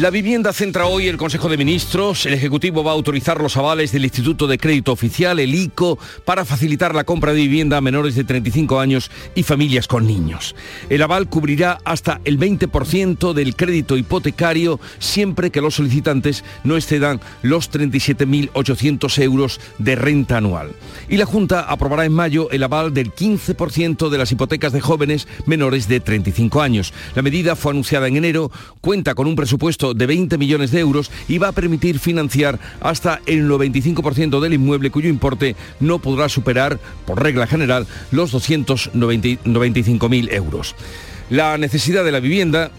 La 0.00 0.08
vivienda 0.08 0.54
centra 0.54 0.86
hoy 0.86 1.08
el 1.08 1.18
Consejo 1.18 1.50
de 1.50 1.58
Ministros. 1.58 2.24
El 2.24 2.32
Ejecutivo 2.32 2.82
va 2.82 2.92
a 2.92 2.94
autorizar 2.94 3.38
los 3.38 3.58
avales 3.58 3.92
del 3.92 4.04
Instituto 4.04 4.46
de 4.46 4.56
Crédito 4.56 4.92
Oficial, 4.92 5.38
el 5.38 5.54
ICO, 5.54 5.98
para 6.24 6.46
facilitar 6.46 6.94
la 6.94 7.04
compra 7.04 7.34
de 7.34 7.42
vivienda 7.42 7.76
a 7.76 7.82
menores 7.82 8.14
de 8.14 8.24
35 8.24 8.80
años 8.80 9.10
y 9.34 9.42
familias 9.42 9.86
con 9.86 10.06
niños. 10.06 10.56
El 10.88 11.02
aval 11.02 11.28
cubrirá 11.28 11.80
hasta 11.84 12.18
el 12.24 12.38
20% 12.38 13.34
del 13.34 13.54
crédito 13.54 13.98
hipotecario 13.98 14.80
siempre 15.00 15.50
que 15.50 15.60
los 15.60 15.74
solicitantes 15.74 16.44
no 16.64 16.78
excedan 16.78 17.20
los 17.42 17.70
37.800 17.70 19.22
euros 19.22 19.60
de 19.76 19.96
renta 19.96 20.38
anual. 20.38 20.72
Y 21.10 21.18
la 21.18 21.26
Junta 21.26 21.60
aprobará 21.60 22.06
en 22.06 22.14
mayo 22.14 22.50
el 22.52 22.62
aval 22.62 22.94
del 22.94 23.12
15% 23.12 24.08
de 24.08 24.16
las 24.16 24.32
hipotecas 24.32 24.72
de 24.72 24.80
jóvenes 24.80 25.28
menores 25.44 25.88
de 25.88 26.00
35 26.00 26.62
años. 26.62 26.94
La 27.14 27.20
medida 27.20 27.54
fue 27.54 27.72
anunciada 27.72 28.08
en 28.08 28.16
enero, 28.16 28.50
cuenta 28.80 29.14
con 29.14 29.26
un 29.26 29.36
presupuesto 29.36 29.89
de 29.94 30.06
20 30.06 30.38
millones 30.38 30.70
de 30.70 30.80
euros 30.80 31.10
y 31.28 31.38
va 31.38 31.48
a 31.48 31.52
permitir 31.52 31.98
financiar 31.98 32.58
hasta 32.80 33.20
el 33.26 33.48
95% 33.48 34.40
del 34.40 34.54
inmueble 34.54 34.90
cuyo 34.90 35.08
importe 35.08 35.56
no 35.80 35.98
podrá 35.98 36.28
superar, 36.28 36.78
por 37.06 37.22
regla 37.22 37.46
general, 37.46 37.86
los 38.10 38.32
295.000 38.34 40.32
euros. 40.32 40.74
La 41.30 41.58
necesidad 41.58 42.04
de 42.04 42.12
la 42.12 42.20
vivienda, 42.20 42.70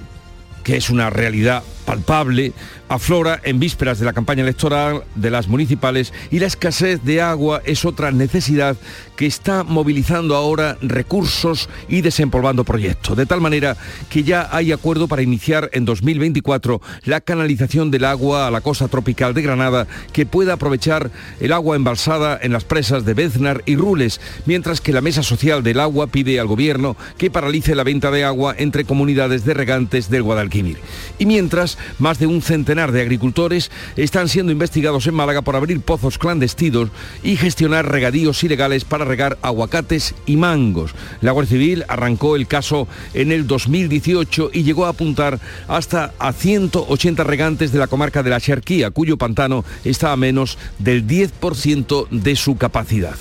que 0.63 0.77
es 0.77 0.89
una 0.89 1.09
realidad 1.09 1.63
palpable, 1.85 2.53
aflora 2.91 3.39
en 3.45 3.57
vísperas 3.57 3.99
de 3.99 4.05
la 4.05 4.11
campaña 4.11 4.43
electoral 4.43 5.05
de 5.15 5.31
las 5.31 5.47
municipales 5.47 6.11
y 6.29 6.39
la 6.39 6.47
escasez 6.47 7.01
de 7.05 7.21
agua 7.21 7.61
es 7.63 7.85
otra 7.85 8.11
necesidad 8.11 8.75
que 9.15 9.25
está 9.27 9.63
movilizando 9.63 10.35
ahora 10.35 10.77
recursos 10.81 11.69
y 11.87 12.01
desempolvando 12.01 12.65
proyectos, 12.65 13.15
de 13.15 13.25
tal 13.25 13.39
manera 13.39 13.77
que 14.09 14.23
ya 14.23 14.49
hay 14.51 14.73
acuerdo 14.73 15.07
para 15.07 15.21
iniciar 15.21 15.69
en 15.71 15.85
2024 15.85 16.81
la 17.05 17.21
canalización 17.21 17.91
del 17.91 18.03
agua 18.03 18.47
a 18.47 18.51
la 18.51 18.59
costa 18.59 18.89
tropical 18.89 19.33
de 19.33 19.41
Granada 19.41 19.87
que 20.11 20.25
pueda 20.25 20.53
aprovechar 20.53 21.11
el 21.39 21.53
agua 21.53 21.77
embalsada 21.77 22.37
en 22.41 22.51
las 22.51 22.65
presas 22.65 23.05
de 23.05 23.13
Beznar 23.13 23.63
y 23.65 23.77
Rules, 23.77 24.19
mientras 24.45 24.81
que 24.81 24.91
la 24.91 24.99
Mesa 24.99 25.23
Social 25.23 25.63
del 25.63 25.79
Agua 25.79 26.07
pide 26.07 26.41
al 26.41 26.47
gobierno 26.47 26.97
que 27.17 27.31
paralice 27.31 27.73
la 27.73 27.85
venta 27.85 28.11
de 28.11 28.25
agua 28.25 28.53
entre 28.57 28.83
comunidades 28.83 29.45
de 29.45 29.53
regantes 29.53 30.09
del 30.09 30.23
Guadalquivir. 30.23 30.77
Y 31.19 31.25
mientras, 31.25 31.77
más 31.99 32.19
de 32.19 32.27
un 32.27 32.41
centenar 32.41 32.80
de 32.89 33.01
agricultores 33.01 33.69
están 33.97 34.29
siendo 34.29 34.51
investigados 34.51 35.05
en 35.05 35.13
Málaga 35.13 35.43
por 35.43 35.55
abrir 35.55 35.81
pozos 35.81 36.17
clandestinos 36.17 36.89
y 37.21 37.35
gestionar 37.35 37.91
regadíos 37.91 38.43
ilegales 38.43 38.83
para 38.85 39.05
regar 39.05 39.37
aguacates 39.43 40.15
y 40.25 40.37
mangos. 40.37 40.95
La 41.21 41.31
Guardia 41.31 41.51
Civil 41.51 41.85
arrancó 41.87 42.35
el 42.35 42.47
caso 42.47 42.87
en 43.13 43.31
el 43.31 43.45
2018 43.45 44.49
y 44.53 44.63
llegó 44.63 44.85
a 44.85 44.89
apuntar 44.89 45.39
hasta 45.67 46.13
a 46.17 46.33
180 46.33 47.23
regantes 47.23 47.71
de 47.71 47.79
la 47.79 47.87
comarca 47.87 48.23
de 48.23 48.31
la 48.31 48.39
Xerquía, 48.39 48.89
cuyo 48.89 49.17
pantano 49.17 49.63
está 49.83 50.11
a 50.11 50.17
menos 50.17 50.57
del 50.79 51.05
10% 51.05 52.07
de 52.09 52.35
su 52.35 52.57
capacidad. 52.57 53.15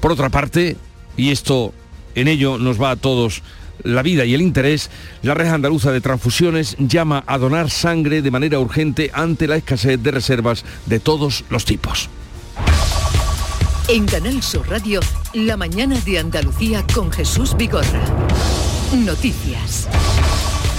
Por 0.00 0.12
otra 0.12 0.28
parte, 0.28 0.76
y 1.16 1.30
esto 1.30 1.72
en 2.14 2.28
ello 2.28 2.58
nos 2.58 2.80
va 2.80 2.90
a 2.90 2.96
todos 2.96 3.42
la 3.82 4.02
vida 4.02 4.24
y 4.24 4.34
el 4.34 4.40
interés, 4.40 4.90
la 5.22 5.34
red 5.34 5.48
andaluza 5.48 5.92
de 5.92 6.00
transfusiones 6.00 6.76
llama 6.78 7.24
a 7.26 7.38
donar 7.38 7.70
sangre 7.70 8.22
de 8.22 8.30
manera 8.30 8.58
urgente 8.58 9.10
ante 9.12 9.46
la 9.46 9.56
escasez 9.56 10.02
de 10.02 10.10
reservas 10.10 10.64
de 10.86 11.00
todos 11.00 11.44
los 11.50 11.64
tipos. 11.64 12.08
En 13.88 14.06
Canal 14.06 14.42
Sur 14.42 14.68
Radio, 14.68 15.00
La 15.34 15.56
mañana 15.56 16.00
de 16.00 16.18
Andalucía 16.18 16.84
con 16.94 17.12
Jesús 17.12 17.54
Vigorra. 17.56 18.02
Noticias. 18.94 19.88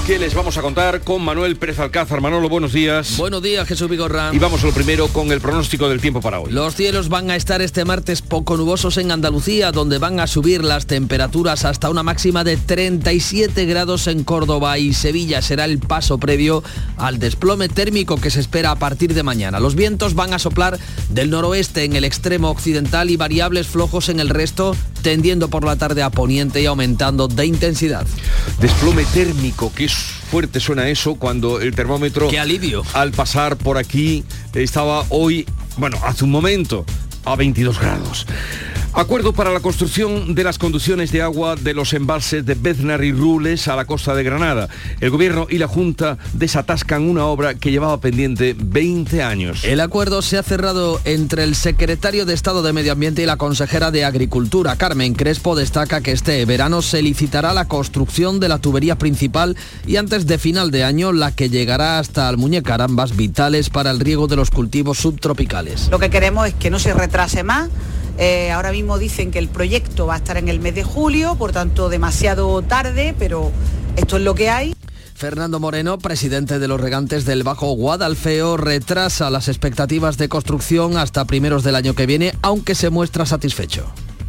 ¿Qué 0.05 0.19
les 0.19 0.35
vamos 0.35 0.55
a 0.55 0.61
contar 0.61 1.01
con 1.01 1.23
Manuel 1.23 1.55
Pérez 1.55 1.79
Alcázar? 1.79 2.21
Manolo, 2.21 2.47
buenos 2.47 2.71
días. 2.71 3.17
Buenos 3.17 3.41
días, 3.41 3.67
Jesús 3.67 3.89
Vigorra. 3.89 4.29
Y 4.31 4.37
vamos 4.37 4.63
a 4.63 4.67
lo 4.67 4.71
primero 4.71 5.07
con 5.07 5.31
el 5.31 5.41
pronóstico 5.41 5.89
del 5.89 5.99
tiempo 5.99 6.21
para 6.21 6.39
hoy. 6.39 6.51
Los 6.51 6.75
cielos 6.75 7.09
van 7.09 7.31
a 7.31 7.35
estar 7.35 7.59
este 7.63 7.85
martes 7.85 8.21
poco 8.21 8.55
nubosos 8.55 8.97
en 8.97 9.11
Andalucía, 9.11 9.71
donde 9.71 9.97
van 9.97 10.19
a 10.19 10.27
subir 10.27 10.63
las 10.63 10.85
temperaturas 10.85 11.65
hasta 11.65 11.89
una 11.89 12.03
máxima 12.03 12.43
de 12.43 12.55
37 12.55 13.65
grados 13.65 14.05
en 14.05 14.23
Córdoba 14.23 14.77
y 14.77 14.93
Sevilla. 14.93 15.41
Será 15.41 15.65
el 15.65 15.79
paso 15.79 16.19
previo 16.19 16.63
al 16.97 17.17
desplome 17.17 17.67
térmico 17.67 18.17
que 18.17 18.29
se 18.29 18.41
espera 18.41 18.69
a 18.69 18.75
partir 18.75 19.15
de 19.15 19.23
mañana. 19.23 19.59
Los 19.59 19.73
vientos 19.73 20.13
van 20.13 20.35
a 20.35 20.39
soplar 20.39 20.77
del 21.09 21.31
noroeste 21.31 21.83
en 21.83 21.95
el 21.95 22.03
extremo 22.03 22.51
occidental 22.51 23.09
y 23.09 23.17
variables 23.17 23.65
flojos 23.65 24.09
en 24.09 24.19
el 24.19 24.29
resto, 24.29 24.75
tendiendo 25.05 25.49
por 25.49 25.63
la 25.63 25.75
tarde 25.75 26.01
a 26.01 26.09
poniente 26.09 26.63
y 26.63 26.65
aumentando 26.65 27.27
de 27.27 27.45
intensidad. 27.45 28.07
Desplome 28.59 29.05
térmico, 29.13 29.71
que 29.71 29.85
es 29.85 29.93
fuerte 29.93 30.59
suena 30.59 30.89
eso 30.89 31.13
cuando 31.13 31.61
el 31.61 31.75
termómetro... 31.75 32.27
¡Qué 32.27 32.39
alivio! 32.39 32.81
Al 32.93 33.11
pasar 33.11 33.55
por 33.55 33.77
aquí 33.77 34.23
estaba 34.55 35.05
hoy, 35.09 35.45
bueno, 35.77 35.99
hace 36.03 36.23
un 36.23 36.31
momento, 36.31 36.87
a 37.23 37.35
22 37.35 37.79
grados. 37.79 38.25
Acuerdo 38.97 39.33
para 39.33 39.51
la 39.51 39.59
construcción 39.59 40.35
de 40.35 40.45
las 40.45 40.57
conducciones 40.57 41.11
de 41.11 41.21
agua 41.21 41.57
de 41.57 41.73
los 41.73 41.91
embalses 41.91 42.45
de 42.45 42.53
Beznar 42.53 43.03
y 43.03 43.11
Rules 43.11 43.67
a 43.67 43.75
la 43.75 43.83
costa 43.83 44.15
de 44.15 44.23
Granada. 44.23 44.69
El 45.01 45.09
gobierno 45.09 45.47
y 45.49 45.57
la 45.57 45.67
Junta 45.67 46.17
desatascan 46.31 47.01
una 47.01 47.25
obra 47.25 47.55
que 47.55 47.71
llevaba 47.71 47.99
pendiente 47.99 48.55
20 48.57 49.21
años. 49.21 49.65
El 49.65 49.81
acuerdo 49.81 50.21
se 50.21 50.37
ha 50.37 50.43
cerrado 50.43 51.01
entre 51.03 51.43
el 51.43 51.55
secretario 51.55 52.25
de 52.25 52.33
Estado 52.33 52.63
de 52.63 52.71
Medio 52.71 52.93
Ambiente 52.93 53.21
y 53.21 53.25
la 53.25 53.35
consejera 53.35 53.91
de 53.91 54.05
Agricultura. 54.05 54.77
Carmen 54.77 55.13
Crespo 55.13 55.57
destaca 55.57 55.99
que 55.99 56.13
este 56.13 56.45
verano 56.45 56.81
se 56.81 57.01
licitará 57.01 57.53
la 57.53 57.67
construcción 57.67 58.39
de 58.39 58.47
la 58.47 58.59
tubería 58.59 58.97
principal 58.97 59.57
y 59.85 59.97
antes 59.97 60.25
de 60.25 60.37
final 60.37 60.71
de 60.71 60.85
año 60.85 61.11
la 61.11 61.33
que 61.35 61.49
llegará 61.49 61.99
hasta 61.99 62.29
Almuñécar, 62.29 62.81
ambas 62.81 63.17
vitales 63.17 63.69
para 63.69 63.91
el 63.91 63.99
riego 63.99 64.27
de 64.27 64.37
los 64.37 64.51
cultivos 64.51 64.99
subtropicales. 64.99 65.89
Lo 65.91 65.99
que 65.99 66.09
queremos 66.09 66.47
es 66.47 66.53
que 66.53 66.69
no 66.69 66.79
se 66.79 66.93
retrase 66.93 67.43
más 67.43 67.69
eh, 68.17 68.51
ahora 68.51 68.71
mismo 68.71 68.97
dicen 68.97 69.31
que 69.31 69.39
el 69.39 69.49
proyecto 69.49 70.07
va 70.07 70.15
a 70.15 70.17
estar 70.17 70.37
en 70.37 70.47
el 70.47 70.59
mes 70.59 70.75
de 70.75 70.83
julio, 70.83 71.35
por 71.35 71.51
tanto 71.51 71.89
demasiado 71.89 72.61
tarde, 72.61 73.13
pero 73.17 73.51
esto 73.95 74.17
es 74.17 74.23
lo 74.23 74.35
que 74.35 74.49
hay. 74.49 74.75
Fernando 75.15 75.61
Moreno, 75.61 75.97
presidente 75.97 76.59
de 76.59 76.67
los 76.67 76.79
regantes 76.79 77.25
del 77.25 77.43
Bajo 77.43 77.71
Guadalfeo, 77.71 78.57
retrasa 78.57 79.29
las 79.29 79.47
expectativas 79.47 80.17
de 80.17 80.27
construcción 80.27 80.97
hasta 80.97 81.23
primeros 81.23 81.63
del 81.63 81.75
año 81.75 81.95
que 81.95 82.05
viene, 82.05 82.33
aunque 82.41 82.75
se 82.75 82.89
muestra 82.89 83.25
satisfecho. 83.25 83.85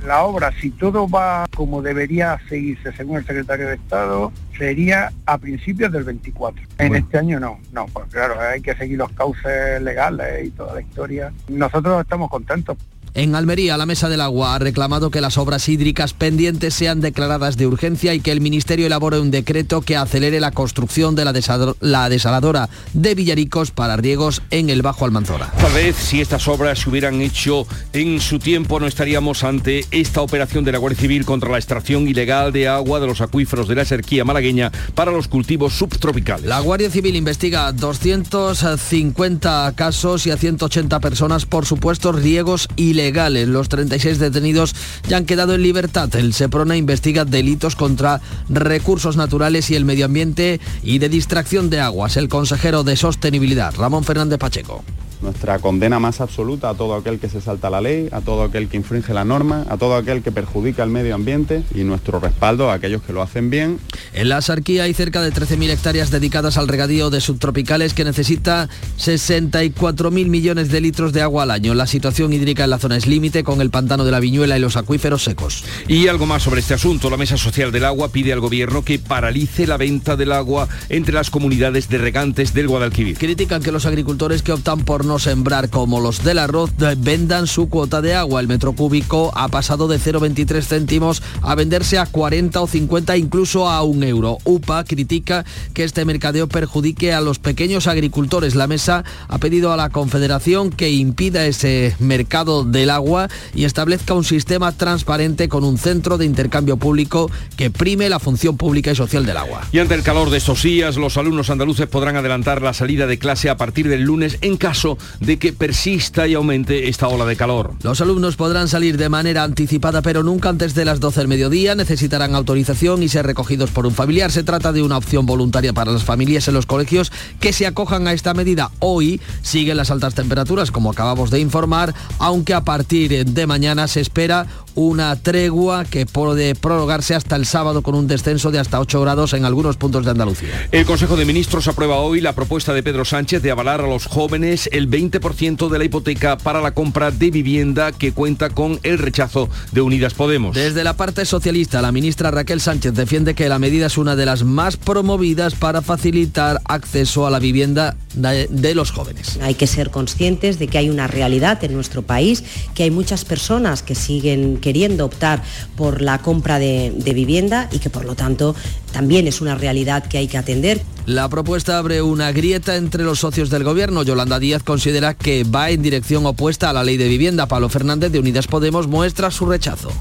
La 0.06 0.22
obra, 0.22 0.52
si 0.60 0.70
todo 0.70 1.08
va 1.08 1.46
como 1.56 1.82
debería 1.82 2.38
seguirse 2.48 2.92
según 2.92 3.16
el 3.16 3.26
secretario 3.26 3.66
de 3.66 3.74
Estado, 3.74 4.32
sería 4.56 5.12
a 5.26 5.38
principios 5.38 5.90
del 5.90 6.04
24. 6.04 6.64
En 6.78 6.94
este 6.94 7.18
año 7.18 7.40
no, 7.40 7.58
no, 7.72 7.86
pues 7.86 8.06
claro, 8.12 8.40
hay 8.40 8.60
que 8.60 8.76
seguir 8.76 8.98
los 8.98 9.10
cauces 9.12 9.82
legales 9.82 10.46
y 10.46 10.50
toda 10.50 10.74
la 10.74 10.80
historia. 10.80 11.32
Nosotros 11.48 12.00
estamos 12.00 12.30
contentos. 12.30 12.76
En 13.16 13.34
Almería, 13.34 13.78
la 13.78 13.86
Mesa 13.86 14.10
del 14.10 14.20
Agua 14.20 14.54
ha 14.54 14.58
reclamado 14.58 15.10
que 15.10 15.22
las 15.22 15.38
obras 15.38 15.70
hídricas 15.70 16.12
pendientes 16.12 16.74
sean 16.74 17.00
declaradas 17.00 17.56
de 17.56 17.66
urgencia 17.66 18.12
y 18.12 18.20
que 18.20 18.30
el 18.30 18.42
Ministerio 18.42 18.84
elabore 18.84 19.18
un 19.18 19.30
decreto 19.30 19.80
que 19.80 19.96
acelere 19.96 20.38
la 20.38 20.50
construcción 20.50 21.14
de 21.14 21.24
la, 21.24 21.32
la 21.80 22.10
desaladora 22.10 22.68
de 22.92 23.14
Villaricos 23.14 23.70
para 23.70 23.96
riegos 23.96 24.42
en 24.50 24.68
el 24.68 24.82
Bajo 24.82 25.06
Almanzora. 25.06 25.50
Tal 25.56 25.72
vez 25.72 25.96
si 25.96 26.20
estas 26.20 26.46
obras 26.46 26.80
se 26.80 26.90
hubieran 26.90 27.22
hecho 27.22 27.66
en 27.94 28.20
su 28.20 28.38
tiempo 28.38 28.80
no 28.80 28.86
estaríamos 28.86 29.44
ante 29.44 29.86
esta 29.92 30.20
operación 30.20 30.64
de 30.64 30.72
la 30.72 30.78
Guardia 30.78 31.00
Civil 31.00 31.24
contra 31.24 31.50
la 31.50 31.56
extracción 31.56 32.06
ilegal 32.06 32.52
de 32.52 32.68
agua 32.68 33.00
de 33.00 33.06
los 33.06 33.22
acuíferos 33.22 33.66
de 33.66 33.76
la 33.76 33.86
Serquía 33.86 34.26
malagueña 34.26 34.70
para 34.94 35.10
los 35.10 35.26
cultivos 35.26 35.72
subtropicales. 35.72 36.44
La 36.44 36.60
Guardia 36.60 36.90
Civil 36.90 37.16
investiga 37.16 37.72
250 37.72 39.72
casos 39.74 40.26
y 40.26 40.32
a 40.32 40.36
180 40.36 41.00
personas 41.00 41.46
por 41.46 41.64
supuestos 41.64 42.14
riegos 42.14 42.68
ilegales 42.76 43.05
los 43.12 43.68
36 43.68 44.18
detenidos 44.18 44.74
ya 45.08 45.16
han 45.16 45.26
quedado 45.26 45.54
en 45.54 45.62
libertad. 45.62 46.14
El 46.14 46.32
Seprona 46.32 46.76
investiga 46.76 47.24
delitos 47.24 47.76
contra 47.76 48.20
recursos 48.48 49.16
naturales 49.16 49.70
y 49.70 49.74
el 49.74 49.84
medio 49.84 50.06
ambiente 50.06 50.60
y 50.82 50.98
de 50.98 51.08
distracción 51.08 51.70
de 51.70 51.80
aguas. 51.80 52.16
El 52.16 52.28
consejero 52.28 52.84
de 52.84 52.96
Sostenibilidad, 52.96 53.74
Ramón 53.74 54.04
Fernández 54.04 54.38
Pacheco. 54.38 54.84
Nuestra 55.20 55.58
condena 55.58 55.98
más 55.98 56.20
absoluta 56.20 56.70
a 56.70 56.74
todo 56.74 56.94
aquel 56.94 57.18
que 57.18 57.28
se 57.28 57.40
salta 57.40 57.70
la 57.70 57.80
ley, 57.80 58.08
a 58.12 58.20
todo 58.20 58.44
aquel 58.44 58.68
que 58.68 58.76
infringe 58.76 59.12
la 59.14 59.24
norma, 59.24 59.64
a 59.68 59.76
todo 59.76 59.96
aquel 59.96 60.22
que 60.22 60.32
perjudica 60.32 60.82
el 60.82 60.90
medio 60.90 61.14
ambiente 61.14 61.62
y 61.74 61.84
nuestro 61.84 62.20
respaldo 62.20 62.70
a 62.70 62.74
aquellos 62.74 63.02
que 63.02 63.12
lo 63.12 63.22
hacen 63.22 63.50
bien. 63.50 63.78
En 64.12 64.28
la 64.28 64.40
Sarquía 64.42 64.84
hay 64.84 64.94
cerca 64.94 65.22
de 65.22 65.32
13.000 65.32 65.70
hectáreas 65.70 66.10
dedicadas 66.10 66.56
al 66.56 66.68
regadío 66.68 67.10
de 67.10 67.20
subtropicales 67.20 67.94
que 67.94 68.04
necesita 68.04 68.68
64.000 68.98 70.10
millones 70.26 70.70
de 70.70 70.80
litros 70.80 71.12
de 71.12 71.22
agua 71.22 71.44
al 71.44 71.50
año. 71.50 71.74
La 71.74 71.86
situación 71.86 72.32
hídrica 72.32 72.64
en 72.64 72.70
la 72.70 72.78
zona 72.78 72.96
es 72.96 73.06
límite 73.06 73.44
con 73.44 73.60
el 73.60 73.70
pantano 73.70 74.04
de 74.04 74.10
la 74.10 74.20
Viñuela 74.20 74.56
y 74.56 74.60
los 74.60 74.76
acuíferos 74.76 75.24
secos. 75.24 75.64
Y 75.88 76.08
algo 76.08 76.26
más 76.26 76.42
sobre 76.42 76.60
este 76.60 76.74
asunto. 76.74 77.10
La 77.10 77.16
Mesa 77.16 77.36
Social 77.36 77.72
del 77.72 77.84
Agua 77.84 78.10
pide 78.10 78.32
al 78.32 78.40
gobierno 78.40 78.84
que 78.84 78.98
paralice 78.98 79.66
la 79.66 79.76
venta 79.76 80.16
del 80.16 80.32
agua 80.32 80.68
entre 80.88 81.14
las 81.14 81.30
comunidades 81.30 81.88
de 81.88 81.98
regantes 81.98 82.52
del 82.54 82.68
Guadalquivir. 82.68 83.18
Critican 83.18 83.62
que 83.62 83.72
los 83.72 83.86
agricultores 83.86 84.42
que 84.42 84.52
optan 84.52 84.80
por 84.80 85.05
no 85.06 85.18
sembrar 85.18 85.70
como 85.70 86.00
los 86.00 86.22
del 86.24 86.38
arroz 86.38 86.70
vendan 86.98 87.46
su 87.46 87.68
cuota 87.68 88.02
de 88.02 88.14
agua. 88.14 88.40
El 88.40 88.48
metro 88.48 88.72
cúbico 88.72 89.32
ha 89.34 89.48
pasado 89.48 89.88
de 89.88 89.98
0,23 89.98 90.62
céntimos 90.62 91.22
a 91.42 91.54
venderse 91.54 91.98
a 91.98 92.06
40 92.06 92.60
o 92.60 92.66
50, 92.66 93.16
incluso 93.16 93.68
a 93.68 93.82
un 93.82 94.02
euro. 94.02 94.38
UPA 94.44 94.84
critica 94.84 95.44
que 95.74 95.84
este 95.84 96.04
mercadeo 96.04 96.48
perjudique 96.48 97.12
a 97.12 97.20
los 97.20 97.38
pequeños 97.38 97.86
agricultores. 97.86 98.54
La 98.54 98.66
mesa 98.66 99.04
ha 99.28 99.38
pedido 99.38 99.72
a 99.72 99.76
la 99.76 99.90
Confederación 99.90 100.70
que 100.70 100.90
impida 100.90 101.46
ese 101.46 101.94
mercado 101.98 102.64
del 102.64 102.90
agua 102.90 103.28
y 103.54 103.64
establezca 103.64 104.14
un 104.14 104.24
sistema 104.24 104.72
transparente 104.72 105.48
con 105.48 105.64
un 105.64 105.78
centro 105.78 106.18
de 106.18 106.26
intercambio 106.26 106.76
público 106.76 107.30
que 107.56 107.70
prime 107.70 108.08
la 108.08 108.18
función 108.18 108.56
pública 108.56 108.90
y 108.90 108.96
social 108.96 109.24
del 109.26 109.36
agua. 109.36 109.62
Y 109.72 109.78
ante 109.78 109.94
el 109.94 110.02
calor 110.02 110.30
de 110.30 110.38
estos 110.38 110.62
días, 110.62 110.96
los 110.96 111.16
alumnos 111.16 111.50
andaluces 111.50 111.86
podrán 111.86 112.16
adelantar 112.16 112.62
la 112.62 112.74
salida 112.74 113.06
de 113.06 113.18
clase 113.18 113.48
a 113.48 113.56
partir 113.56 113.88
del 113.88 114.02
lunes 114.02 114.38
en 114.40 114.56
caso 114.56 114.95
de 115.20 115.38
que 115.38 115.52
persista 115.52 116.26
y 116.26 116.34
aumente 116.34 116.88
esta 116.88 117.08
ola 117.08 117.24
de 117.24 117.36
calor. 117.36 117.74
Los 117.82 118.00
alumnos 118.00 118.36
podrán 118.36 118.68
salir 118.68 118.96
de 118.96 119.08
manera 119.08 119.44
anticipada, 119.44 120.02
pero 120.02 120.22
nunca 120.22 120.48
antes 120.48 120.74
de 120.74 120.84
las 120.84 121.00
12 121.00 121.20
del 121.20 121.28
mediodía. 121.28 121.74
Necesitarán 121.74 122.34
autorización 122.34 123.02
y 123.02 123.08
ser 123.08 123.26
recogidos 123.26 123.70
por 123.70 123.86
un 123.86 123.92
familiar. 123.92 124.32
Se 124.32 124.42
trata 124.42 124.72
de 124.72 124.82
una 124.82 124.96
opción 124.96 125.26
voluntaria 125.26 125.72
para 125.72 125.92
las 125.92 126.04
familias 126.04 126.48
en 126.48 126.54
los 126.54 126.66
colegios 126.66 127.12
que 127.40 127.52
se 127.52 127.66
acojan 127.66 128.06
a 128.06 128.12
esta 128.12 128.34
medida. 128.34 128.70
Hoy 128.78 129.20
siguen 129.42 129.76
las 129.76 129.90
altas 129.90 130.14
temperaturas, 130.14 130.70
como 130.70 130.90
acabamos 130.90 131.30
de 131.30 131.40
informar, 131.40 131.94
aunque 132.18 132.54
a 132.54 132.64
partir 132.64 133.24
de 133.24 133.46
mañana 133.46 133.88
se 133.88 134.00
espera 134.00 134.46
una 134.76 135.16
tregua 135.16 135.84
que 135.84 136.06
puede 136.06 136.54
prolongarse 136.54 137.14
hasta 137.14 137.34
el 137.34 137.46
sábado 137.46 137.82
con 137.82 137.94
un 137.94 138.06
descenso 138.06 138.50
de 138.50 138.58
hasta 138.58 138.78
8 138.78 139.00
grados 139.00 139.32
en 139.32 139.44
algunos 139.44 139.76
puntos 139.76 140.04
de 140.04 140.12
Andalucía. 140.12 140.68
El 140.70 140.84
Consejo 140.84 141.16
de 141.16 141.24
Ministros 141.24 141.66
aprueba 141.66 141.96
hoy 141.96 142.20
la 142.20 142.34
propuesta 142.34 142.72
de 142.72 142.82
Pedro 142.82 143.04
Sánchez 143.04 143.42
de 143.42 143.50
avalar 143.50 143.80
a 143.80 143.88
los 143.88 144.06
jóvenes 144.06 144.68
el 144.72 144.88
20% 144.88 145.68
de 145.68 145.78
la 145.78 145.84
hipoteca 145.84 146.36
para 146.36 146.60
la 146.60 146.72
compra 146.72 147.10
de 147.10 147.30
vivienda 147.30 147.92
que 147.92 148.12
cuenta 148.12 148.50
con 148.50 148.78
el 148.82 148.98
rechazo 148.98 149.48
de 149.72 149.80
Unidas 149.80 150.14
Podemos. 150.14 150.54
Desde 150.54 150.84
la 150.84 150.94
parte 150.94 151.24
socialista, 151.24 151.80
la 151.80 151.90
ministra 151.90 152.30
Raquel 152.30 152.60
Sánchez 152.60 152.92
defiende 152.94 153.34
que 153.34 153.48
la 153.48 153.58
medida 153.58 153.86
es 153.86 153.96
una 153.96 154.14
de 154.14 154.26
las 154.26 154.44
más 154.44 154.76
promovidas 154.76 155.54
para 155.54 155.80
facilitar 155.80 156.60
acceso 156.66 157.26
a 157.26 157.30
la 157.30 157.38
vivienda 157.38 157.96
de, 158.14 158.46
de 158.50 158.74
los 158.74 158.90
jóvenes. 158.90 159.38
Hay 159.40 159.54
que 159.54 159.66
ser 159.66 159.90
conscientes 159.90 160.58
de 160.58 160.68
que 160.68 160.78
hay 160.78 160.90
una 160.90 161.06
realidad 161.06 161.62
en 161.64 161.72
nuestro 161.72 162.02
país, 162.02 162.44
que 162.74 162.82
hay 162.82 162.90
muchas 162.90 163.24
personas 163.24 163.82
que 163.82 163.94
siguen 163.94 164.58
queriendo 164.66 165.04
optar 165.04 165.44
por 165.76 166.02
la 166.02 166.18
compra 166.18 166.58
de, 166.58 166.92
de 166.92 167.14
vivienda 167.14 167.68
y 167.70 167.78
que 167.78 167.88
por 167.88 168.04
lo 168.04 168.16
tanto 168.16 168.56
también 168.90 169.28
es 169.28 169.40
una 169.40 169.54
realidad 169.54 170.04
que 170.04 170.18
hay 170.18 170.26
que 170.26 170.38
atender. 170.38 170.82
La 171.06 171.28
propuesta 171.28 171.78
abre 171.78 172.02
una 172.02 172.32
grieta 172.32 172.74
entre 172.74 173.04
los 173.04 173.20
socios 173.20 173.48
del 173.48 173.62
gobierno. 173.62 174.02
Yolanda 174.02 174.40
Díaz 174.40 174.64
considera 174.64 175.14
que 175.14 175.44
va 175.44 175.70
en 175.70 175.82
dirección 175.82 176.26
opuesta 176.26 176.68
a 176.68 176.72
la 176.72 176.82
ley 176.82 176.96
de 176.96 177.06
vivienda. 177.06 177.46
Pablo 177.46 177.68
Fernández 177.68 178.10
de 178.10 178.18
Unidas 178.18 178.48
Podemos 178.48 178.88
muestra 178.88 179.30
su 179.30 179.46
rechazo. 179.46 179.92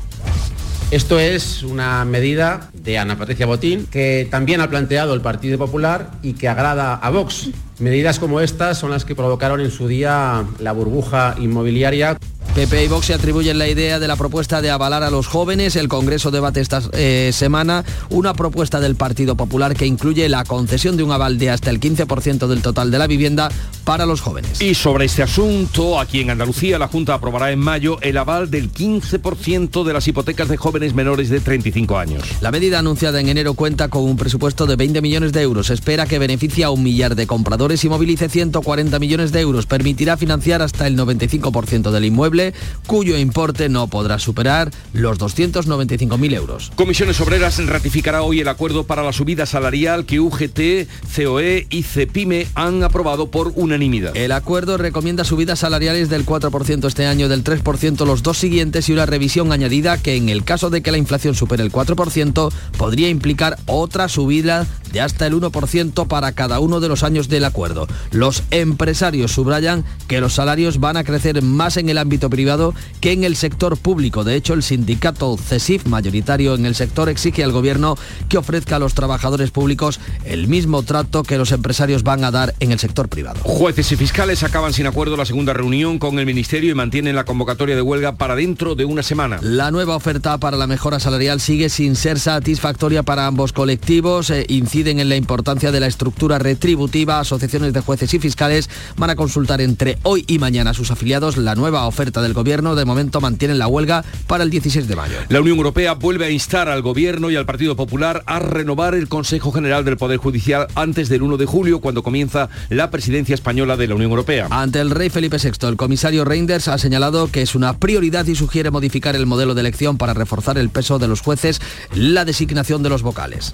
Esto 0.89 1.19
es 1.19 1.61
una 1.61 2.05
medida 2.05 2.71
de 2.73 2.97
Ana 2.97 3.17
Patricia 3.19 3.45
Botín 3.45 3.85
que 3.85 4.27
también 4.31 4.61
ha 4.61 4.69
planteado 4.69 5.13
el 5.13 5.21
Partido 5.21 5.59
Popular 5.59 6.09
y 6.23 6.33
que 6.33 6.47
agrada 6.47 6.95
a 6.95 7.09
Vox. 7.11 7.49
Medidas 7.77 8.17
como 8.17 8.39
estas 8.39 8.77
son 8.77 8.91
las 8.91 9.03
que 9.03 9.15
provocaron 9.15 9.61
en 9.61 9.69
su 9.69 9.87
día 9.87 10.45
la 10.59 10.71
burbuja 10.71 11.35
inmobiliaria. 11.39 12.17
PP 12.55 12.85
y 12.85 12.87
Vox 12.87 13.07
se 13.07 13.13
atribuyen 13.13 13.57
la 13.57 13.67
idea 13.67 13.99
de 13.99 14.07
la 14.07 14.15
propuesta 14.15 14.61
de 14.61 14.71
avalar 14.71 15.03
a 15.03 15.09
los 15.09 15.27
jóvenes. 15.27 15.75
El 15.75 15.89
Congreso 15.89 16.31
debate 16.31 16.61
esta 16.61 16.81
eh, 16.93 17.31
semana 17.33 17.83
una 18.09 18.33
propuesta 18.33 18.79
del 18.79 18.95
Partido 18.95 19.35
Popular 19.35 19.75
que 19.75 19.85
incluye 19.85 20.29
la 20.29 20.45
concesión 20.45 20.95
de 20.95 21.03
un 21.03 21.11
aval 21.11 21.37
de 21.37 21.49
hasta 21.49 21.69
el 21.69 21.81
15% 21.81 22.47
del 22.47 22.61
total 22.61 22.91
de 22.91 22.97
la 22.97 23.07
vivienda 23.07 23.51
para 23.83 24.05
los 24.05 24.21
jóvenes. 24.21 24.61
Y 24.61 24.73
sobre 24.73 25.03
este 25.03 25.21
asunto, 25.21 25.99
aquí 25.99 26.21
en 26.21 26.29
Andalucía, 26.29 26.79
la 26.79 26.87
Junta 26.87 27.15
aprobará 27.15 27.51
en 27.51 27.59
mayo 27.59 27.99
el 28.01 28.17
aval 28.17 28.49
del 28.49 28.71
15% 28.71 29.83
de 29.83 29.93
las 29.93 30.07
hipotecas 30.07 30.47
de 30.47 30.55
jóvenes 30.55 30.93
menores 30.93 31.27
de 31.27 31.41
35 31.41 31.97
años. 31.97 32.23
La 32.39 32.51
medida 32.51 32.79
anunciada 32.79 33.19
en 33.19 33.27
enero 33.27 33.55
cuenta 33.55 33.89
con 33.89 34.03
un 34.03 34.15
presupuesto 34.15 34.65
de 34.65 34.77
20 34.77 35.01
millones 35.01 35.33
de 35.33 35.41
euros. 35.41 35.67
Se 35.67 35.73
espera 35.73 36.05
que 36.05 36.19
beneficie 36.19 36.63
a 36.63 36.69
un 36.69 36.83
millar 36.83 37.15
de 37.15 37.27
compradores 37.27 37.83
y 37.83 37.89
movilice 37.89 38.29
140 38.29 38.97
millones 38.97 39.33
de 39.33 39.41
euros. 39.41 39.65
Permitirá 39.65 40.15
financiar 40.15 40.61
hasta 40.61 40.87
el 40.87 40.97
95% 40.97 41.91
del 41.91 42.05
inmueble 42.05 42.44
cuyo 42.87 43.17
importe 43.17 43.69
no 43.69 43.87
podrá 43.87 44.19
superar 44.19 44.71
los 44.93 45.19
295.000 45.19 46.33
euros. 46.33 46.71
Comisiones 46.75 47.19
Obreras 47.21 47.63
ratificará 47.65 48.23
hoy 48.23 48.41
el 48.41 48.47
acuerdo 48.47 48.85
para 48.85 49.03
la 49.03 49.13
subida 49.13 49.45
salarial 49.45 50.05
que 50.05 50.19
UGT, 50.19 50.87
COE 51.15 51.67
y 51.69 51.83
CEPIME 51.83 52.47
han 52.55 52.83
aprobado 52.83 53.31
por 53.31 53.53
unanimidad. 53.55 54.15
El 54.15 54.31
acuerdo 54.31 54.77
recomienda 54.77 55.23
subidas 55.23 55.59
salariales 55.59 56.09
del 56.09 56.25
4% 56.25 56.87
este 56.87 57.05
año, 57.05 57.29
del 57.29 57.43
3% 57.43 58.05
los 58.05 58.23
dos 58.23 58.37
siguientes 58.37 58.89
y 58.89 58.93
una 58.93 59.05
revisión 59.05 59.51
añadida 59.51 59.97
que 59.97 60.15
en 60.15 60.29
el 60.29 60.43
caso 60.43 60.69
de 60.69 60.81
que 60.81 60.91
la 60.91 60.97
inflación 60.97 61.35
supere 61.35 61.63
el 61.63 61.71
4% 61.71 62.51
podría 62.77 63.09
implicar 63.09 63.57
otra 63.65 64.07
subida 64.09 64.65
de 64.91 65.01
hasta 65.01 65.27
el 65.27 65.33
1% 65.33 66.07
para 66.07 66.31
cada 66.31 66.59
uno 66.59 66.79
de 66.79 66.87
los 66.87 67.03
años 67.03 67.27
del 67.27 67.45
acuerdo. 67.45 67.87
Los 68.11 68.43
empresarios 68.51 69.31
subrayan 69.31 69.83
que 70.07 70.21
los 70.21 70.33
salarios 70.33 70.79
van 70.79 70.97
a 70.97 71.03
crecer 71.03 71.41
más 71.41 71.77
en 71.77 71.89
el 71.89 71.97
ámbito 71.97 72.29
privado 72.35 72.73
que 72.99 73.13
en 73.13 73.23
el 73.23 73.37
sector 73.37 73.77
público. 73.77 74.25
De 74.25 74.35
hecho, 74.35 74.53
el 74.53 74.61
sindicato 74.61 75.37
CESIF, 75.37 75.85
mayoritario 75.85 76.53
en 76.55 76.65
el 76.65 76.75
sector, 76.75 77.07
exige 77.07 77.45
al 77.45 77.53
gobierno 77.53 77.97
que 78.27 78.37
ofrezca 78.37 78.75
a 78.75 78.79
los 78.79 78.93
trabajadores 78.93 79.51
públicos 79.51 80.01
el 80.25 80.49
mismo 80.49 80.83
trato 80.83 81.23
que 81.23 81.37
los 81.37 81.53
empresarios 81.53 82.03
van 82.03 82.25
a 82.25 82.31
dar 82.31 82.53
en 82.59 82.73
el 82.73 82.79
sector 82.79 83.07
privado. 83.07 83.39
Jueces 83.43 83.89
y 83.93 83.95
fiscales 83.95 84.43
acaban 84.43 84.73
sin 84.73 84.85
acuerdo 84.85 85.15
la 85.15 85.25
segunda 85.25 85.53
reunión 85.53 85.97
con 85.97 86.19
el 86.19 86.25
Ministerio 86.25 86.71
y 86.71 86.75
mantienen 86.75 87.15
la 87.15 87.23
convocatoria 87.23 87.75
de 87.75 87.81
huelga 87.81 88.17
para 88.17 88.35
dentro 88.35 88.75
de 88.75 88.83
una 88.83 89.01
semana. 89.01 89.39
La 89.41 89.71
nueva 89.71 89.95
oferta 89.95 90.37
para 90.37 90.57
la 90.57 90.67
mejora 90.67 90.99
salarial 90.99 91.39
sigue 91.39 91.69
sin 91.69 91.95
ser 91.95 92.19
satisfactoria 92.19 93.03
para 93.03 93.27
ambos 93.27 93.53
colectivos. 93.53 94.29
Eh, 94.29 94.45
inciden 94.49 94.99
en 94.99 95.07
la 95.07 95.15
importancia 95.15 95.71
de 95.71 95.79
la 95.79 95.87
estructura 95.87 96.37
retributiva. 96.37 97.19
Asociaciones 97.19 97.71
de 97.71 97.79
jueces 97.79 98.13
y 98.13 98.19
fiscales 98.19 98.69
van 98.97 99.09
a 99.09 99.15
consultar 99.15 99.61
entre 99.61 99.97
hoy 100.03 100.25
y 100.27 100.39
mañana 100.39 100.71
a 100.71 100.73
sus 100.73 100.91
afiliados 100.91 101.37
la 101.37 101.55
nueva 101.55 101.85
oferta 101.85 102.21
del 102.25 102.33
gobierno. 102.33 102.75
De 102.75 102.83
momento 102.83 103.21
mantienen 103.21 103.59
la 103.59 103.67
huelga 103.67 104.03
para 104.27 104.43
el 104.43 104.49
16 104.49 104.87
de 104.87 104.95
mayo. 104.95 105.15
La 105.29 105.39
Unión 105.39 105.57
Europea 105.57 105.93
vuelve 105.93 106.25
a 106.25 106.29
instar 106.29 106.67
al 106.67 106.81
gobierno 106.81 107.29
y 107.29 107.35
al 107.35 107.45
Partido 107.45 107.75
Popular 107.75 108.23
a 108.25 108.39
renovar 108.39 108.95
el 108.95 109.07
Consejo 109.07 109.51
General 109.51 109.85
del 109.85 109.97
Poder 109.97 110.17
Judicial 110.17 110.67
antes 110.75 111.07
del 111.09 111.21
1 111.21 111.37
de 111.37 111.45
julio, 111.45 111.79
cuando 111.79 112.03
comienza 112.03 112.49
la 112.69 112.89
presidencia 112.91 113.35
española 113.35 113.77
de 113.77 113.87
la 113.87 113.95
Unión 113.95 114.11
Europea. 114.11 114.47
Ante 114.49 114.79
el 114.79 114.91
rey 114.91 115.09
Felipe 115.09 115.37
VI, 115.37 115.67
el 115.67 115.77
comisario 115.77 116.25
Reinders 116.25 116.67
ha 116.67 116.77
señalado 116.77 117.29
que 117.31 117.41
es 117.41 117.55
una 117.55 117.77
prioridad 117.77 118.25
y 118.25 118.35
sugiere 118.35 118.71
modificar 118.71 119.15
el 119.15 119.25
modelo 119.25 119.53
de 119.53 119.61
elección 119.61 119.97
para 119.97 120.13
reforzar 120.13 120.57
el 120.57 120.69
peso 120.69 120.99
de 120.99 121.07
los 121.07 121.21
jueces, 121.21 121.61
la 121.93 122.25
designación 122.25 122.83
de 122.83 122.89
los 122.89 123.01
vocales. 123.03 123.53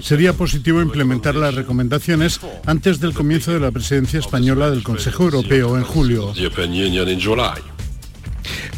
Sería 0.00 0.32
positivo 0.32 0.80
implementar 0.80 1.34
las 1.34 1.54
recomendaciones 1.54 2.40
antes 2.66 3.00
del 3.00 3.12
comienzo 3.14 3.52
de 3.52 3.60
la 3.60 3.70
presidencia 3.70 4.20
española 4.20 4.70
del 4.70 4.82
Consejo 4.82 5.24
Europeo 5.24 5.76
en 5.76 5.84
julio. 5.84 6.32
indian 6.84 7.08
and 7.08 7.20
July. 7.20 7.75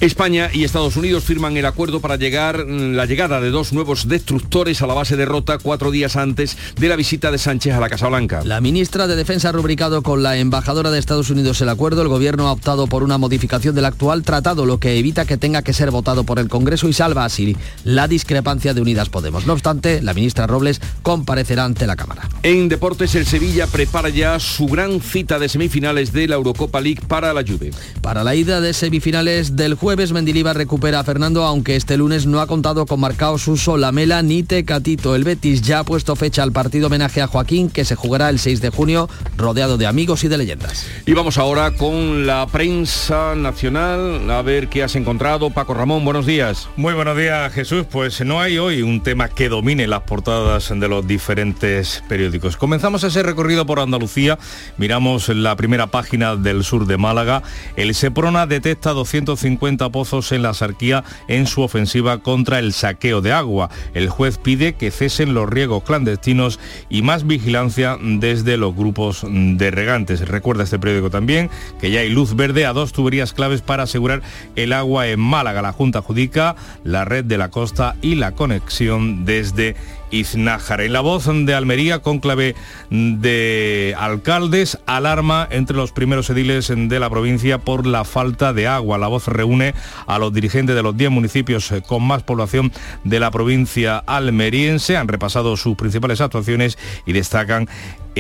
España 0.01 0.51
y 0.53 0.65
Estados 0.65 0.97
Unidos 0.97 1.25
firman 1.25 1.57
el 1.57 1.67
acuerdo 1.67 2.01
para 2.01 2.17
llegar 2.17 2.67
la 2.69 3.07
llegada 3.07 3.41
de 3.41 3.51
dos 3.51 3.73
nuevos 3.73 4.09
destructores 4.09 4.83
a 4.83 4.87
la 4.87 4.95
base 4.95 5.17
de 5.17 5.25
Rota 5.25 5.59
cuatro 5.59 5.91
días 5.91 6.17
antes 6.17 6.57
de 6.79 6.89
la 6.89 6.97
visita 6.97 7.31
de 7.31 7.39
Sánchez 7.39 7.75
a 7.75 7.81
la 7.81 7.89
Casa 7.89 8.09
Blanca. 8.09 8.43
La 8.45 8.61
ministra 8.61 9.07
de 9.07 9.17
Defensa 9.17 9.49
ha 9.49 9.53
rubricado 9.53 10.03
con 10.03 10.23
la 10.23 10.37
embajadora 10.37 10.91
de 10.91 10.99
Estados 10.99 11.31
Unidos 11.31 11.61
el 11.61 11.69
acuerdo. 11.69 12.03
El 12.03 12.09
gobierno 12.09 12.49
ha 12.49 12.53
optado 12.53 12.87
por 12.87 13.03
una 13.03 13.19
modificación 13.19 13.75
del 13.75 13.85
actual 13.85 14.23
tratado, 14.23 14.67
lo 14.67 14.79
que 14.79 14.99
evita 14.99 15.25
que 15.25 15.37
tenga 15.37 15.63
que 15.63 15.73
ser 15.73 15.91
votado 15.91 16.25
por 16.25 16.39
el 16.39 16.49
Congreso 16.49 16.89
y 16.89 16.93
salva 16.93 17.25
así 17.25 17.57
la 17.85 18.09
discrepancia 18.09 18.75
de 18.75 18.81
Unidas 18.81 19.09
Podemos. 19.09 19.47
No 19.47 19.53
obstante, 19.53 20.03
la 20.03 20.15
ministra 20.15 20.47
Robles 20.47 20.81
comparecerá 21.03 21.65
ante 21.65 21.87
la 21.87 21.97
Cámara. 21.97 22.29
En 22.43 22.69
deportes, 22.69 23.15
el 23.15 23.27
Sevilla 23.27 23.67
prepara 23.67 24.09
ya 24.09 24.39
su 24.39 24.67
gran 24.67 25.01
cita 25.01 25.39
de 25.39 25.49
semifinales 25.49 26.13
de 26.13 26.29
la 26.29 26.37
Eurocopa 26.37 26.81
League 26.81 27.03
para 27.07 27.33
la 27.33 27.43
Juve. 27.43 27.71
Para 28.01 28.25
la 28.25 28.35
ida 28.35 28.61
de 28.61 28.73
semifinales 28.73 29.57
del 29.59 29.75
jueves 29.75 30.13
Mendilibar 30.13 30.57
recupera 30.57 31.01
a 31.01 31.05
Fernando, 31.05 31.43
aunque 31.43 31.75
este 31.75 31.97
lunes 31.97 32.27
no 32.27 32.41
ha 32.41 32.47
contado 32.47 32.87
con 32.87 33.01
marcados 33.01 33.43
Suso, 33.43 33.77
Lamela 33.77 34.23
ni 34.23 34.45
Tecatito. 34.45 35.17
El 35.17 35.25
Betis 35.25 35.63
ya 35.63 35.81
ha 35.81 35.85
puesto 35.85 36.15
fecha 36.15 36.45
al 36.45 36.53
partido 36.53 36.87
homenaje 36.87 37.21
a 37.21 37.27
Joaquín, 37.27 37.69
que 37.69 37.85
se 37.85 37.97
jugará 37.97 38.31
el 38.31 38.39
6 38.39 38.61
de 38.61 38.71
junio, 38.71 39.11
rodeado 39.37 39.77
de 39.77 39.87
amigos 39.87 40.23
y 40.23 40.29
de 40.29 40.39
leyendas. 40.39 40.87
Y 41.07 41.13
vamos 41.13 41.39
ahora 41.39 41.73
con 41.73 42.25
la 42.25 42.47
prensa 42.47 43.35
nacional, 43.35 44.31
a 44.31 44.41
ver 44.43 44.69
qué 44.69 44.85
has 44.85 44.95
encontrado. 44.95 45.51
Paco 45.51 45.75
Ramón, 45.75 46.05
buenos 46.05 46.25
días. 46.25 46.69
Muy 46.77 46.95
buenos 46.95 47.17
días, 47.17 47.53
Jesús. 47.53 47.85
Pues 47.91 48.25
no 48.25 48.41
hay 48.41 48.59
hoy 48.59 48.83
un 48.83 49.03
tema 49.03 49.29
que 49.29 49.49
domine 49.49 49.89
las 49.89 50.03
portadas 50.03 50.69
de 50.69 50.89
los 50.89 51.05
diferentes 51.05 52.05
periódicos. 52.09 52.57
Comenzamos 52.57 53.03
ese 53.03 53.25
recorrido 53.25 53.67
por 53.67 53.81
Andalucía, 53.81 54.39
miramos 54.77 55.29
la 55.31 55.57
primera 55.57 55.89
página 55.89 56.37
del 56.37 56.63
sur 56.63 56.87
de 56.87 56.97
Málaga. 56.97 57.43
El 57.75 57.97
Seprona 57.97 58.47
detecta 58.47 58.93
250 58.93 59.48
pozos 59.57 60.33
en 60.33 60.43
la 60.43 60.53
Sarquía 60.53 61.05
en 61.29 61.47
su 61.47 61.63
ofensiva 61.63 62.19
contra 62.19 62.59
el 62.59 62.73
saqueo 62.73 63.21
de 63.21 63.33
agua. 63.33 63.71
El 63.95 64.09
juez 64.09 64.39
pide 64.39 64.75
que 64.75 64.91
cesen 64.91 65.33
los 65.33 65.49
riegos 65.49 65.85
clandestinos 65.85 66.59
y 66.89 67.03
más 67.03 67.27
vigilancia 67.27 67.97
desde 68.01 68.57
los 68.57 68.75
grupos 68.75 69.25
de 69.29 69.71
regantes. 69.71 70.27
Recuerda 70.29 70.65
este 70.65 70.79
periódico 70.79 71.11
también 71.11 71.51
que 71.81 71.91
ya 71.91 72.01
hay 72.01 72.11
luz 72.11 72.35
verde 72.35 72.67
a 72.67 72.73
dos 72.73 72.93
tuberías 72.93 73.33
claves 73.33 73.63
para 73.63 73.85
asegurar 73.85 74.23
el 74.57 74.73
agua 74.73 75.07
en 75.09 75.21
Málaga. 75.21 75.63
La 75.63 75.73
Junta 75.73 76.01
adjudica 76.01 76.57
la 76.85 77.05
red 77.05 77.25
de 77.25 77.39
la 77.39 77.51
costa 77.51 77.97
y 78.03 78.17
la 78.17 78.33
conexión 78.33 79.25
desde 79.25 79.77
En 80.11 80.93
la 80.93 81.01
voz 81.01 81.27
de 81.27 81.55
Almería, 81.55 81.99
conclave 82.01 82.55
de 82.91 83.95
alcaldes, 83.99 84.79
alarma 84.87 85.47
entre 85.51 85.77
los 85.77 85.93
primeros 85.93 86.31
ediles 86.31 86.73
de 86.75 87.01
la 87.01 87.11
provincia 87.11 87.59
por 87.59 87.87
la 87.87 88.05
falta 88.05 88.53
de 88.53 88.67
agua. 88.67 88.97
La 88.97 89.09
voz 89.09 89.27
reúne 89.29 89.75
a 90.07 90.19
los 90.19 90.33
dirigentes 90.33 90.75
de 90.75 90.83
los 90.83 90.97
10 90.97 91.11
municipios 91.11 91.73
con 91.87 92.03
más 92.03 92.23
población 92.23 92.73
de 93.05 93.21
la 93.21 93.31
provincia 93.31 93.99
almeriense. 93.99 94.97
Han 94.97 95.09
repasado 95.09 95.57
sus 95.57 95.77
principales 95.77 96.21
actuaciones 96.21 96.79
y 97.05 97.13
destacan 97.13 97.69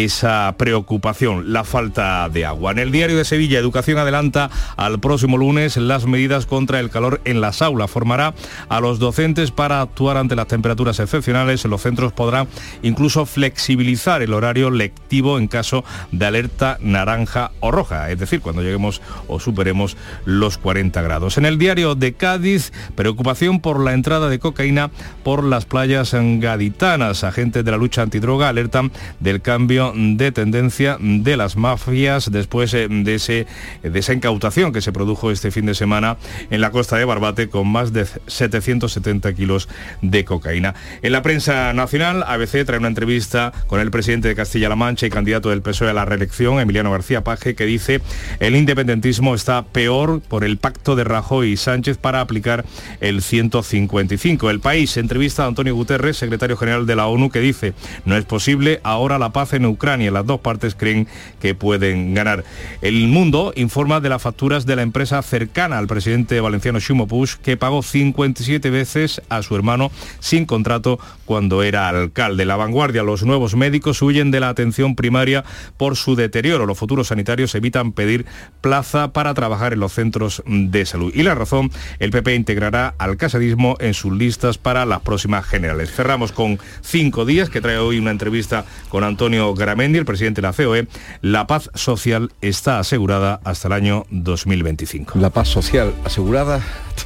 esa 0.04 0.54
preocupación, 0.56 1.52
la 1.52 1.64
falta 1.64 2.28
de 2.28 2.44
agua. 2.44 2.70
En 2.70 2.78
el 2.78 2.92
diario 2.92 3.16
de 3.16 3.24
Sevilla, 3.24 3.58
Educación 3.58 3.98
adelanta 3.98 4.48
al 4.76 5.00
próximo 5.00 5.36
lunes 5.36 5.76
las 5.76 6.06
medidas 6.06 6.46
contra 6.46 6.78
el 6.78 6.88
calor 6.88 7.20
en 7.24 7.40
las 7.40 7.62
aulas. 7.62 7.90
Formará 7.90 8.32
a 8.68 8.80
los 8.80 9.00
docentes 9.00 9.50
para 9.50 9.80
actuar 9.80 10.16
ante 10.16 10.36
las 10.36 10.46
temperaturas 10.46 11.00
excepcionales. 11.00 11.64
Los 11.64 11.82
centros 11.82 12.12
podrán 12.12 12.46
incluso 12.82 13.26
flexibilizar 13.26 14.22
el 14.22 14.34
horario 14.34 14.70
lectivo 14.70 15.36
en 15.36 15.48
caso 15.48 15.84
de 16.12 16.26
alerta 16.26 16.78
naranja 16.80 17.50
o 17.58 17.72
roja, 17.72 18.10
es 18.10 18.20
decir, 18.20 18.40
cuando 18.40 18.62
lleguemos 18.62 19.02
o 19.26 19.40
superemos 19.40 19.96
los 20.24 20.58
40 20.58 21.02
grados. 21.02 21.38
En 21.38 21.44
el 21.44 21.58
diario 21.58 21.96
de 21.96 22.12
Cádiz, 22.12 22.72
preocupación 22.94 23.60
por 23.60 23.80
la 23.80 23.94
entrada 23.94 24.28
de 24.28 24.38
cocaína 24.38 24.90
por 25.24 25.42
las 25.42 25.64
playas 25.64 26.14
gaditanas. 26.14 27.24
Agentes 27.24 27.64
de 27.64 27.70
la 27.70 27.76
lucha 27.76 28.02
antidroga 28.02 28.48
alertan 28.48 28.92
del 29.18 29.40
cambio 29.40 29.87
de 29.94 30.32
tendencia 30.32 30.96
de 31.00 31.36
las 31.36 31.56
mafias 31.56 32.30
después 32.30 32.74
eh, 32.74 32.88
de, 32.88 33.14
ese, 33.14 33.46
de 33.82 33.98
esa 33.98 34.12
incautación 34.12 34.72
que 34.72 34.80
se 34.80 34.92
produjo 34.92 35.30
este 35.30 35.50
fin 35.50 35.66
de 35.66 35.74
semana 35.74 36.16
en 36.50 36.60
la 36.60 36.70
costa 36.70 36.96
de 36.96 37.04
Barbate 37.04 37.48
con 37.48 37.68
más 37.68 37.92
de 37.92 38.06
770 38.26 39.32
kilos 39.34 39.68
de 40.02 40.24
cocaína. 40.24 40.74
En 41.02 41.12
la 41.12 41.22
prensa 41.22 41.72
nacional, 41.72 42.24
ABC 42.26 42.64
trae 42.64 42.78
una 42.78 42.88
entrevista 42.88 43.52
con 43.66 43.80
el 43.80 43.90
presidente 43.90 44.28
de 44.28 44.34
Castilla-La 44.34 44.76
Mancha 44.76 45.06
y 45.06 45.10
candidato 45.10 45.50
del 45.50 45.62
PSOE 45.62 45.90
a 45.90 45.92
la 45.92 46.04
reelección, 46.04 46.60
Emiliano 46.60 46.90
García 46.90 47.24
Paje, 47.24 47.54
que 47.54 47.64
dice 47.64 48.00
el 48.40 48.56
independentismo 48.56 49.34
está 49.34 49.64
peor 49.64 50.20
por 50.20 50.44
el 50.44 50.58
pacto 50.58 50.96
de 50.96 51.04
Rajoy 51.04 51.52
y 51.52 51.56
Sánchez 51.56 51.98
para 51.98 52.20
aplicar 52.20 52.64
el 53.00 53.22
155. 53.22 54.50
El 54.50 54.60
país 54.60 54.96
entrevista 54.96 55.44
a 55.44 55.46
Antonio 55.46 55.74
Guterres, 55.74 56.16
secretario 56.16 56.56
general 56.56 56.86
de 56.86 56.96
la 56.96 57.06
ONU, 57.06 57.30
que 57.30 57.40
dice 57.40 57.74
no 58.04 58.16
es 58.16 58.24
posible 58.24 58.80
ahora 58.82 59.18
la 59.18 59.30
paz 59.30 59.52
en 59.52 59.66
Ucrania. 59.66 59.77
Las 59.78 60.26
dos 60.26 60.40
partes 60.40 60.74
creen 60.74 61.06
que 61.40 61.54
pueden 61.54 62.12
ganar. 62.12 62.44
El 62.82 63.08
mundo 63.08 63.52
informa 63.56 64.00
de 64.00 64.08
las 64.08 64.20
facturas 64.20 64.66
de 64.66 64.76
la 64.76 64.82
empresa 64.82 65.22
cercana 65.22 65.78
al 65.78 65.86
presidente 65.86 66.40
valenciano 66.40 66.80
Ximo 66.80 67.06
Puig, 67.06 67.38
que 67.42 67.56
pagó 67.56 67.82
57 67.82 68.70
veces 68.70 69.22
a 69.28 69.42
su 69.42 69.54
hermano 69.54 69.90
sin 70.20 70.46
contrato 70.46 70.98
cuando 71.24 71.62
era 71.62 71.88
alcalde. 71.88 72.44
La 72.44 72.56
vanguardia, 72.56 73.02
los 73.02 73.22
nuevos 73.22 73.54
médicos 73.54 74.02
huyen 74.02 74.30
de 74.30 74.40
la 74.40 74.48
atención 74.48 74.96
primaria 74.96 75.44
por 75.76 75.96
su 75.96 76.16
deterioro. 76.16 76.66
Los 76.66 76.78
futuros 76.78 77.08
sanitarios 77.08 77.54
evitan 77.54 77.92
pedir 77.92 78.26
plaza 78.60 79.12
para 79.12 79.32
trabajar 79.34 79.72
en 79.72 79.80
los 79.80 79.92
centros 79.92 80.42
de 80.46 80.86
salud. 80.86 81.12
Y 81.14 81.22
la 81.22 81.34
razón, 81.34 81.70
el 81.98 82.10
PP 82.10 82.34
integrará 82.34 82.94
al 82.98 83.16
casadismo 83.16 83.76
en 83.78 83.94
sus 83.94 84.12
listas 84.12 84.58
para 84.58 84.84
las 84.86 85.00
próximas 85.00 85.46
generales. 85.46 85.92
Cerramos 85.92 86.32
con 86.32 86.58
cinco 86.80 87.24
días, 87.24 87.48
que 87.48 87.60
trae 87.60 87.78
hoy 87.78 87.98
una 87.98 88.10
entrevista 88.10 88.64
con 88.88 89.04
Antonio 89.04 89.54
Garamendi, 89.58 89.98
el 89.98 90.04
presidente 90.04 90.40
de 90.40 90.48
la 90.48 90.52
COE. 90.52 90.86
La 91.20 91.46
paz 91.46 91.70
social 91.74 92.32
está 92.40 92.78
asegurada 92.78 93.40
hasta 93.44 93.68
el 93.68 93.74
año 93.74 94.06
2025. 94.10 95.18
La 95.18 95.30
paz 95.30 95.48
social 95.48 95.94
asegurada 96.04 96.60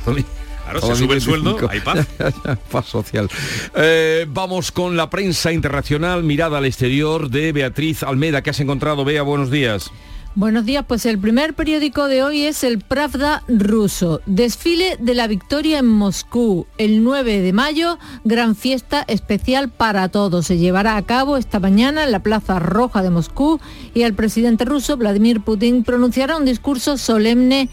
todavía. 0.05 0.25
Claro, 0.65 0.81
se 0.81 0.95
sube 0.95 1.15
el 1.15 1.21
sueldo, 1.21 1.59
hay 1.69 1.81
paz. 1.81 2.07
paz 2.71 2.87
social. 2.87 3.29
Eh, 3.75 4.27
vamos 4.29 4.71
con 4.71 4.97
la 4.97 5.11
prensa 5.11 5.53
internacional, 5.53 6.23
mirada 6.23 6.59
al 6.59 6.65
exterior 6.67 7.29
de 7.31 7.53
Beatriz 7.53 8.03
Almeda. 8.03 8.43
¿Qué 8.43 8.51
has 8.51 8.61
encontrado, 8.61 9.05
Bea? 9.05 9.23
Buenos 9.23 9.51
días. 9.51 9.91
Buenos 10.35 10.65
días, 10.65 10.87
pues 10.89 11.05
el 11.05 11.19
primer 11.19 11.53
periódico 11.53 12.07
de 12.07 12.23
hoy 12.23 12.47
es 12.47 12.65
el 12.65 12.79
Pravda 12.79 13.43
ruso. 13.49 14.23
Desfile 14.25 14.97
de 14.99 15.15
la 15.15 15.27
victoria 15.27 15.81
en 15.81 15.87
Moscú. 15.87 16.67
El 16.79 17.05
9 17.05 17.43
de 17.43 17.53
mayo, 17.53 17.99
gran 18.25 18.57
fiesta 18.57 19.05
especial 19.09 19.69
para 19.69 20.09
todos. 20.09 20.47
Se 20.47 20.57
llevará 20.57 20.97
a 20.97 21.03
cabo 21.03 21.37
esta 21.37 21.61
mañana 21.61 22.05
en 22.05 22.13
la 22.13 22.23
Plaza 22.23 22.59
Roja 22.59 23.03
de 23.03 23.11
Moscú 23.11 23.61
y 23.93 24.03
el 24.03 24.15
presidente 24.15 24.65
ruso, 24.65 24.97
Vladimir 24.97 25.43
Putin, 25.43 25.85
pronunciará 25.85 26.39
un 26.39 26.47
discurso 26.47 26.97
solemne 26.97 27.69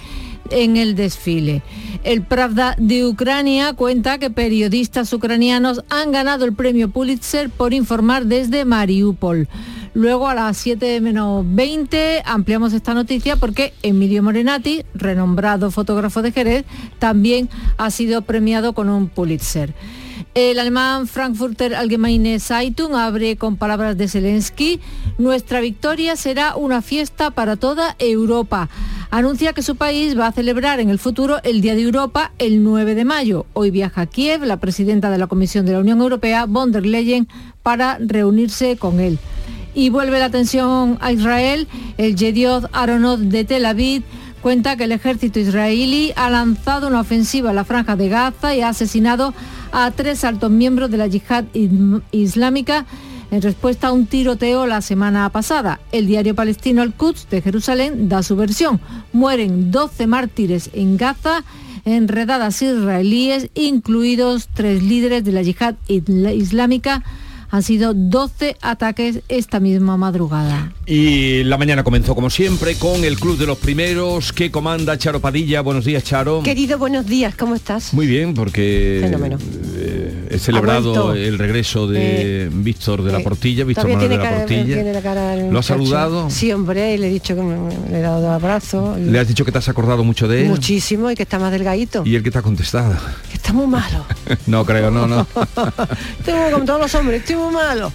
en 0.50 0.76
el 0.76 0.96
desfile. 0.96 1.64
El 2.04 2.24
Pravda 2.24 2.76
de 2.78 3.06
Ucrania 3.06 3.72
cuenta 3.72 4.18
que 4.18 4.32
periodistas 4.32 5.14
ucranianos 5.14 5.86
han 5.90 6.12
ganado 6.12 6.44
el 6.44 6.54
premio 6.54 6.90
Pulitzer 6.90 7.50
por 7.50 7.74
informar 7.74 8.26
desde 8.26 8.66
Mariupol. 8.66 9.48
Luego 9.94 10.28
a 10.28 10.36
las 10.36 10.58
7 10.58 11.02
menos 11.02 11.44
20 11.48 12.24
ampliamos 12.26 12.74
esta 12.74 12.94
noticia 12.94 13.36
porque 13.36 13.74
Emilio 13.82 14.22
Morenati, 14.24 14.84
renombrado 14.94 15.72
fotógrafo 15.72 16.22
de 16.22 16.32
Jerez, 16.32 16.66
también 17.00 17.50
ha 17.78 17.90
sido 17.92 18.22
premiado 18.22 18.74
con 18.74 18.90
un 18.90 19.10
Pulitzer. 19.10 19.74
El 20.36 20.60
alemán 20.60 21.08
Frankfurter 21.08 21.74
Allgemeine 21.74 22.40
Zeitung 22.40 22.94
abre 22.94 23.36
con 23.36 23.58
palabras 23.58 23.98
de 23.98 24.08
Zelensky, 24.08 24.80
nuestra 25.18 25.60
victoria 25.60 26.16
será 26.16 26.56
una 26.56 26.82
fiesta 26.84 27.32
para 27.32 27.56
toda 27.56 27.96
Europa. 27.98 28.70
Anuncia 29.10 29.54
que 29.54 29.64
su 29.64 29.76
país 29.76 30.18
va 30.18 30.28
a 30.28 30.32
celebrar 30.32 30.80
en 30.80 30.90
el 30.90 31.00
futuro 31.00 31.38
el 31.44 31.62
Día 31.62 31.74
de 31.74 31.82
Europa 31.82 32.32
el 32.38 32.64
9 32.64 32.94
de 32.94 33.06
mayo. 33.06 33.48
Hoy 33.54 33.72
viaja 33.72 34.02
a 34.02 34.06
Kiev 34.06 34.44
la 34.44 34.58
presidenta 34.58 35.10
de 35.10 35.18
la 35.18 35.26
Comisión 35.26 35.66
de 35.66 35.74
la 35.74 35.80
Unión 35.80 36.00
Europea, 36.00 36.46
von 36.46 36.72
der 36.72 36.86
Leyen, 36.86 37.28
para 37.64 37.98
reunirse 38.00 38.78
con 38.78 39.00
él. 39.00 39.18
Y 39.74 39.90
vuelve 39.90 40.20
la 40.20 40.26
atención 40.26 40.98
a 41.02 41.12
Israel. 41.12 41.68
El 41.98 42.16
Yediot 42.16 42.70
Aronot 42.74 43.20
de 43.20 43.44
Tel 43.46 43.66
Aviv 43.66 44.04
cuenta 44.42 44.76
que 44.76 44.86
el 44.86 44.92
ejército 44.92 45.40
israelí 45.40 46.14
ha 46.16 46.30
lanzado 46.30 46.88
una 46.88 47.02
ofensiva 47.02 47.50
a 47.50 47.54
la 47.54 47.66
franja 47.66 47.96
de 47.96 48.10
Gaza 48.10 48.56
y 48.56 48.62
ha 48.62 48.70
asesinado 48.70 49.34
a 49.72 49.92
tres 49.92 50.24
altos 50.24 50.50
miembros 50.52 50.90
de 50.90 50.98
la 50.98 51.08
yihad 51.08 51.46
islámica 52.12 52.86
en 53.32 53.42
respuesta 53.42 53.88
a 53.88 53.92
un 53.92 54.08
tiroteo 54.08 54.66
la 54.66 54.82
semana 54.82 55.30
pasada. 55.30 55.80
El 55.92 56.08
diario 56.08 56.36
palestino 56.36 56.82
Al-Quds 56.82 57.30
de 57.30 57.42
Jerusalén 57.42 58.10
da 58.10 58.24
su 58.24 58.36
versión. 58.36 58.80
Mueren 59.14 59.72
12 59.72 60.08
mártires 60.08 60.70
en 60.74 60.98
Gaza 60.98 61.44
en 61.86 62.08
redadas 62.08 62.62
israelíes, 62.62 63.50
incluidos 63.54 64.50
tres 64.54 64.84
líderes 64.84 65.24
de 65.24 65.32
la 65.32 65.42
yihad 65.42 65.76
islámica 65.88 67.04
han 67.52 67.64
sido 67.64 67.94
12 67.94 68.58
ataques 68.62 69.22
esta 69.28 69.60
misma 69.60 69.98
madrugada. 69.98 70.72
Y 70.86 71.44
la 71.44 71.58
mañana 71.58 71.84
comenzó 71.84 72.16
como 72.16 72.30
siempre 72.30 72.76
con 72.76 73.04
el 73.04 73.20
Club 73.20 73.38
de 73.38 73.46
los 73.46 73.58
Primeros 73.58 74.34
que 74.34 74.52
comanda 74.52 74.98
Charo 74.98 75.20
Padilla. 75.20 75.62
Buenos 75.62 75.86
días, 75.86 76.04
Charo. 76.04 76.44
Querido, 76.44 76.78
buenos 76.78 77.06
días, 77.06 77.36
¿cómo 77.36 77.56
estás? 77.56 77.94
Muy 77.94 78.08
bien, 78.08 78.34
porque 78.34 79.02
eh, 79.76 80.28
he 80.30 80.40
celebrado 80.40 81.14
el 81.14 81.38
regreso 81.38 81.88
de 81.88 82.46
eh, 82.46 82.50
Víctor 82.52 83.04
de 83.04 83.12
la 83.12 83.20
eh, 83.20 83.24
Portilla, 83.24 83.64
Víctor 83.64 83.88
Manuel 83.88 84.10
de 84.10 84.18
la 84.18 84.38
Portilla. 84.38 85.52
¿Lo 85.52 85.60
has 85.60 85.66
saludado? 85.66 86.30
Sí, 86.30 86.52
hombre, 86.52 86.94
y 86.94 86.98
le 86.98 87.08
he 87.08 87.12
dicho 87.12 87.36
que 87.36 87.42
me, 87.42 87.70
le 87.90 88.00
he 88.00 88.02
dado 88.02 88.26
un 88.26 88.34
abrazo. 88.34 88.96
¿Le 88.98 89.20
has 89.20 89.28
dicho 89.28 89.46
que 89.46 89.52
te 89.52 89.58
has 89.58 89.70
acordado 89.70 90.04
mucho 90.04 90.28
de 90.28 90.44
él? 90.44 90.50
Muchísimo 90.50 91.10
y 91.10 91.16
que 91.16 91.24
está 91.24 91.40
más 91.40 91.52
delgadito. 91.52 92.04
¿Y 92.06 92.16
él 92.16 92.24
que 92.24 92.32
te 92.32 92.38
ha 92.38 92.42
contestado? 92.42 92.96
Que 93.30 93.36
está 93.36 93.54
muy 93.54 93.68
malo. 93.68 94.06
no 94.48 94.66
creo, 94.66 94.92
no, 94.92 95.08
no. 95.08 95.26
estoy 96.20 96.52
como 96.52 96.66
todos 96.66 96.82
los 96.82 96.96
hombres, 96.96 97.22
estoy 97.22 97.36
muy 97.40 97.54
malo. 97.54 97.92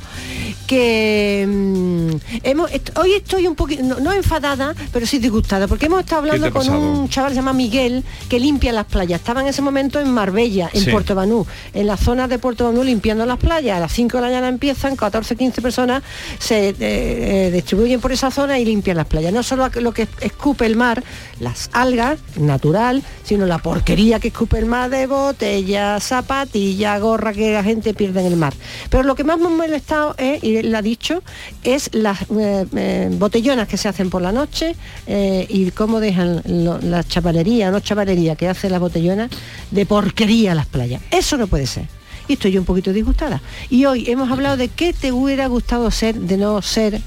Que 0.66 1.44
mm, 1.48 2.16
hemos, 2.42 2.70
est- 2.72 2.96
hoy 2.98 3.12
estoy 3.14 3.46
un 3.46 3.54
poquito, 3.54 3.82
no, 3.82 4.00
no 4.00 4.12
enfadada, 4.12 4.74
pero 4.92 5.06
sí 5.06 5.18
disgustada, 5.18 5.66
porque 5.68 5.86
hemos 5.86 6.00
estado 6.00 6.22
¿Qué 6.22 6.28
te 6.30 6.34
hablando 6.36 6.46
ha 6.48 6.50
con 6.60 6.66
pasado? 6.66 6.92
un 7.00 7.08
chaval 7.08 7.30
que 7.30 7.34
se 7.34 7.40
llama 7.40 7.52
Miguel, 7.52 8.04
que 8.28 8.38
limpia 8.40 8.72
las 8.72 8.86
playas. 8.86 9.20
Estaba 9.20 9.40
en 9.40 9.48
ese 9.48 9.62
momento 9.62 10.00
en 10.00 10.10
Marbella, 10.10 10.70
en 10.72 10.84
Sí. 10.84 10.90
Puerto 10.90 11.14
Banú, 11.14 11.46
en 11.72 11.86
la 11.86 11.96
zona 11.96 12.28
de 12.28 12.38
Puerto 12.38 12.64
Banú 12.64 12.82
limpiando 12.84 13.24
las 13.26 13.38
playas. 13.38 13.76
A 13.76 13.80
las 13.80 13.92
5 13.92 14.16
de 14.16 14.20
la 14.22 14.28
mañana 14.28 14.48
empiezan, 14.48 14.96
14, 14.96 15.36
15 15.36 15.62
personas 15.62 16.02
se 16.38 16.70
eh, 16.70 16.74
eh, 16.80 17.50
distribuyen 17.52 18.00
por 18.00 18.12
esa 18.12 18.30
zona 18.30 18.58
y 18.58 18.64
limpian 18.64 18.96
las 18.96 19.06
playas. 19.06 19.32
No 19.32 19.42
solo 19.42 19.68
lo 19.80 19.92
que 19.92 20.08
escupe 20.20 20.66
el 20.66 20.76
mar, 20.76 21.02
las 21.40 21.70
algas, 21.72 22.18
natural, 22.36 23.02
sino 23.24 23.46
la 23.46 23.58
porquería 23.58 24.20
que 24.20 24.28
escupe 24.28 24.58
el 24.58 24.66
mar 24.66 24.90
de 24.90 25.06
botella, 25.06 25.98
zapatilla, 26.00 26.98
gorra 26.98 27.32
que 27.32 27.52
la 27.52 27.62
gente 27.62 27.94
pierde 27.94 28.20
en 28.20 28.26
el 28.26 28.36
mar. 28.36 28.52
Pero 28.90 29.02
lo 29.02 29.14
que 29.14 29.24
más 29.24 29.38
me 29.38 29.46
ha 29.46 29.50
molestado 29.50 30.14
es, 30.18 30.33
y 30.42 30.56
él 30.56 30.70
lo 30.72 30.78
ha 30.78 30.82
dicho, 30.82 31.22
es 31.62 31.90
las 31.92 32.22
eh, 32.22 32.66
eh, 32.76 33.08
botellonas 33.12 33.68
que 33.68 33.76
se 33.76 33.88
hacen 33.88 34.10
por 34.10 34.22
la 34.22 34.32
noche 34.32 34.74
eh, 35.06 35.46
y 35.48 35.70
cómo 35.70 36.00
dejan 36.00 36.42
lo- 36.46 36.78
la 36.80 37.02
chapalería, 37.04 37.70
no 37.70 37.80
chapalería 37.80 38.36
que 38.36 38.48
hace 38.48 38.70
las 38.70 38.80
botellonas 38.80 39.30
de 39.70 39.86
porquería 39.86 40.52
a 40.52 40.54
las 40.54 40.66
playas. 40.66 41.02
Eso 41.10 41.36
no 41.36 41.46
puede 41.46 41.66
ser. 41.66 41.86
Y 42.28 42.34
estoy 42.34 42.52
yo 42.52 42.60
un 42.60 42.66
poquito 42.66 42.92
disgustada. 42.92 43.42
Y 43.68 43.84
hoy 43.84 44.04
hemos 44.08 44.30
hablado 44.30 44.56
de 44.56 44.68
qué 44.68 44.92
te 44.92 45.12
hubiera 45.12 45.46
gustado 45.46 45.90
ser 45.90 46.14
de 46.14 46.36
no 46.38 46.62
ser 46.62 47.00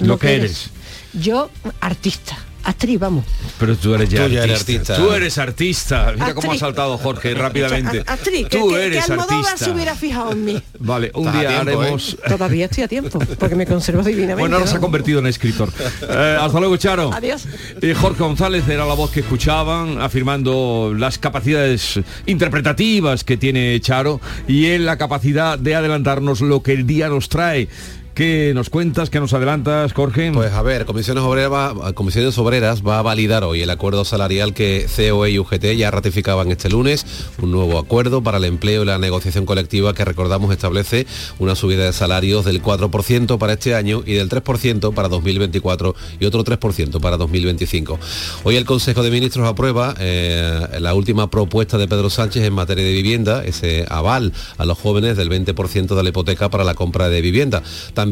Lo 0.00 0.18
que 0.18 0.34
eres. 0.34 0.70
Yo, 1.12 1.50
artista, 1.80 2.36
actriz, 2.64 2.98
vamos. 2.98 3.24
Pero 3.58 3.76
tú 3.76 3.94
eres 3.94 4.08
ya, 4.08 4.18
Tú 4.20 4.24
eres 4.32 4.40
artista. 4.60 4.94
artista. 4.94 4.96
Tú 4.96 5.12
eres 5.12 5.38
artista. 5.38 6.12
Mira 6.14 6.34
cómo 6.34 6.52
ha 6.52 6.58
saltado 6.58 6.98
Jorge 6.98 7.34
rápidamente. 7.34 8.02
A- 8.06 8.12
Actriz, 8.14 8.48
que, 8.48 8.58
tú 8.58 8.68
que- 8.70 8.74
que 8.76 8.86
eres 8.86 9.10
Almodóvar 9.10 9.36
artista. 9.44 9.64
se 9.64 9.70
hubiera 9.70 9.94
fijado 9.94 10.32
en 10.32 10.44
mí. 10.44 10.62
Vale, 10.78 11.10
un 11.14 11.26
Estás 11.26 11.40
día 11.40 11.48
tiempo, 11.50 11.70
¿eh? 11.70 11.74
haremos... 11.84 12.16
Todavía 12.28 12.64
estoy 12.66 12.84
a 12.84 12.88
tiempo, 12.88 13.18
porque 13.38 13.54
me 13.56 13.66
conservo 13.66 14.02
divinamente. 14.02 14.40
Bueno, 14.40 14.56
ahora 14.56 14.66
se 14.66 14.72
ha 14.74 14.76
¿no? 14.76 14.82
convertido 14.82 15.18
en 15.20 15.26
escritor. 15.26 15.70
Eh, 16.08 16.38
hasta 16.40 16.58
luego, 16.60 16.76
Charo. 16.76 17.12
Adiós. 17.12 17.46
Eh, 17.82 17.94
Jorge 17.94 18.22
González 18.22 18.66
era 18.68 18.84
la 18.86 18.94
voz 18.94 19.10
que 19.10 19.20
escuchaban, 19.20 20.00
afirmando 20.00 20.92
las 20.96 21.18
capacidades 21.18 22.00
interpretativas 22.26 23.24
que 23.24 23.36
tiene 23.36 23.80
Charo 23.80 24.20
y 24.46 24.66
él 24.66 24.84
la 24.86 24.96
capacidad 24.98 25.58
de 25.58 25.74
adelantarnos 25.74 26.40
lo 26.40 26.62
que 26.62 26.72
el 26.72 26.86
día 26.86 27.08
nos 27.08 27.28
trae. 27.28 27.68
¿Qué 28.14 28.52
nos 28.54 28.70
cuentas? 28.70 29.10
¿Qué 29.10 29.18
nos 29.18 29.32
adelantas, 29.32 29.92
Jorge? 29.92 30.30
Pues 30.32 30.52
a 30.52 30.62
ver, 30.62 30.84
Comisiones 30.86 31.24
Obreras, 31.24 31.50
va- 31.52 31.92
Comisiones 31.94 32.38
Obreras 32.38 32.86
va 32.86 33.00
a 33.00 33.02
validar 33.02 33.42
hoy 33.42 33.60
el 33.62 33.70
acuerdo 33.70 34.04
salarial 34.04 34.54
que 34.54 34.86
COE 34.94 35.32
y 35.32 35.38
UGT 35.40 35.74
ya 35.76 35.90
ratificaban 35.90 36.48
este 36.52 36.68
lunes, 36.70 37.04
un 37.42 37.50
nuevo 37.50 37.76
acuerdo 37.76 38.22
para 38.22 38.38
el 38.38 38.44
empleo 38.44 38.84
y 38.84 38.86
la 38.86 38.98
negociación 38.98 39.46
colectiva 39.46 39.94
que 39.94 40.04
recordamos 40.04 40.52
establece 40.52 41.08
una 41.40 41.56
subida 41.56 41.86
de 41.86 41.92
salarios 41.92 42.44
del 42.44 42.62
4% 42.62 43.36
para 43.36 43.54
este 43.54 43.74
año 43.74 44.04
y 44.06 44.12
del 44.12 44.28
3% 44.28 44.94
para 44.94 45.08
2024 45.08 45.96
y 46.20 46.24
otro 46.26 46.44
3% 46.44 47.00
para 47.00 47.16
2025. 47.16 47.98
Hoy 48.44 48.54
el 48.54 48.64
Consejo 48.64 49.02
de 49.02 49.10
Ministros 49.10 49.48
aprueba 49.48 49.92
eh, 49.98 50.60
la 50.78 50.94
última 50.94 51.30
propuesta 51.30 51.78
de 51.78 51.88
Pedro 51.88 52.10
Sánchez 52.10 52.44
en 52.44 52.52
materia 52.52 52.84
de 52.84 52.92
vivienda, 52.92 53.44
ese 53.44 53.84
aval 53.88 54.32
a 54.56 54.64
los 54.64 54.78
jóvenes 54.78 55.16
del 55.16 55.30
20% 55.30 55.96
de 55.96 56.02
la 56.04 56.08
hipoteca 56.10 56.48
para 56.48 56.62
la 56.62 56.74
compra 56.74 57.08
de 57.08 57.20
vivienda. 57.20 57.60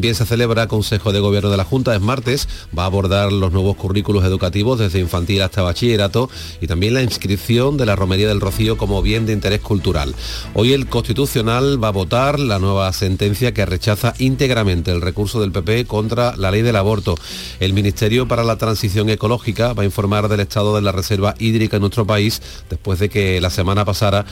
Se 0.01 0.25
celebra 0.25 0.67
Consejo 0.67 1.11
de 1.11 1.19
Gobierno 1.19 1.51
de 1.51 1.57
la 1.57 1.63
Junta, 1.63 1.95
es 1.95 2.01
martes, 2.01 2.49
va 2.77 2.83
a 2.83 2.87
abordar 2.87 3.31
los 3.31 3.51
nuevos 3.51 3.77
currículos 3.77 4.25
educativos 4.25 4.79
desde 4.79 4.99
infantil 4.99 5.41
hasta 5.41 5.61
bachillerato 5.61 6.29
y 6.61 6.67
también 6.67 6.95
la 6.95 7.03
inscripción 7.03 7.77
de 7.77 7.85
la 7.85 7.95
Romería 7.95 8.27
del 8.27 8.41
Rocío 8.41 8.75
como 8.75 9.01
bien 9.03 9.25
de 9.25 9.33
interés 9.33 9.61
cultural. 9.61 10.15
Hoy 10.55 10.73
el 10.73 10.87
Constitucional 10.87 11.81
va 11.81 11.89
a 11.89 11.91
votar 11.91 12.39
la 12.39 12.57
nueva 12.59 12.91
sentencia 12.91 13.53
que 13.53 13.65
rechaza 13.65 14.13
íntegramente 14.17 14.91
el 14.91 15.01
recurso 15.01 15.39
del 15.39 15.51
PP 15.51 15.85
contra 15.85 16.35
la 16.37 16.49
ley 16.49 16.63
del 16.63 16.75
aborto. 16.75 17.15
El 17.59 17.73
Ministerio 17.73 18.27
para 18.27 18.43
la 18.43 18.57
Transición 18.57 19.09
Ecológica 19.09 19.73
va 19.73 19.83
a 19.83 19.85
informar 19.85 20.27
del 20.27 20.39
estado 20.39 20.75
de 20.75 20.81
la 20.81 20.91
reserva 20.91 21.35
hídrica 21.37 21.77
en 21.77 21.81
nuestro 21.81 22.05
país 22.05 22.41
después 22.69 22.99
de 22.99 23.09
que 23.09 23.39
la 23.39 23.51
semana 23.51 23.85
pasada, 23.85 24.25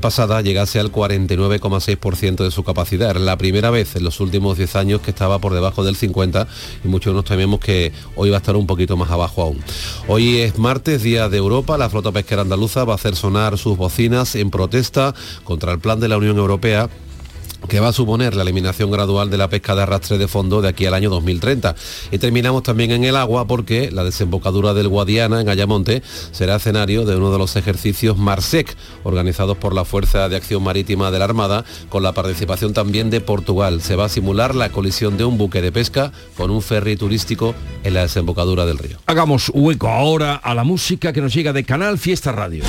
pasada 0.00 0.40
llegase 0.40 0.80
al 0.80 0.90
49,6% 0.90 2.44
de 2.44 2.50
su 2.50 2.64
capacidad. 2.64 3.14
La 3.16 3.36
primera 3.36 3.70
vez 3.70 3.94
en 3.94 4.04
los 4.04 4.20
últimos 4.20 4.56
10 4.56 4.76
años 4.76 5.01
que 5.02 5.10
estaba 5.10 5.38
por 5.38 5.54
debajo 5.54 5.84
del 5.84 5.96
50 5.96 6.46
y 6.84 6.88
muchos 6.88 7.14
nos 7.14 7.24
tememos 7.24 7.60
que 7.60 7.92
hoy 8.16 8.30
va 8.30 8.36
a 8.36 8.38
estar 8.38 8.56
un 8.56 8.66
poquito 8.66 8.96
más 8.96 9.10
abajo 9.10 9.42
aún. 9.42 9.60
Hoy 10.08 10.38
es 10.38 10.58
martes, 10.58 11.02
Día 11.02 11.28
de 11.28 11.38
Europa, 11.38 11.76
la 11.76 11.90
flota 11.90 12.12
pesquera 12.12 12.42
andaluza 12.42 12.84
va 12.84 12.92
a 12.92 12.96
hacer 12.96 13.16
sonar 13.16 13.58
sus 13.58 13.76
bocinas 13.76 14.34
en 14.34 14.50
protesta 14.50 15.14
contra 15.44 15.72
el 15.72 15.78
plan 15.78 16.00
de 16.00 16.08
la 16.08 16.16
Unión 16.16 16.38
Europea 16.38 16.88
que 17.68 17.80
va 17.80 17.88
a 17.88 17.92
suponer 17.92 18.34
la 18.34 18.42
eliminación 18.42 18.90
gradual 18.90 19.30
de 19.30 19.38
la 19.38 19.48
pesca 19.48 19.74
de 19.74 19.82
arrastre 19.82 20.18
de 20.18 20.28
fondo 20.28 20.60
de 20.60 20.68
aquí 20.68 20.86
al 20.86 20.94
año 20.94 21.10
2030. 21.10 21.74
Y 22.10 22.18
terminamos 22.18 22.62
también 22.62 22.90
en 22.90 23.04
el 23.04 23.16
agua 23.16 23.46
porque 23.46 23.90
la 23.90 24.04
desembocadura 24.04 24.74
del 24.74 24.88
Guadiana 24.88 25.40
en 25.40 25.48
Ayamonte 25.48 26.02
será 26.32 26.56
escenario 26.56 27.04
de 27.04 27.16
uno 27.16 27.32
de 27.32 27.38
los 27.38 27.56
ejercicios 27.56 28.18
MARSEC 28.18 28.76
organizados 29.04 29.56
por 29.56 29.74
la 29.74 29.84
Fuerza 29.84 30.28
de 30.28 30.36
Acción 30.36 30.62
Marítima 30.62 31.10
de 31.10 31.18
la 31.18 31.24
Armada 31.24 31.64
con 31.88 32.02
la 32.02 32.12
participación 32.12 32.72
también 32.72 33.10
de 33.10 33.20
Portugal. 33.20 33.80
Se 33.80 33.96
va 33.96 34.06
a 34.06 34.08
simular 34.08 34.54
la 34.54 34.70
colisión 34.70 35.16
de 35.16 35.24
un 35.24 35.38
buque 35.38 35.62
de 35.62 35.72
pesca 35.72 36.12
con 36.36 36.50
un 36.50 36.62
ferry 36.62 36.96
turístico 36.96 37.54
en 37.84 37.94
la 37.94 38.02
desembocadura 38.02 38.66
del 38.66 38.78
río. 38.78 38.98
Hagamos 39.06 39.50
hueco 39.54 39.88
ahora 39.88 40.34
a 40.34 40.54
la 40.54 40.64
música 40.64 41.12
que 41.12 41.20
nos 41.20 41.34
llega 41.34 41.52
de 41.52 41.64
Canal 41.64 41.98
Fiesta 41.98 42.32
Radio. 42.32 42.64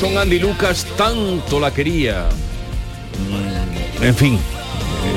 Son 0.00 0.16
Andy 0.16 0.38
Lucas, 0.38 0.86
tanto 0.96 1.60
la 1.60 1.72
quería. 1.72 2.26
Mm, 3.28 4.02
En 4.04 4.14
fin. 4.14 4.34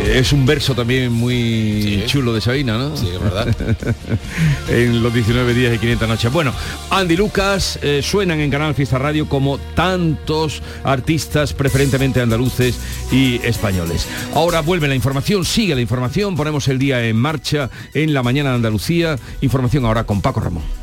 eh, 0.05 0.19
Es 0.19 0.33
un 0.33 0.45
verso 0.45 0.75
también 0.75 1.11
muy 1.13 2.03
chulo 2.07 2.33
de 2.33 2.41
Sabina, 2.41 2.77
¿no? 2.77 2.97
Sí, 2.97 3.07
es 3.13 3.19
verdad. 3.21 3.47
en 4.69 5.01
los 5.01 5.13
19 5.13 5.53
días 5.53 5.73
y 5.73 5.77
500 5.77 6.07
noches. 6.09 6.33
Bueno, 6.33 6.53
Andy 6.89 7.15
Lucas 7.15 7.79
eh, 7.81 8.01
suenan 8.03 8.41
en 8.41 8.51
Canal 8.51 8.75
Fiesta 8.75 8.97
Radio 8.97 9.29
como 9.29 9.57
tantos 9.57 10.61
artistas, 10.83 11.53
preferentemente 11.53 12.19
andaluces 12.19 12.75
y 13.09 13.35
españoles. 13.43 14.05
Ahora 14.35 14.59
vuelve 14.61 14.89
la 14.89 14.95
información, 14.95 15.45
sigue 15.45 15.75
la 15.75 15.81
información, 15.81 16.35
ponemos 16.35 16.67
el 16.67 16.77
día 16.77 17.05
en 17.07 17.15
marcha 17.15 17.69
en 17.93 18.13
la 18.13 18.21
mañana 18.21 18.49
de 18.49 18.55
Andalucía. 18.57 19.17
Información 19.39 19.85
ahora 19.85 20.03
con 20.03 20.21
Paco 20.21 20.41
Ramón. 20.41 20.82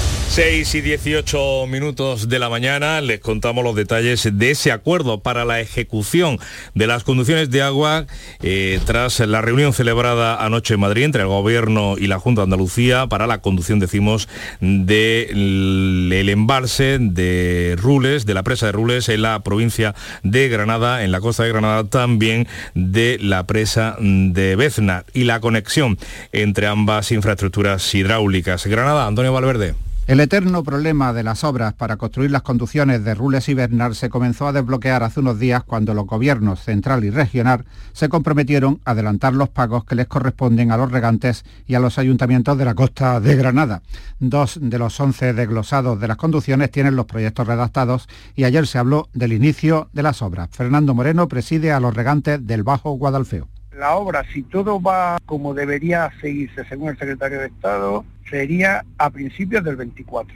6 0.31 0.75
y 0.75 0.81
18 0.81 1.67
minutos 1.67 2.29
de 2.29 2.39
la 2.39 2.47
mañana 2.47 3.01
les 3.01 3.19
contamos 3.19 3.65
los 3.65 3.75
detalles 3.75 4.29
de 4.31 4.51
ese 4.51 4.71
acuerdo 4.71 5.19
para 5.19 5.43
la 5.43 5.59
ejecución 5.59 6.39
de 6.73 6.87
las 6.87 7.03
conducciones 7.03 7.51
de 7.51 7.61
agua 7.61 8.05
eh, 8.41 8.79
tras 8.85 9.19
la 9.19 9.41
reunión 9.41 9.73
celebrada 9.73 10.41
anoche 10.41 10.75
en 10.75 10.79
Madrid 10.79 11.03
entre 11.03 11.23
el 11.23 11.27
Gobierno 11.27 11.95
y 11.97 12.07
la 12.07 12.17
Junta 12.17 12.41
de 12.41 12.43
Andalucía 12.45 13.07
para 13.07 13.27
la 13.27 13.41
conducción, 13.41 13.79
decimos, 13.79 14.29
del 14.61 16.29
embalse 16.29 16.97
de 16.97 17.75
Rules, 17.77 18.25
de 18.25 18.33
la 18.33 18.43
presa 18.43 18.67
de 18.67 18.71
Rules 18.71 19.09
en 19.09 19.23
la 19.23 19.37
provincia 19.41 19.95
de 20.23 20.47
Granada, 20.47 21.03
en 21.03 21.11
la 21.11 21.19
costa 21.19 21.43
de 21.43 21.49
Granada, 21.49 21.83
también 21.83 22.47
de 22.73 23.17
la 23.19 23.45
presa 23.47 23.97
de 23.99 24.55
Bezna 24.55 25.03
y 25.13 25.25
la 25.25 25.41
conexión 25.41 25.99
entre 26.31 26.67
ambas 26.67 27.11
infraestructuras 27.11 27.93
hidráulicas. 27.93 28.65
Granada, 28.65 29.07
Antonio 29.07 29.33
Valverde. 29.33 29.75
El 30.11 30.19
eterno 30.19 30.61
problema 30.61 31.13
de 31.13 31.23
las 31.23 31.45
obras 31.45 31.73
para 31.73 31.95
construir 31.95 32.31
las 32.31 32.41
conducciones 32.41 33.05
de 33.05 33.15
Rules 33.15 33.47
y 33.47 33.53
Bernal 33.53 33.95
se 33.95 34.09
comenzó 34.09 34.45
a 34.45 34.51
desbloquear 34.51 35.03
hace 35.03 35.21
unos 35.21 35.39
días 35.39 35.63
cuando 35.63 35.93
los 35.93 36.05
gobiernos 36.05 36.59
central 36.59 37.05
y 37.05 37.09
regional 37.09 37.63
se 37.93 38.09
comprometieron 38.09 38.81
a 38.83 38.91
adelantar 38.91 39.31
los 39.31 39.47
pagos 39.47 39.85
que 39.85 39.95
les 39.95 40.07
corresponden 40.07 40.69
a 40.69 40.75
los 40.75 40.91
regantes 40.91 41.45
y 41.65 41.75
a 41.75 41.79
los 41.79 41.97
ayuntamientos 41.97 42.57
de 42.57 42.65
la 42.65 42.75
costa 42.75 43.21
de 43.21 43.37
Granada. 43.37 43.83
Dos 44.19 44.59
de 44.61 44.79
los 44.79 44.99
once 44.99 45.31
desglosados 45.31 45.97
de 46.01 46.09
las 46.09 46.17
conducciones 46.17 46.71
tienen 46.71 46.97
los 46.97 47.05
proyectos 47.05 47.47
redactados 47.47 48.09
y 48.35 48.43
ayer 48.43 48.67
se 48.67 48.79
habló 48.79 49.07
del 49.13 49.31
inicio 49.31 49.87
de 49.93 50.03
las 50.03 50.21
obras. 50.21 50.49
Fernando 50.51 50.93
Moreno 50.93 51.29
preside 51.29 51.71
a 51.71 51.79
los 51.79 51.93
regantes 51.93 52.45
del 52.45 52.63
Bajo 52.63 52.91
Guadalfeo. 52.91 53.47
La 53.77 53.95
obra, 53.95 54.25
si 54.33 54.43
todo 54.43 54.81
va 54.81 55.17
como 55.25 55.53
debería 55.53 56.11
seguirse 56.19 56.65
según 56.65 56.89
el 56.89 56.97
secretario 56.97 57.39
de 57.39 57.47
Estado, 57.47 58.03
sería 58.31 58.83
a 58.97 59.09
principios 59.11 59.63
del 59.63 59.75
24. 59.75 60.35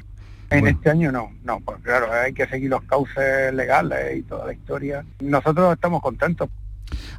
En 0.52 0.68
este 0.68 0.92
año 0.92 1.12
no, 1.12 1.32
no, 1.44 1.60
pues 1.62 1.80
claro, 1.82 2.08
hay 2.12 2.32
que 2.34 2.46
seguir 2.48 2.70
los 2.70 2.84
cauces 2.84 3.52
legales 3.54 4.18
y 4.18 4.22
toda 4.22 4.46
la 4.46 4.54
historia. 4.54 5.04
Nosotros 5.20 5.74
estamos 5.74 6.02
contentos. 6.02 6.50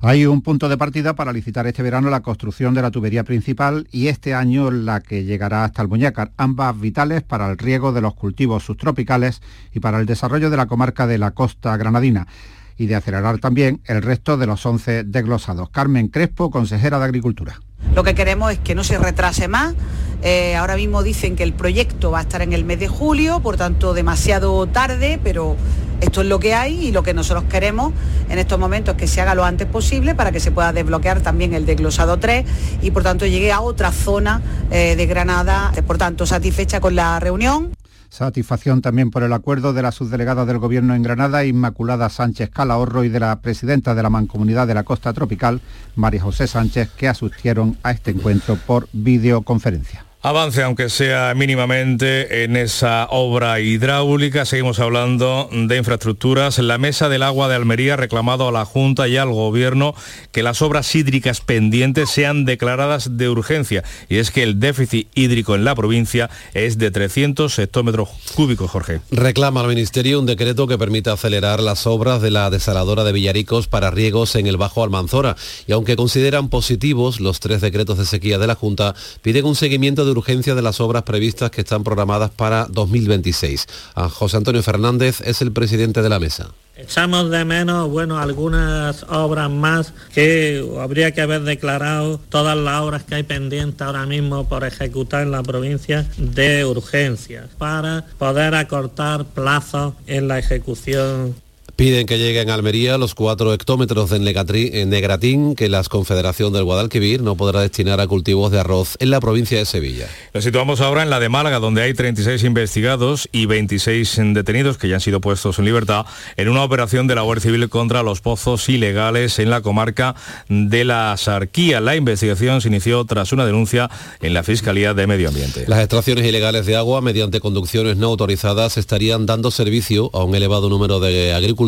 Hay 0.01 0.27
un 0.27 0.43
punto 0.43 0.69
de 0.69 0.79
partida 0.79 1.17
para 1.17 1.33
licitar 1.33 1.67
este 1.67 1.83
verano 1.83 2.09
la 2.09 2.21
construcción 2.21 2.73
de 2.75 2.83
la 2.83 2.93
tubería 2.93 3.25
principal 3.25 3.89
y 3.91 4.07
este 4.07 4.33
año 4.33 4.71
la 4.71 5.01
que 5.01 5.25
llegará 5.25 5.65
hasta 5.65 5.83
el 5.83 5.89
ambas 6.37 6.81
vitales 6.81 7.23
para 7.23 7.51
el 7.51 7.59
riego 7.59 7.93
de 7.93 8.01
los 8.01 8.15
cultivos 8.15 8.65
subtropicales 8.65 9.43
y 9.73 9.81
para 9.81 9.99
el 9.99 10.07
desarrollo 10.07 10.49
de 10.49 10.57
la 10.57 10.67
comarca 10.67 11.09
de 11.09 11.19
la 11.19 11.33
costa 11.33 11.77
granadina 11.77 12.29
y 12.77 12.87
de 12.87 12.95
acelerar 12.95 13.39
también 13.39 13.81
el 13.87 14.03
resto 14.03 14.37
de 14.37 14.47
los 14.47 14.65
11 14.65 15.05
desglosados. 15.05 15.71
Carmen 15.71 16.09
Crespo, 16.09 16.51
consejera 16.51 16.99
de 16.99 17.07
Agricultura. 17.07 17.59
Lo 17.95 18.05
que 18.05 18.15
queremos 18.15 18.53
es 18.53 18.59
que 18.59 18.75
no 18.75 18.85
se 18.85 18.99
retrase 18.99 19.49
más. 19.49 19.75
Eh, 20.23 20.57
ahora 20.57 20.77
mismo 20.77 21.03
dicen 21.03 21.37
que 21.37 21.43
el 21.43 21.53
proyecto 21.53 22.11
va 22.11 22.19
a 22.19 22.23
estar 22.23 22.43
en 22.43 22.53
el 22.53 22.65
mes 22.65 22.81
de 22.81 22.89
julio, 22.89 23.41
por 23.41 23.57
tanto 23.57 23.95
demasiado 23.95 24.67
tarde, 24.67 25.21
pero 25.23 25.57
esto 26.01 26.21
es 26.21 26.27
lo 26.27 26.39
que 26.39 26.55
hay 26.55 26.89
y 26.89 26.93
lo 26.93 27.03
que 27.03 27.15
nosotros 27.15 27.45
queremos 27.49 27.93
en 28.29 28.39
estos 28.39 28.59
momentos 28.59 28.95
es 28.95 29.01
que 29.01 29.07
se 29.07 29.21
haga 29.21 29.35
lo 29.35 29.45
antes 29.45 29.67
posible 29.67 30.15
para 30.15 30.33
que 30.33 30.41
se 30.41 30.51
pueda 30.51 30.73
desbloquear 30.73 31.21
también 31.21 31.55
el 31.55 31.65
desglosado 31.65 32.19
3 32.19 32.45
y 32.83 32.91
por 32.91 33.03
tanto 33.03 33.25
llegue 33.25 33.53
a 33.53 33.61
otra 33.61 33.93
zona 33.93 34.43
eh, 34.71 34.95
de 34.97 35.07
Granada. 35.07 35.73
Por 35.87 35.99
tanto, 35.99 36.27
satisfecha 36.27 36.81
con 36.81 36.97
la 36.97 37.21
reunión. 37.21 37.73
Satisfacción 38.09 38.83
también 38.83 39.11
por 39.11 39.23
el 39.23 39.33
acuerdo 39.33 39.73
de 39.73 39.83
la 39.83 39.93
subdelegada 39.93 40.47
del 40.47 40.59
Gobierno 40.59 40.95
en 40.95 41.03
Granada, 41.03 41.45
Inmaculada 41.45 42.09
Sánchez 42.09 42.51
Calahorro, 42.51 43.05
y 43.05 43.09
de 43.09 43.21
la 43.21 43.41
presidenta 43.41 43.95
de 43.95 44.03
la 44.03 44.11
Mancomunidad 44.11 44.67
de 44.67 44.75
la 44.75 44.85
Costa 44.85 45.13
Tropical, 45.13 45.61
María 45.95 46.23
José 46.23 46.47
Sánchez, 46.47 46.91
que 46.97 47.09
asistieron 47.09 47.77
a 47.83 47.91
este 47.91 48.13
encuentro 48.13 48.57
por 48.57 48.89
videoconferencia. 48.93 50.06
Avance, 50.27 50.61
aunque 50.65 50.89
sea 50.89 51.33
mínimamente, 51.37 52.43
en 52.43 52.57
esa 52.57 53.07
obra 53.11 53.61
hidráulica. 53.61 54.45
Seguimos 54.45 54.81
hablando 54.81 55.49
de 55.53 55.77
infraestructuras. 55.77 56.59
La 56.59 56.79
Mesa 56.79 57.09
del 57.09 57.23
Agua 57.23 57.49
de 57.49 57.55
Almería 57.55 57.95
ha 57.95 57.97
reclamado 57.97 58.49
a 58.49 58.51
la 58.51 58.65
Junta 58.65 59.07
y 59.07 59.19
al 59.19 59.31
Gobierno 59.31 59.95
que 60.33 60.43
las 60.43 60.63
obras 60.63 60.93
hídricas 60.97 61.41
pendientes 61.43 62.11
sean 62.11 62.45
declaradas 62.45 63.17
de 63.17 63.29
urgencia. 63.29 63.85
Y 64.09 64.17
es 64.17 64.33
que 64.33 64.43
el 64.43 64.59
déficit 64.59 65.07
hídrico 65.15 65.55
en 65.55 65.63
la 65.63 65.77
provincia 65.77 66.29
es 66.55 66.77
de 66.77 66.91
300 66.91 67.57
hectómetros 67.61 68.09
cúbicos, 68.35 68.69
Jorge. 68.69 69.03
Reclama 69.13 69.61
al 69.61 69.69
Ministerio 69.69 70.19
un 70.19 70.27
decreto 70.27 70.67
que 70.67 70.77
permita 70.77 71.13
acelerar 71.13 71.61
las 71.61 71.87
obras 71.87 72.21
de 72.21 72.33
la 72.33 72.51
desaladora 72.51 73.05
de 73.05 73.13
Villaricos 73.13 73.69
para 73.69 73.93
riegos 73.93 74.35
en 74.35 74.49
el 74.49 74.57
Bajo 74.57 74.83
Almanzora. 74.83 75.37
Y 75.69 75.73
aunque 75.73 75.95
consideran 75.95 76.49
positivos 76.49 77.21
los 77.21 77.39
tres 77.39 77.61
decretos 77.61 77.97
de 77.97 78.07
sequía 78.07 78.39
de 78.39 78.49
la 78.49 78.57
Junta, 78.57 78.97
piden 79.23 79.45
un 79.45 79.55
seguimiento 79.55 80.05
de 80.05 80.16
urgencia 80.17 80.55
de 80.55 80.63
las 80.63 80.81
obras 80.81 81.03
previstas 81.03 81.51
que 81.51 81.61
están 81.61 81.85
programadas 81.85 82.31
para 82.31 82.67
2026. 82.67 83.67
A 83.95 84.09
José 84.09 84.37
Antonio 84.37 84.63
Fernández 84.63 85.21
es 85.21 85.43
el 85.43 85.53
presidente 85.53 86.03
de 86.03 86.09
la 86.09 86.19
mesa. 86.19 86.51
Echamos 86.77 87.31
de 87.31 87.43
menos, 87.47 87.89
bueno, 87.89 88.19
algunas 88.19 89.05
obras 89.05 89.51
más 89.51 89.95
que 90.13 90.63
habría 90.79 91.13
que 91.13 91.23
haber 91.23 91.43
declarado 91.43 92.21
todas 92.29 92.55
las 92.55 92.83
obras 92.83 93.03
que 93.03 93.15
hay 93.15 93.23
pendientes 93.23 93.81
ahora 93.81 94.05
mismo 94.05 94.47
por 94.47 94.63
ejecutar 94.63 95.23
en 95.23 95.31
la 95.31 95.43
provincia 95.43 96.07
de 96.19 96.67
urgencia 96.67 97.49
para 97.57 98.05
poder 98.19 98.55
acortar 98.55 99.25
plazos 99.25 99.95
en 100.07 100.29
la 100.29 100.39
ejecución 100.39 101.35
Piden 101.77 102.07
que 102.07 102.17
lleguen 102.17 102.49
a 102.49 102.55
Almería 102.55 102.97
los 102.97 103.15
cuatro 103.15 103.53
hectómetros 103.53 104.09
de 104.09 104.19
Negratín 104.19 105.55
que 105.55 105.69
la 105.69 105.85
Confederación 105.85 106.55
del 106.55 106.65
Guadalquivir 106.65 107.21
no 107.21 107.37
podrá 107.37 107.61
destinar 107.61 108.01
a 108.01 108.07
cultivos 108.07 108.51
de 108.51 108.61
arroz 108.61 108.97
en 108.99 109.11
la 109.11 109.21
provincia 109.21 109.59
de 109.59 109.67
Sevilla. 109.67 110.09
Lo 110.33 110.41
situamos 110.41 110.81
ahora 110.81 111.03
en 111.03 111.11
la 111.11 111.21
de 111.21 111.29
Málaga, 111.29 111.59
donde 111.59 111.83
hay 111.83 111.93
36 111.93 112.45
investigados 112.45 113.29
y 113.31 113.45
26 113.45 114.21
detenidos 114.33 114.79
que 114.79 114.89
ya 114.89 114.95
han 114.95 115.03
sido 115.03 115.21
puestos 115.21 115.59
en 115.59 115.67
libertad 115.67 116.07
en 116.39 116.49
una 116.49 116.65
operación 116.65 117.09
de 117.09 117.15
la 117.15 117.21
Guardia 117.21 117.43
Civil 117.43 117.69
contra 117.69 118.03
los 118.03 118.23
pozos 118.23 118.71
ilegales 118.71 119.39
en 119.39 119.51
la 119.51 119.61
comarca 119.61 120.15
de 120.49 120.83
la 120.85 121.15
Sarquía. 121.19 121.83
La 121.83 121.95
investigación 121.95 122.63
se 122.63 122.69
inició 122.69 123.05
tras 123.05 123.35
una 123.35 123.45
denuncia 123.45 123.91
en 124.23 124.33
la 124.33 124.43
Fiscalía 124.45 124.95
de 124.95 125.07
Medio 125.07 125.29
Ambiente. 125.29 125.67
Las 125.69 125.81
extracciones 125.81 126.25
ilegales 126.25 126.65
de 126.65 126.75
agua 126.75 127.03
mediante 127.03 127.41
conducciones 127.41 127.99
no 127.99 128.07
autorizadas 128.07 128.79
estarían 128.79 129.27
dando 129.27 129.51
servicio 129.51 130.09
a 130.15 130.25
un 130.25 130.35
elevado 130.35 130.71
número 130.71 131.01
de 131.01 131.35
agricultores 131.35 131.66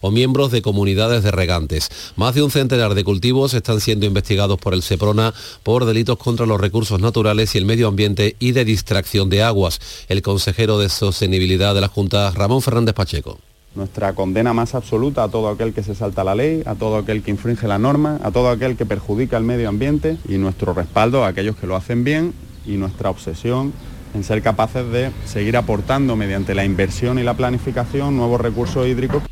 o 0.00 0.10
miembros 0.10 0.50
de 0.50 0.62
comunidades 0.62 1.22
de 1.22 1.30
regantes. 1.30 1.88
Más 2.16 2.34
de 2.34 2.42
un 2.42 2.50
centenar 2.50 2.94
de 2.94 3.04
cultivos 3.04 3.54
están 3.54 3.80
siendo 3.80 4.06
investigados 4.06 4.58
por 4.58 4.74
el 4.74 4.82
SEPRONA 4.82 5.34
por 5.62 5.84
delitos 5.84 6.18
contra 6.18 6.46
los 6.46 6.60
recursos 6.60 7.00
naturales 7.00 7.54
y 7.54 7.58
el 7.58 7.64
medio 7.64 7.88
ambiente 7.88 8.36
y 8.38 8.52
de 8.52 8.64
distracción 8.64 9.28
de 9.30 9.42
aguas. 9.42 9.80
El 10.08 10.22
consejero 10.22 10.78
de 10.78 10.88
Sostenibilidad 10.88 11.74
de 11.74 11.80
la 11.80 11.88
Junta, 11.88 12.30
Ramón 12.30 12.62
Fernández 12.62 12.94
Pacheco 12.94 13.38
nuestra 13.74 14.12
condena 14.12 14.52
más 14.52 14.76
absoluta 14.76 15.24
a 15.24 15.28
todo 15.28 15.48
aquel 15.48 15.74
que 15.74 15.82
se 15.82 15.96
salta 15.96 16.22
la 16.22 16.36
ley, 16.36 16.62
a 16.64 16.76
todo 16.76 16.96
aquel 16.96 17.24
que 17.24 17.32
infringe 17.32 17.66
la 17.66 17.76
norma, 17.76 18.20
a 18.22 18.30
todo 18.30 18.50
aquel 18.50 18.76
que 18.76 18.86
perjudica 18.86 19.36
al 19.36 19.42
medio 19.42 19.68
ambiente 19.68 20.16
y 20.28 20.38
nuestro 20.38 20.74
respaldo 20.74 21.24
a 21.24 21.28
aquellos 21.28 21.56
que 21.56 21.66
lo 21.66 21.74
hacen 21.74 22.04
bien 22.04 22.32
y 22.64 22.76
nuestra 22.76 23.10
obsesión 23.10 23.72
en 24.14 24.24
ser 24.24 24.42
capaces 24.42 24.90
de 24.90 25.10
seguir 25.26 25.56
aportando 25.56 26.16
mediante 26.16 26.54
la 26.54 26.64
inversión 26.64 27.18
y 27.18 27.22
la 27.22 27.34
planificación 27.34 28.16
nuevos 28.16 28.40
recursos 28.40 28.86
hídricos. 28.86 29.22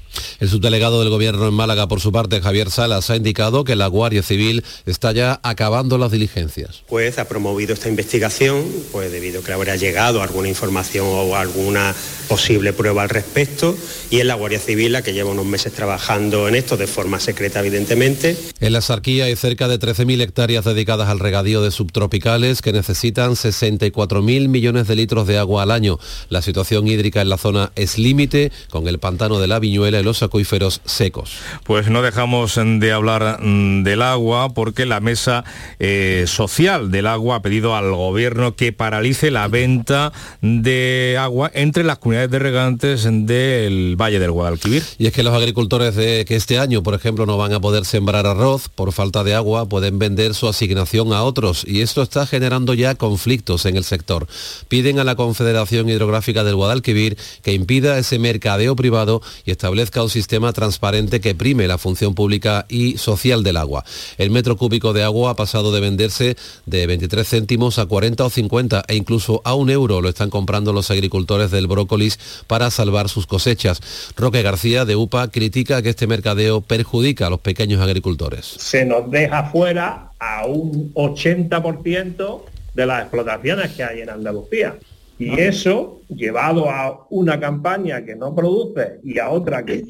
El 0.40 0.48
subdelegado 0.48 1.00
del 1.00 1.10
Gobierno 1.10 1.46
en 1.46 1.54
Málaga, 1.54 1.88
por 1.88 2.00
su 2.00 2.12
parte, 2.12 2.40
Javier 2.40 2.70
Salas, 2.70 3.10
ha 3.10 3.16
indicado 3.16 3.64
que 3.64 3.76
la 3.76 3.86
Guardia 3.86 4.22
Civil 4.22 4.64
está 4.86 5.12
ya 5.12 5.40
acabando 5.42 5.98
las 5.98 6.10
diligencias. 6.10 6.82
Pues 6.88 7.18
ha 7.18 7.28
promovido 7.28 7.74
esta 7.74 7.88
investigación, 7.88 8.64
pues 8.90 9.12
debido 9.12 9.40
a 9.40 9.44
que 9.44 9.52
habrá 9.52 9.76
llegado 9.76 10.22
alguna 10.22 10.48
información 10.48 11.06
o 11.08 11.36
alguna 11.36 11.94
posible 12.28 12.72
prueba 12.72 13.02
al 13.02 13.08
respecto, 13.08 13.76
y 14.10 14.20
es 14.20 14.26
la 14.26 14.34
Guardia 14.34 14.58
Civil 14.58 14.92
la 14.92 15.02
que 15.02 15.12
lleva 15.12 15.30
unos 15.30 15.46
meses 15.46 15.72
trabajando 15.72 16.48
en 16.48 16.54
esto 16.54 16.76
de 16.76 16.86
forma 16.86 17.20
secreta, 17.20 17.60
evidentemente. 17.60 18.36
En 18.60 18.72
la 18.72 18.80
Sarquía 18.80 19.26
hay 19.26 19.36
cerca 19.36 19.68
de 19.68 19.78
13.000 19.78 20.22
hectáreas 20.22 20.64
dedicadas 20.64 21.08
al 21.08 21.18
regadío 21.18 21.62
de 21.62 21.70
subtropicales 21.70 22.62
que 22.62 22.72
necesitan 22.72 23.32
64.000 23.32 24.48
millones 24.48 24.88
de 24.88 24.96
litros 24.96 25.26
de 25.26 25.38
agua 25.38 25.62
al 25.62 25.70
año. 25.70 25.98
La 26.28 26.42
situación 26.42 26.88
hídrica 26.88 27.20
en 27.20 27.28
la 27.28 27.38
zona 27.38 27.72
es 27.76 27.98
límite, 27.98 28.52
con 28.70 28.88
el 28.88 28.98
pantano 28.98 29.40
de 29.40 29.46
la 29.46 29.58
Viñuela 29.58 30.01
y 30.02 30.04
los 30.04 30.22
acuíferos 30.22 30.80
secos. 30.84 31.32
Pues 31.64 31.88
no 31.88 32.02
dejamos 32.02 32.56
de 32.56 32.92
hablar 32.92 33.38
mm, 33.40 33.82
del 33.84 34.02
agua 34.02 34.50
porque 34.50 34.84
la 34.84 35.00
mesa 35.00 35.44
eh, 35.78 36.24
social 36.26 36.90
del 36.90 37.06
agua 37.06 37.36
ha 37.36 37.42
pedido 37.42 37.74
al 37.74 37.90
gobierno 37.92 38.54
que 38.56 38.72
paralice 38.72 39.30
la 39.30 39.48
venta 39.48 40.12
de 40.40 41.16
agua 41.18 41.50
entre 41.54 41.84
las 41.84 41.98
comunidades 41.98 42.30
de 42.30 42.38
regantes 42.38 43.08
del 43.10 43.96
Valle 43.96 44.18
del 44.18 44.30
Guadalquivir. 44.30 44.82
Y 44.98 45.06
es 45.06 45.12
que 45.12 45.22
los 45.22 45.34
agricultores 45.34 45.94
de 45.94 46.24
que 46.26 46.36
este 46.36 46.58
año, 46.58 46.82
por 46.82 46.94
ejemplo, 46.94 47.26
no 47.26 47.38
van 47.38 47.52
a 47.52 47.60
poder 47.60 47.84
sembrar 47.84 48.26
arroz 48.26 48.68
por 48.68 48.92
falta 48.92 49.24
de 49.24 49.34
agua, 49.34 49.68
pueden 49.68 49.98
vender 49.98 50.34
su 50.34 50.48
asignación 50.48 51.12
a 51.12 51.22
otros 51.22 51.64
y 51.66 51.80
esto 51.80 52.02
está 52.02 52.26
generando 52.26 52.74
ya 52.74 52.94
conflictos 52.94 53.66
en 53.66 53.76
el 53.76 53.84
sector. 53.84 54.26
Piden 54.68 54.98
a 54.98 55.04
la 55.04 55.14
Confederación 55.14 55.88
Hidrográfica 55.88 56.44
del 56.44 56.56
Guadalquivir 56.56 57.16
que 57.42 57.52
impida 57.52 57.98
ese 57.98 58.18
mercadeo 58.18 58.76
privado 58.76 59.22
y 59.44 59.50
establezca 59.50 59.91
un 60.00 60.08
sistema 60.08 60.52
transparente 60.52 61.20
que 61.20 61.34
prime 61.34 61.66
la 61.68 61.76
función 61.76 62.14
pública 62.14 62.64
y 62.68 62.96
social 62.96 63.42
del 63.42 63.56
agua. 63.58 63.84
El 64.16 64.30
metro 64.30 64.56
cúbico 64.56 64.92
de 64.92 65.02
agua 65.02 65.32
ha 65.32 65.36
pasado 65.36 65.72
de 65.72 65.80
venderse 65.80 66.36
de 66.64 66.86
23 66.86 67.28
céntimos 67.28 67.78
a 67.78 67.86
40 67.86 68.24
o 68.24 68.30
50 68.30 68.84
e 68.88 68.94
incluso 68.94 69.42
a 69.44 69.54
un 69.54 69.68
euro 69.68 70.00
lo 70.00 70.08
están 70.08 70.30
comprando 70.30 70.72
los 70.72 70.90
agricultores 70.90 71.50
del 71.50 71.66
brócolis 71.66 72.18
para 72.46 72.70
salvar 72.70 73.08
sus 73.08 73.26
cosechas. 73.26 73.80
Roque 74.16 74.42
García 74.42 74.84
de 74.84 74.96
UPA 74.96 75.30
critica 75.30 75.82
que 75.82 75.90
este 75.90 76.06
mercadeo 76.06 76.60
perjudica 76.60 77.26
a 77.26 77.30
los 77.30 77.40
pequeños 77.40 77.80
agricultores. 77.80 78.46
Se 78.46 78.84
nos 78.84 79.10
deja 79.10 79.50
fuera 79.50 80.12
a 80.18 80.46
un 80.46 80.94
80% 80.94 82.42
de 82.74 82.86
las 82.86 83.02
explotaciones 83.02 83.72
que 83.72 83.82
hay 83.82 84.00
en 84.00 84.10
Andalucía. 84.10 84.76
Y 85.18 85.38
eso, 85.38 86.00
llevado 86.08 86.68
a 86.68 87.06
una 87.10 87.38
campaña 87.38 88.04
que 88.04 88.16
no 88.16 88.34
produce 88.34 88.98
y 89.04 89.18
a 89.18 89.30
otra 89.30 89.64
que 89.64 89.84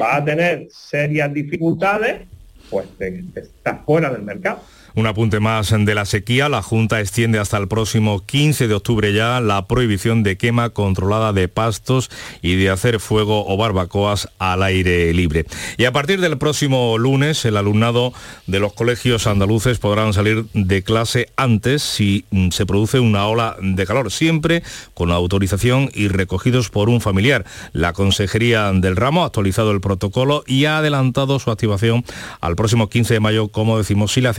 va 0.00 0.16
a 0.16 0.24
tener 0.24 0.68
serias 0.70 1.32
dificultades, 1.32 2.28
pues 2.70 2.88
te, 2.98 3.24
te 3.34 3.40
estás 3.40 3.84
fuera 3.84 4.10
del 4.10 4.22
mercado. 4.22 4.60
Un 4.98 5.06
apunte 5.06 5.38
más 5.38 5.72
de 5.78 5.94
la 5.94 6.04
sequía. 6.04 6.48
La 6.48 6.60
Junta 6.60 6.98
extiende 6.98 7.38
hasta 7.38 7.56
el 7.56 7.68
próximo 7.68 8.26
15 8.26 8.66
de 8.66 8.74
octubre 8.74 9.12
ya 9.12 9.40
la 9.40 9.68
prohibición 9.68 10.24
de 10.24 10.36
quema 10.36 10.70
controlada 10.70 11.32
de 11.32 11.46
pastos 11.46 12.10
y 12.42 12.56
de 12.56 12.68
hacer 12.70 12.98
fuego 12.98 13.46
o 13.46 13.56
barbacoas 13.56 14.28
al 14.40 14.64
aire 14.64 15.14
libre. 15.14 15.46
Y 15.76 15.84
a 15.84 15.92
partir 15.92 16.20
del 16.20 16.36
próximo 16.36 16.98
lunes, 16.98 17.44
el 17.44 17.56
alumnado 17.56 18.12
de 18.48 18.58
los 18.58 18.72
colegios 18.72 19.28
andaluces 19.28 19.78
podrán 19.78 20.14
salir 20.14 20.46
de 20.52 20.82
clase 20.82 21.28
antes 21.36 21.80
si 21.80 22.24
mm, 22.32 22.48
se 22.48 22.66
produce 22.66 22.98
una 22.98 23.24
ola 23.28 23.56
de 23.62 23.86
calor, 23.86 24.10
siempre 24.10 24.64
con 24.94 25.12
autorización 25.12 25.90
y 25.94 26.08
recogidos 26.08 26.70
por 26.70 26.88
un 26.88 27.00
familiar. 27.00 27.44
La 27.72 27.92
Consejería 27.92 28.72
del 28.72 28.96
Ramo 28.96 29.22
ha 29.22 29.26
actualizado 29.26 29.70
el 29.70 29.80
protocolo 29.80 30.42
y 30.44 30.64
ha 30.64 30.78
adelantado 30.78 31.38
su 31.38 31.52
activación 31.52 32.04
al 32.40 32.56
próximo 32.56 32.88
15 32.88 33.14
de 33.14 33.20
mayo, 33.20 33.46
como 33.46 33.78
decimos, 33.78 34.12
si 34.12 34.20
las 34.20 34.34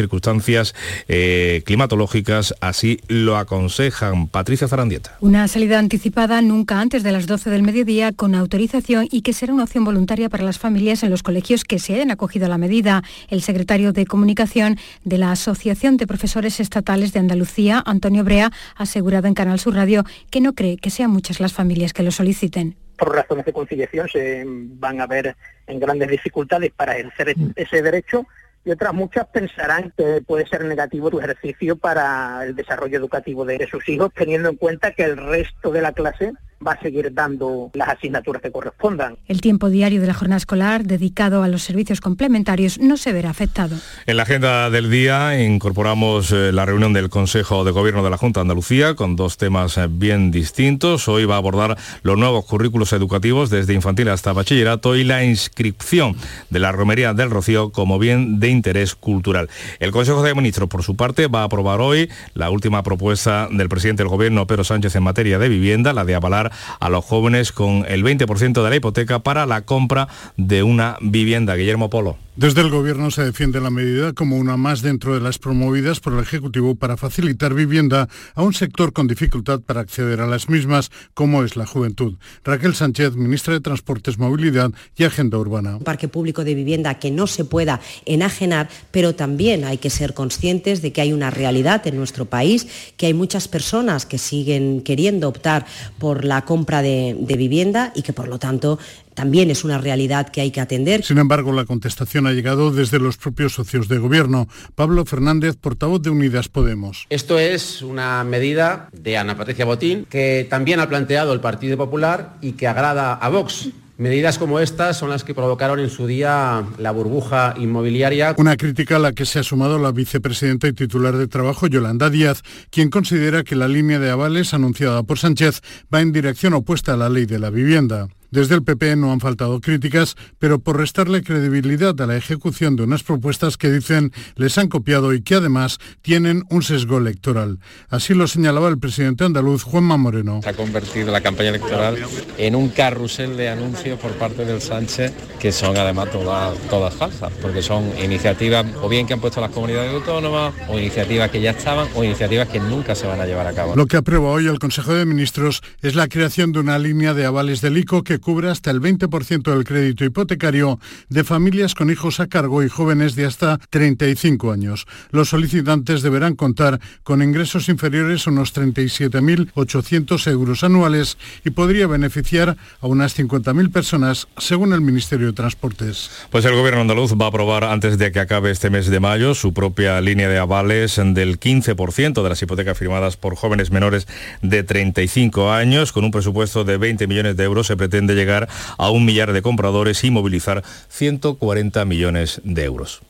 eh, 1.08 1.62
climatológicas 1.66 2.56
así 2.62 3.00
lo 3.08 3.38
aconsejan. 3.38 4.28
Patricia 4.28 4.68
Zarandieta. 4.68 5.18
Una 5.20 5.48
salida 5.48 5.80
anticipada 5.80 6.42
nunca 6.42 6.80
antes 6.80 7.04
de 7.04 7.12
las 7.12 7.28
12 7.28 7.50
del 7.50 7.64
mediodía 7.64 8.12
con 8.12 8.36
autorización 8.36 9.08
y 9.12 9.22
que 9.22 9.34
será 9.34 9.54
una 9.54 9.64
opción 9.64 9.84
voluntaria 9.84 10.30
para 10.30 10.44
las 10.44 10.60
familias 10.60 11.04
en 11.04 11.10
los 11.10 11.24
colegios 11.24 11.64
que 11.64 11.80
se 11.80 11.96
hayan 11.96 12.12
acogido 12.12 12.46
a 12.46 12.50
la 12.50 12.58
medida. 12.58 13.04
El 13.30 13.42
secretario 13.42 13.94
de 13.94 14.06
Comunicación 14.06 14.78
de 15.04 15.18
la 15.18 15.32
Asociación 15.32 15.98
de 15.98 16.08
Profesores 16.08 16.60
Estatales 16.60 17.14
de 17.14 17.20
Andalucía, 17.20 17.84
Antonio 17.86 18.24
Brea, 18.24 18.52
ha 18.76 18.84
asegurado 18.84 19.28
en 19.28 19.34
Canal 19.34 19.60
Sur 19.60 19.76
Radio 19.76 20.04
que 20.30 20.42
no 20.42 20.54
cree 20.54 20.78
que 20.78 20.90
sean 20.90 21.12
muchas 21.12 21.40
las 21.40 21.54
familias 21.54 21.94
que 21.94 22.04
lo 22.04 22.12
soliciten 22.12 22.76
por 23.00 23.16
razones 23.16 23.46
de 23.46 23.54
conciliación 23.54 24.10
se 24.10 24.44
van 24.46 25.00
a 25.00 25.08
ver 25.08 25.36
en 25.68 25.80
grandes 25.80 26.10
dificultades 26.10 26.72
para 26.76 26.98
ejercer 26.98 27.34
ese 27.56 27.82
derecho 27.82 28.28
y 28.66 28.72
otras 28.72 28.94
muchas 28.94 29.28
pensarán 29.28 29.94
que 29.98 30.22
puede 30.26 30.48
ser 30.48 30.66
negativo 30.66 31.10
tu 31.10 31.20
ejercicio 31.20 31.76
para 31.78 32.44
el 32.44 32.56
desarrollo 32.56 32.98
educativo 32.98 33.46
de 33.46 33.68
sus 33.70 33.88
hijos, 33.90 34.12
teniendo 34.14 34.50
en 34.50 34.58
cuenta 34.58 34.94
que 34.94 35.04
el 35.04 35.18
resto 35.18 35.72
de 35.72 35.82
la 35.82 35.94
clase 35.94 36.34
va 36.66 36.74
a 36.74 36.82
seguir 36.82 37.14
dando 37.14 37.72
las 37.74 37.90
asignaturas 37.90 38.42
que 38.42 38.52
correspondan. 38.52 39.18
El 39.28 39.42
tiempo 39.42 39.70
diario 39.70 40.02
de 40.02 40.08
la 40.08 40.14
jornada 40.14 40.38
escolar 40.38 40.84
dedicado 40.84 41.44
a 41.44 41.48
los 41.48 41.64
servicios 41.64 42.02
complementarios 42.02 42.80
no 42.80 42.98
se 42.98 43.14
verá 43.14 43.30
afectado. 43.30 43.78
En 44.06 44.18
la 44.18 44.24
agenda 44.24 44.70
del 44.70 44.90
día 44.90 45.42
incorporamos 45.42 46.32
eh, 46.32 46.52
la 46.52 46.66
reunión 46.66 46.94
del 46.94 47.10
Consejo 47.10 47.64
de 47.64 47.72
Gobierno 47.72 48.04
de 48.04 48.10
la 48.10 48.18
Junta 48.18 48.40
de 48.40 48.44
Andalucía 48.44 48.96
con 48.96 49.16
dos 49.16 49.38
temas 49.38 49.78
eh, 49.78 49.88
bien 49.90 50.32
distintos. 50.32 51.08
Hoy 51.08 51.26
va 51.26 51.36
a 51.36 51.38
abordar 51.38 51.78
los 52.04 52.18
nuevos 52.18 52.46
currículos 52.46 52.94
educativos 52.94 53.50
desde 53.50 53.74
infantil 53.74 54.10
hasta 54.10 54.34
bachillerato 54.34 54.96
y 54.96 55.04
la 55.04 55.24
inscripción 55.24 56.16
de 56.50 56.60
la 56.60 56.72
romería 56.72 57.14
del 57.14 57.30
Rocío 57.30 57.72
como 57.72 58.00
bien 58.00 58.40
de 58.40 58.50
interés 58.50 58.96
cultural. 58.96 59.50
El 59.80 59.92
Consejo 59.92 60.24
de 60.24 60.36
Ministros, 60.36 60.70
por 60.70 60.84
su 60.84 60.96
parte, 60.96 61.28
va 61.28 61.42
a 61.42 61.46
aprobar 61.46 61.80
hoy 61.82 62.10
la 62.34 62.50
última 62.50 62.84
propuesta 62.84 63.48
del 63.52 63.70
presidente 63.70 64.04
del 64.04 64.10
Gobierno, 64.10 64.48
Pedro 64.48 64.64
Sánchez, 64.64 64.96
en 64.96 65.04
materia 65.04 65.40
de 65.40 65.50
vivienda, 65.50 65.94
la 65.94 66.06
de 66.06 66.16
avalar 66.16 66.49
a 66.80 66.90
los 66.90 67.06
jóvenes 67.06 67.52
con 67.52 67.86
el 67.88 68.04
20% 68.04 68.64
de 68.64 68.70
la 68.70 68.76
hipoteca 68.76 69.20
para 69.20 69.46
la 69.46 69.62
compra 69.62 70.08
de 70.38 70.64
una 70.64 70.98
vivienda. 71.02 71.56
Guillermo 71.56 71.90
Polo. 71.90 72.18
Desde 72.40 72.62
el 72.62 72.70
Gobierno 72.70 73.12
se 73.12 73.26
defiende 73.26 73.60
la 73.60 73.70
medida 73.70 74.14
como 74.14 74.38
una 74.38 74.56
más 74.56 74.82
dentro 74.82 75.14
de 75.14 75.20
las 75.20 75.40
promovidas 75.40 76.00
por 76.00 76.14
el 76.14 76.22
Ejecutivo 76.22 76.74
para 76.76 76.96
facilitar 76.96 77.54
vivienda 77.54 78.08
a 78.34 78.44
un 78.44 78.54
sector 78.54 78.94
con 78.94 79.08
dificultad 79.08 79.60
para 79.60 79.82
acceder 79.82 80.22
a 80.22 80.26
las 80.26 80.48
mismas, 80.48 80.90
como 81.14 81.44
es 81.44 81.58
la 81.58 81.66
juventud. 81.66 82.16
Raquel 82.46 82.76
Sánchez, 82.76 83.16
ministra 83.16 83.56
de 83.56 83.60
Transportes, 83.60 84.18
Movilidad 84.18 84.72
y 84.96 85.04
Agenda 85.04 85.38
Urbana. 85.38 85.76
Un 85.76 85.84
parque 85.84 86.08
público 86.08 86.46
de 86.46 86.56
vivienda 86.56 86.98
que 86.98 87.12
no 87.12 87.28
se 87.28 87.44
pueda 87.44 87.82
enajenar, 88.06 88.70
pero 88.92 89.16
también 89.16 89.66
hay 89.66 89.78
que 89.78 89.90
ser 89.90 90.14
conscientes 90.14 90.82
de 90.82 90.94
que 90.94 91.02
hay 91.02 91.12
una 91.12 91.32
realidad 91.32 91.86
en 91.88 91.98
nuestro 91.98 92.24
país, 92.24 92.68
que 92.96 93.08
hay 93.08 93.14
muchas 93.14 93.50
personas 93.50 94.06
que 94.06 94.18
siguen 94.18 94.80
queriendo 94.80 95.28
optar 95.28 95.66
por 95.98 96.24
la 96.24 96.39
compra 96.44 96.82
de, 96.82 97.16
de 97.20 97.38
vivienda 97.38 97.92
y 97.96 98.02
que 98.02 98.14
por 98.14 98.28
lo 98.28 98.40
tanto 98.40 98.80
también 99.14 99.52
es 99.52 99.64
una 99.64 99.78
realidad 99.78 100.30
que 100.30 100.42
hay 100.42 100.52
que 100.52 100.62
atender. 100.62 101.04
Sin 101.04 101.18
embargo, 101.18 101.52
la 101.52 101.66
contestación 101.66 102.26
ha 102.26 102.32
llegado 102.32 102.72
desde 102.72 103.00
los 103.00 103.18
propios 103.18 103.54
socios 103.54 103.88
de 103.90 103.98
gobierno. 103.98 104.48
Pablo 104.76 105.06
Fernández, 105.06 105.58
portavoz 105.58 106.02
de 106.02 106.10
Unidas 106.10 106.48
Podemos. 106.48 107.06
Esto 107.10 107.38
es 107.38 107.82
una 107.82 108.24
medida 108.24 108.88
de 108.94 109.18
Ana 109.18 109.36
Patricia 109.36 109.66
Botín 109.66 110.06
que 110.10 110.48
también 110.50 110.80
ha 110.80 110.88
planteado 110.88 111.34
el 111.34 111.42
Partido 111.42 111.78
Popular 111.78 112.38
y 112.42 112.54
que 112.54 112.68
agrada 112.68 113.14
a 113.14 113.30
Vox. 113.30 113.70
Medidas 114.00 114.38
como 114.38 114.62
estas 114.62 114.96
son 114.96 115.10
las 115.10 115.26
que 115.26 115.36
provocaron 115.36 115.78
en 115.82 115.90
su 115.90 116.08
día 116.08 116.66
la 116.78 116.92
burbuja 116.92 117.54
inmobiliaria. 117.58 118.34
Una 118.38 118.56
crítica 118.56 118.96
a 118.96 119.00
la 119.00 119.12
que 119.12 119.26
se 119.26 119.40
ha 119.40 119.44
sumado 119.44 119.78
la 119.78 119.92
vicepresidenta 119.92 120.70
y 120.70 120.74
titular 120.74 121.18
de 121.18 121.28
Trabajo, 121.28 121.68
Yolanda 121.68 122.10
Díaz, 122.10 122.42
quien 122.70 122.90
considera 122.90 123.44
que 123.44 123.58
la 123.58 123.68
línea 123.68 124.00
de 124.00 124.10
avales 124.10 124.54
anunciada 124.54 125.04
por 125.04 125.20
Sánchez 125.20 125.60
va 125.94 126.00
en 126.00 126.14
dirección 126.14 126.54
opuesta 126.54 126.94
a 126.94 126.98
la 126.98 127.10
ley 127.10 127.26
de 127.26 127.40
la 127.40 127.50
vivienda. 127.50 128.08
Desde 128.32 128.56
el 128.56 128.64
PP 128.64 128.96
no 128.96 129.12
han 129.12 129.20
faltado 129.20 129.60
críticas, 129.60 130.16
pero 130.38 130.60
por 130.60 130.78
restarle 130.78 131.24
credibilidad 131.24 132.00
a 132.00 132.06
la 132.06 132.16
ejecución 132.16 132.76
de 132.76 132.84
unas 132.84 133.04
propuestas 133.04 133.58
que 133.58 133.72
dicen 133.72 134.12
les 134.36 134.58
han 134.58 134.68
copiado 134.68 135.14
y 135.14 135.22
que 135.22 135.36
además 135.36 135.80
tienen 136.02 136.44
un 136.50 136.62
sesgo 136.62 136.98
electoral. 136.98 137.60
Así 137.90 138.14
lo 138.14 138.28
señalaba 138.28 138.70
el 138.70 138.78
presidente 138.78 139.24
andaluz 139.24 139.64
Juanma 139.64 139.98
Moreno. 139.98 140.42
Se 140.44 140.50
ha 140.50 140.54
convertido 140.54 141.12
la 141.12 141.22
campaña 141.22 141.50
electoral 141.50 141.98
en 142.38 142.56
un 142.56 142.70
carrusel 142.70 143.36
de 143.36 143.50
anuncios 143.50 144.00
por 144.00 144.12
parte 144.12 144.46
del 144.46 144.62
Sánchez 144.62 145.14
que 145.40 145.52
son 145.52 145.78
además 145.78 146.12
todas, 146.12 146.58
todas 146.70 146.94
falsas, 146.94 147.32
porque 147.42 147.62
son 147.62 147.92
iniciativas 148.04 148.66
o 148.82 148.90
bien 148.90 149.08
que 149.08 149.14
han 149.14 149.22
puesto 149.22 149.42
las 149.42 149.52
comunidades 149.52 149.94
autónomas 149.94 150.54
o 150.68 150.78
iniciativas 150.78 151.32
que 151.32 151.42
ya 151.42 151.52
estaban 151.52 151.88
o 151.96 152.04
iniciativas 152.04 152.48
que 152.50 152.60
nunca 152.60 152.94
se 152.94 153.08
van 153.08 153.22
a 153.22 153.26
llevar 153.26 153.48
a 153.48 153.54
cabo. 153.54 153.76
Lo 153.76 153.86
que 153.88 153.98
aprueba 153.98 154.30
hoy 154.30 154.48
el 154.48 154.60
Consejo 154.60 154.94
de 154.94 155.06
Ministros 155.06 155.62
es 155.82 155.96
la 155.96 156.08
creación 156.08 156.52
de 156.52 156.60
una 156.60 156.78
línea 156.78 157.14
de 157.14 157.26
avales 157.26 157.62
del 157.62 157.78
ICO 157.78 158.04
que 158.04 158.19
cubre 158.20 158.50
hasta 158.50 158.72
el 158.72 158.82
20% 158.82 159.52
del 159.52 159.64
crédito 159.64 160.06
hipotecario 160.06 160.80
de 161.10 161.24
familias 161.24 161.76
con 161.76 161.90
hijos 161.90 162.20
a 162.20 162.28
cargo 162.28 162.64
y 162.64 162.70
jóvenes 162.70 163.16
de 163.16 163.26
hasta 163.26 163.58
35 163.70 164.52
años. 164.52 164.88
Los 165.12 165.30
solicitantes 165.30 166.02
deberán 166.02 166.36
contar 166.36 166.80
con 167.04 167.22
ingresos 167.22 167.70
inferiores 167.70 168.28
a 168.28 168.32
unos 168.32 168.56
37.800 168.56 170.28
euros 170.32 170.64
anuales 170.64 171.18
y 171.46 171.52
podría 171.52 171.88
beneficiar 171.88 172.58
a 172.82 172.88
unas 172.88 173.18
50.000 173.18 173.72
personas, 173.72 174.28
según 174.38 174.74
el 174.74 174.82
Ministerio 174.82 175.28
de 175.28 175.34
Transportes. 175.34 176.12
Pues 176.30 176.46
el 176.46 176.56
gobierno 176.56 176.82
andaluz 176.82 177.14
va 177.14 177.26
a 177.26 177.30
aprobar 177.30 177.64
antes 177.64 177.98
de 177.98 178.12
que 178.12 178.20
acabe 178.20 178.52
este 178.52 178.70
mes 178.70 178.88
de 178.88 179.00
mayo 179.00 179.34
su 179.34 179.54
propia 179.54 180.00
línea 180.02 180.30
de 180.30 180.38
avales 180.38 180.96
del 180.98 181.40
15% 181.40 182.24
de 182.24 182.30
las 182.30 182.42
hipotecas 182.42 182.78
firmadas 182.78 183.18
por 183.18 183.36
jóvenes 183.36 183.72
menores 183.72 184.08
de 184.42 184.64
35 184.64 185.52
años. 185.52 185.92
Con 185.92 186.06
un 186.06 186.12
presupuesto 186.12 186.64
de 186.64 186.78
20 186.78 187.08
millones 187.08 187.38
de 187.38 187.44
euros 187.44 187.68
se 187.68 187.78
pretende 187.78 188.09
llegar 188.16 188.48
a 188.78 188.90
un 188.90 189.06
millar 189.06 189.34
de 189.34 189.42
compradores 189.42 190.04
y 190.04 190.12
movilizar 190.12 190.64
140 190.90 191.86
millones 191.86 192.42
de 192.44 192.64
euros. 192.64 193.02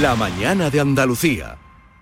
La 0.00 0.14
mañana 0.14 0.70
de 0.70 0.80
Andalucía. 0.80 1.56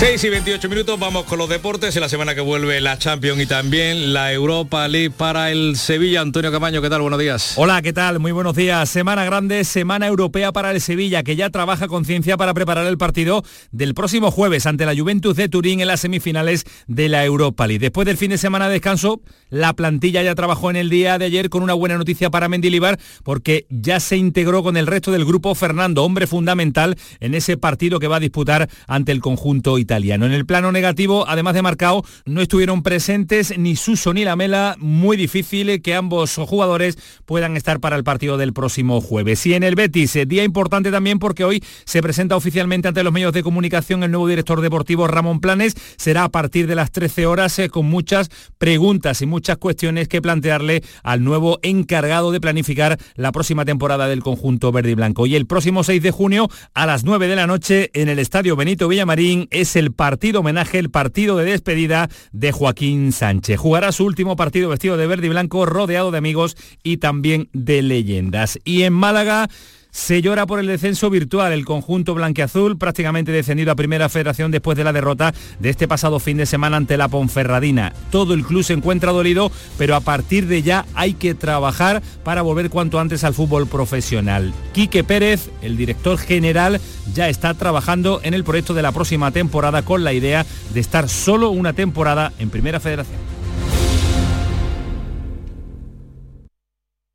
6 0.00 0.24
y 0.24 0.30
28 0.30 0.66
minutos, 0.70 0.98
vamos 0.98 1.26
con 1.26 1.38
los 1.38 1.46
deportes. 1.46 1.94
En 1.94 2.00
la 2.00 2.08
semana 2.08 2.34
que 2.34 2.40
vuelve 2.40 2.80
la 2.80 2.96
Champions 2.96 3.38
y 3.42 3.44
también 3.44 4.14
la 4.14 4.32
Europa 4.32 4.88
League 4.88 5.10
para 5.10 5.50
el 5.50 5.76
Sevilla. 5.76 6.22
Antonio 6.22 6.50
Camaño, 6.50 6.80
¿qué 6.80 6.88
tal? 6.88 7.02
Buenos 7.02 7.20
días. 7.20 7.52
Hola, 7.56 7.82
¿qué 7.82 7.92
tal? 7.92 8.18
Muy 8.18 8.32
buenos 8.32 8.56
días. 8.56 8.88
Semana 8.88 9.26
grande, 9.26 9.62
semana 9.62 10.06
europea 10.06 10.52
para 10.52 10.70
el 10.70 10.80
Sevilla, 10.80 11.22
que 11.22 11.36
ya 11.36 11.50
trabaja 11.50 11.86
con 11.86 12.06
ciencia 12.06 12.38
para 12.38 12.54
preparar 12.54 12.86
el 12.86 12.96
partido 12.96 13.44
del 13.72 13.92
próximo 13.92 14.30
jueves 14.30 14.64
ante 14.64 14.86
la 14.86 14.96
Juventus 14.96 15.36
de 15.36 15.50
Turín 15.50 15.82
en 15.82 15.88
las 15.88 16.00
semifinales 16.00 16.64
de 16.86 17.10
la 17.10 17.22
Europa 17.26 17.66
League. 17.66 17.80
Después 17.80 18.06
del 18.06 18.16
fin 18.16 18.30
de 18.30 18.38
semana 18.38 18.68
de 18.68 18.72
descanso, 18.72 19.20
la 19.50 19.74
plantilla 19.74 20.22
ya 20.22 20.34
trabajó 20.34 20.70
en 20.70 20.76
el 20.76 20.88
día 20.88 21.18
de 21.18 21.26
ayer 21.26 21.50
con 21.50 21.62
una 21.62 21.74
buena 21.74 21.98
noticia 21.98 22.30
para 22.30 22.48
Mendilibar, 22.48 22.98
porque 23.22 23.66
ya 23.68 24.00
se 24.00 24.16
integró 24.16 24.62
con 24.62 24.78
el 24.78 24.86
resto 24.86 25.12
del 25.12 25.26
grupo 25.26 25.54
Fernando, 25.54 26.04
hombre 26.04 26.26
fundamental 26.26 26.96
en 27.20 27.34
ese 27.34 27.58
partido 27.58 27.98
que 27.98 28.06
va 28.06 28.16
a 28.16 28.20
disputar 28.20 28.70
ante 28.86 29.12
el 29.12 29.20
conjunto 29.20 29.76
italiano. 29.76 29.89
En 29.90 30.22
el 30.22 30.46
plano 30.46 30.70
negativo, 30.70 31.24
además 31.26 31.54
de 31.54 31.62
Marcao, 31.62 32.04
no 32.24 32.40
estuvieron 32.40 32.84
presentes 32.84 33.58
ni 33.58 33.74
Suso 33.74 34.14
ni 34.14 34.22
Lamela, 34.22 34.76
muy 34.78 35.16
difícil 35.16 35.82
que 35.82 35.96
ambos 35.96 36.36
jugadores 36.36 36.96
puedan 37.24 37.56
estar 37.56 37.80
para 37.80 37.96
el 37.96 38.04
partido 38.04 38.38
del 38.38 38.52
próximo 38.52 39.00
jueves. 39.00 39.44
Y 39.46 39.54
en 39.54 39.64
el 39.64 39.74
Betis, 39.74 40.14
eh, 40.14 40.26
día 40.26 40.44
importante 40.44 40.92
también 40.92 41.18
porque 41.18 41.42
hoy 41.42 41.64
se 41.84 42.02
presenta 42.02 42.36
oficialmente 42.36 42.86
ante 42.86 43.02
los 43.02 43.12
medios 43.12 43.32
de 43.32 43.42
comunicación 43.42 44.04
el 44.04 44.12
nuevo 44.12 44.28
director 44.28 44.60
deportivo 44.60 45.08
Ramón 45.08 45.40
Planes. 45.40 45.74
Será 45.96 46.22
a 46.22 46.28
partir 46.28 46.68
de 46.68 46.76
las 46.76 46.92
13 46.92 47.26
horas 47.26 47.58
eh, 47.58 47.68
con 47.68 47.86
muchas 47.86 48.30
preguntas 48.58 49.22
y 49.22 49.26
muchas 49.26 49.58
cuestiones 49.58 50.06
que 50.06 50.22
plantearle 50.22 50.84
al 51.02 51.24
nuevo 51.24 51.58
encargado 51.62 52.30
de 52.30 52.40
planificar 52.40 52.96
la 53.16 53.32
próxima 53.32 53.64
temporada 53.64 54.06
del 54.06 54.22
conjunto 54.22 54.70
verde 54.70 54.92
y 54.92 54.94
blanco. 54.94 55.26
Y 55.26 55.34
el 55.34 55.46
próximo 55.46 55.82
6 55.82 56.00
de 56.00 56.12
junio 56.12 56.48
a 56.74 56.86
las 56.86 57.02
9 57.02 57.26
de 57.26 57.34
la 57.34 57.48
noche 57.48 57.90
en 57.92 58.08
el 58.08 58.20
Estadio 58.20 58.54
Benito 58.54 58.86
Villamarín, 58.86 59.48
ese 59.50 59.79
el 59.80 59.92
partido 59.92 60.40
homenaje, 60.40 60.78
el 60.78 60.90
partido 60.90 61.36
de 61.36 61.46
despedida 61.46 62.08
de 62.30 62.52
Joaquín 62.52 63.10
Sánchez. 63.12 63.58
Jugará 63.58 63.90
su 63.90 64.04
último 64.04 64.36
partido 64.36 64.68
vestido 64.68 64.96
de 64.96 65.06
verde 65.06 65.26
y 65.26 65.30
blanco, 65.30 65.66
rodeado 65.66 66.10
de 66.12 66.18
amigos 66.18 66.56
y 66.84 66.98
también 66.98 67.48
de 67.52 67.82
leyendas. 67.82 68.58
Y 68.64 68.82
en 68.82 68.92
Málaga 68.92 69.48
se 69.90 70.22
llora 70.22 70.46
por 70.46 70.60
el 70.60 70.66
descenso 70.66 71.10
virtual. 71.10 71.52
El 71.52 71.64
conjunto 71.64 72.14
blanqueazul 72.14 72.78
prácticamente 72.78 73.32
descendido 73.32 73.72
a 73.72 73.76
Primera 73.76 74.08
Federación 74.08 74.50
después 74.50 74.76
de 74.76 74.84
la 74.84 74.92
derrota 74.92 75.34
de 75.58 75.70
este 75.70 75.88
pasado 75.88 76.20
fin 76.20 76.36
de 76.36 76.46
semana 76.46 76.76
ante 76.76 76.96
la 76.96 77.08
Ponferradina. 77.08 77.92
Todo 78.10 78.34
el 78.34 78.44
club 78.44 78.64
se 78.64 78.72
encuentra 78.72 79.12
dolido, 79.12 79.50
pero 79.78 79.94
a 79.96 80.00
partir 80.00 80.46
de 80.46 80.62
ya 80.62 80.86
hay 80.94 81.14
que 81.14 81.34
trabajar 81.34 82.02
para 82.24 82.42
volver 82.42 82.70
cuanto 82.70 83.00
antes 83.00 83.24
al 83.24 83.34
fútbol 83.34 83.66
profesional. 83.66 84.52
Quique 84.72 85.04
Pérez, 85.04 85.50
el 85.62 85.76
director 85.76 86.18
general, 86.18 86.80
ya 87.14 87.28
está 87.28 87.54
trabajando 87.54 88.20
en 88.22 88.34
el 88.34 88.44
proyecto 88.44 88.74
de 88.74 88.82
la 88.82 88.92
próxima 88.92 89.30
temporada 89.30 89.82
con 89.82 90.04
la 90.04 90.12
idea 90.12 90.46
de 90.72 90.80
estar 90.80 91.08
solo 91.08 91.50
una 91.50 91.72
temporada 91.72 92.32
en 92.38 92.50
Primera 92.50 92.80
Federación. 92.80 93.18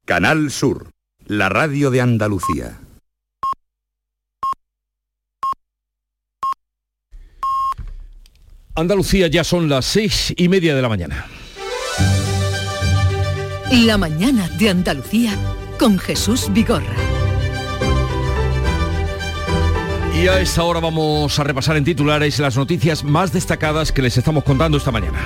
Canal 0.05 0.51
Sur 0.51 0.94
la 1.27 1.49
radio 1.49 1.89
de 1.89 2.01
Andalucía. 2.01 2.79
Andalucía 8.75 9.27
ya 9.27 9.43
son 9.43 9.69
las 9.69 9.85
seis 9.85 10.33
y 10.37 10.49
media 10.49 10.75
de 10.75 10.81
la 10.81 10.89
mañana. 10.89 11.25
La 13.71 13.97
mañana 13.97 14.49
de 14.49 14.69
Andalucía 14.69 15.31
con 15.79 15.97
Jesús 15.97 16.51
Vigorra. 16.51 16.95
Y 20.13 20.27
a 20.27 20.39
esta 20.39 20.63
hora 20.63 20.79
vamos 20.79 21.39
a 21.39 21.43
repasar 21.43 21.77
en 21.77 21.83
titulares 21.83 22.39
las 22.39 22.55
noticias 22.55 23.03
más 23.03 23.33
destacadas 23.33 23.91
que 23.91 24.01
les 24.01 24.17
estamos 24.17 24.43
contando 24.43 24.77
esta 24.77 24.91
mañana. 24.91 25.19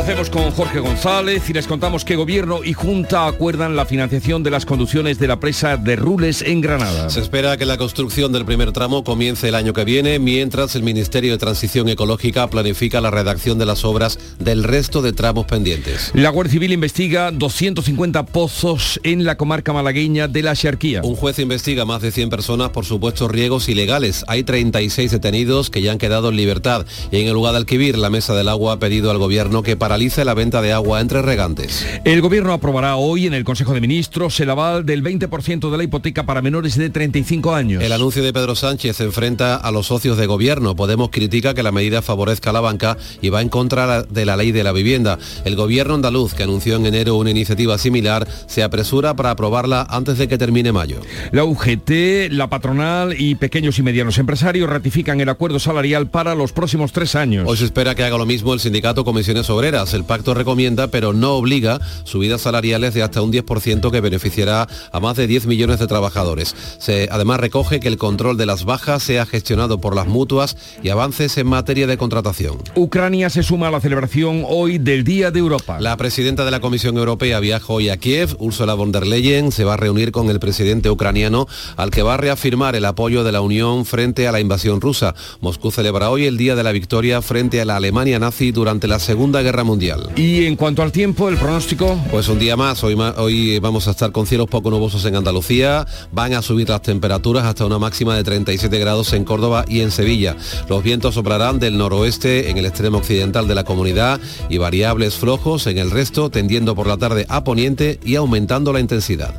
Lo 0.00 0.04
hacemos 0.04 0.30
con 0.30 0.50
Jorge 0.52 0.80
González 0.80 1.50
y 1.50 1.52
les 1.52 1.66
contamos 1.66 2.06
que 2.06 2.16
Gobierno 2.16 2.64
y 2.64 2.72
Junta 2.72 3.26
acuerdan 3.26 3.76
la 3.76 3.84
financiación 3.84 4.42
de 4.42 4.50
las 4.50 4.64
conducciones 4.64 5.18
de 5.18 5.28
la 5.28 5.38
presa 5.40 5.76
de 5.76 5.94
Rules 5.94 6.40
en 6.40 6.62
Granada. 6.62 7.10
Se 7.10 7.20
espera 7.20 7.58
que 7.58 7.66
la 7.66 7.76
construcción 7.76 8.32
del 8.32 8.46
primer 8.46 8.72
tramo 8.72 9.04
comience 9.04 9.46
el 9.46 9.54
año 9.54 9.74
que 9.74 9.84
viene, 9.84 10.18
mientras 10.18 10.74
el 10.74 10.84
Ministerio 10.84 11.32
de 11.32 11.36
Transición 11.38 11.90
Ecológica 11.90 12.48
planifica 12.48 13.02
la 13.02 13.10
redacción 13.10 13.58
de 13.58 13.66
las 13.66 13.84
obras 13.84 14.18
del 14.38 14.64
resto 14.64 15.02
de 15.02 15.12
tramos 15.12 15.44
pendientes. 15.44 16.12
La 16.14 16.30
Guardia 16.30 16.52
Civil 16.52 16.72
investiga 16.72 17.30
250 17.30 18.24
pozos 18.24 18.98
en 19.02 19.26
la 19.26 19.36
comarca 19.36 19.74
malagueña 19.74 20.28
de 20.28 20.42
la 20.42 20.54
Xarquía. 20.54 21.02
Un 21.04 21.14
juez 21.14 21.38
investiga 21.40 21.84
más 21.84 22.00
de 22.00 22.10
100 22.10 22.30
personas 22.30 22.70
por 22.70 22.86
supuestos 22.86 23.30
riegos 23.30 23.68
ilegales. 23.68 24.24
Hay 24.28 24.44
36 24.44 25.10
detenidos 25.10 25.68
que 25.68 25.82
ya 25.82 25.92
han 25.92 25.98
quedado 25.98 26.30
en 26.30 26.36
libertad. 26.36 26.86
Y 27.10 27.20
en 27.20 27.26
el 27.26 27.34
lugar 27.34 27.52
de 27.52 27.58
Alquivir, 27.58 27.98
la 27.98 28.08
Mesa 28.08 28.34
del 28.34 28.48
Agua 28.48 28.72
ha 28.72 28.78
pedido 28.78 29.10
al 29.10 29.18
Gobierno 29.18 29.62
que 29.62 29.76
paralice 29.90 30.24
la 30.24 30.34
venta 30.34 30.62
de 30.62 30.72
agua 30.72 31.00
entre 31.00 31.20
regantes. 31.20 31.84
El 32.04 32.20
Gobierno 32.20 32.52
aprobará 32.52 32.94
hoy 32.94 33.26
en 33.26 33.34
el 33.34 33.42
Consejo 33.42 33.74
de 33.74 33.80
Ministros 33.80 34.38
el 34.38 34.48
aval 34.48 34.86
del 34.86 35.02
20% 35.02 35.68
de 35.68 35.76
la 35.76 35.82
hipoteca 35.82 36.24
para 36.24 36.42
menores 36.42 36.76
de 36.76 36.90
35 36.90 37.52
años. 37.52 37.82
El 37.82 37.90
anuncio 37.90 38.22
de 38.22 38.32
Pedro 38.32 38.54
Sánchez 38.54 38.98
se 38.98 39.02
enfrenta 39.02 39.56
a 39.56 39.72
los 39.72 39.88
socios 39.88 40.16
de 40.16 40.26
Gobierno. 40.26 40.76
Podemos 40.76 41.10
critica 41.10 41.54
que 41.54 41.64
la 41.64 41.72
medida 41.72 42.02
favorezca 42.02 42.50
a 42.50 42.52
la 42.52 42.60
banca 42.60 42.98
y 43.20 43.30
va 43.30 43.42
en 43.42 43.48
contra 43.48 44.04
de 44.04 44.24
la 44.24 44.36
ley 44.36 44.52
de 44.52 44.62
la 44.62 44.70
vivienda. 44.70 45.18
El 45.44 45.56
Gobierno 45.56 45.94
andaluz, 45.94 46.34
que 46.34 46.44
anunció 46.44 46.76
en 46.76 46.86
enero 46.86 47.16
una 47.16 47.30
iniciativa 47.30 47.76
similar, 47.76 48.28
se 48.46 48.62
apresura 48.62 49.16
para 49.16 49.32
aprobarla 49.32 49.88
antes 49.90 50.18
de 50.18 50.28
que 50.28 50.38
termine 50.38 50.70
mayo. 50.70 51.00
La 51.32 51.42
UGT, 51.42 52.30
la 52.30 52.48
patronal 52.48 53.16
y 53.18 53.34
pequeños 53.34 53.76
y 53.80 53.82
medianos 53.82 54.18
empresarios 54.18 54.70
ratifican 54.70 55.20
el 55.20 55.30
acuerdo 55.30 55.58
salarial 55.58 56.08
para 56.10 56.36
los 56.36 56.52
próximos 56.52 56.92
tres 56.92 57.16
años. 57.16 57.44
Hoy 57.48 57.56
se 57.56 57.64
espera 57.64 57.96
que 57.96 58.04
haga 58.04 58.18
lo 58.18 58.26
mismo 58.26 58.54
el 58.54 58.60
sindicato 58.60 59.04
Comisiones 59.04 59.50
Obreras 59.50 59.69
el 59.70 60.04
pacto 60.04 60.34
recomienda, 60.34 60.88
pero 60.88 61.12
no 61.12 61.34
obliga, 61.34 61.80
subidas 62.02 62.40
salariales 62.40 62.92
de 62.92 63.04
hasta 63.04 63.22
un 63.22 63.32
10% 63.32 63.92
que 63.92 64.00
beneficiará 64.00 64.66
a 64.90 65.00
más 65.00 65.16
de 65.16 65.28
10 65.28 65.46
millones 65.46 65.78
de 65.78 65.86
trabajadores. 65.86 66.56
Se, 66.78 67.08
además 67.10 67.38
recoge 67.38 67.78
que 67.78 67.86
el 67.86 67.96
control 67.96 68.36
de 68.36 68.46
las 68.46 68.64
bajas 68.64 69.04
sea 69.04 69.26
gestionado 69.26 69.80
por 69.80 69.94
las 69.94 70.08
mutuas 70.08 70.56
y 70.82 70.88
avances 70.88 71.38
en 71.38 71.46
materia 71.46 71.86
de 71.86 71.96
contratación. 71.96 72.58
Ucrania 72.74 73.30
se 73.30 73.44
suma 73.44 73.68
a 73.68 73.70
la 73.70 73.80
celebración 73.80 74.44
hoy 74.48 74.78
del 74.78 75.04
Día 75.04 75.30
de 75.30 75.38
Europa. 75.38 75.78
La 75.78 75.96
presidenta 75.96 76.44
de 76.44 76.50
la 76.50 76.60
Comisión 76.60 76.96
Europea 76.96 77.38
viaja 77.38 77.72
hoy 77.72 77.90
a 77.90 77.96
Kiev. 77.96 78.34
Ursula 78.40 78.74
von 78.74 78.90
der 78.90 79.06
Leyen 79.06 79.52
se 79.52 79.62
va 79.62 79.74
a 79.74 79.76
reunir 79.76 80.10
con 80.10 80.30
el 80.30 80.40
presidente 80.40 80.90
ucraniano 80.90 81.46
al 81.76 81.92
que 81.92 82.02
va 82.02 82.14
a 82.14 82.16
reafirmar 82.16 82.74
el 82.74 82.86
apoyo 82.86 83.22
de 83.22 83.30
la 83.30 83.40
Unión 83.40 83.84
frente 83.84 84.26
a 84.26 84.32
la 84.32 84.40
invasión 84.40 84.80
rusa. 84.80 85.14
Moscú 85.40 85.70
celebra 85.70 86.10
hoy 86.10 86.26
el 86.26 86.36
Día 86.36 86.56
de 86.56 86.64
la 86.64 86.72
Victoria 86.72 87.22
frente 87.22 87.60
a 87.60 87.64
la 87.64 87.76
Alemania 87.76 88.18
nazi 88.18 88.50
durante 88.50 88.88
la 88.88 88.98
Segunda 88.98 89.42
Guerra 89.42 89.59
Mundial. 89.64 90.10
Y 90.16 90.44
en 90.44 90.56
cuanto 90.56 90.82
al 90.82 90.92
tiempo, 90.92 91.28
el 91.28 91.36
pronóstico. 91.36 91.98
Pues 92.10 92.28
un 92.28 92.38
día 92.38 92.56
más, 92.56 92.82
hoy, 92.84 92.96
hoy 93.16 93.58
vamos 93.58 93.88
a 93.88 93.92
estar 93.92 94.12
con 94.12 94.26
cielos 94.26 94.48
poco 94.48 94.70
nubosos 94.70 95.04
en 95.04 95.16
Andalucía, 95.16 95.86
van 96.12 96.34
a 96.34 96.42
subir 96.42 96.68
las 96.68 96.82
temperaturas 96.82 97.44
hasta 97.44 97.64
una 97.64 97.78
máxima 97.78 98.16
de 98.16 98.24
37 98.24 98.78
grados 98.78 99.12
en 99.12 99.24
Córdoba 99.24 99.64
y 99.68 99.80
en 99.80 99.90
Sevilla. 99.90 100.36
Los 100.68 100.82
vientos 100.82 101.14
soplarán 101.14 101.58
del 101.58 101.78
noroeste 101.78 102.50
en 102.50 102.58
el 102.58 102.66
extremo 102.66 102.98
occidental 102.98 103.48
de 103.48 103.54
la 103.54 103.64
comunidad 103.64 104.20
y 104.48 104.58
variables 104.58 105.14
flojos 105.14 105.66
en 105.66 105.78
el 105.78 105.90
resto, 105.90 106.30
tendiendo 106.30 106.74
por 106.74 106.86
la 106.86 106.96
tarde 106.96 107.26
a 107.28 107.44
poniente 107.44 107.98
y 108.04 108.16
aumentando 108.16 108.72
la 108.72 108.80
intensidad. 108.80 109.34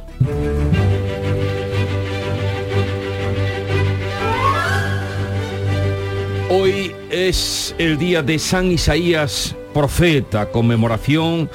Hoy 6.49 6.93
es 7.09 7.73
el 7.77 7.97
día 7.97 8.21
de 8.21 8.37
San 8.37 8.71
Isaías 8.71 9.55
profeta, 9.73 10.51
conmemoración 10.51 11.49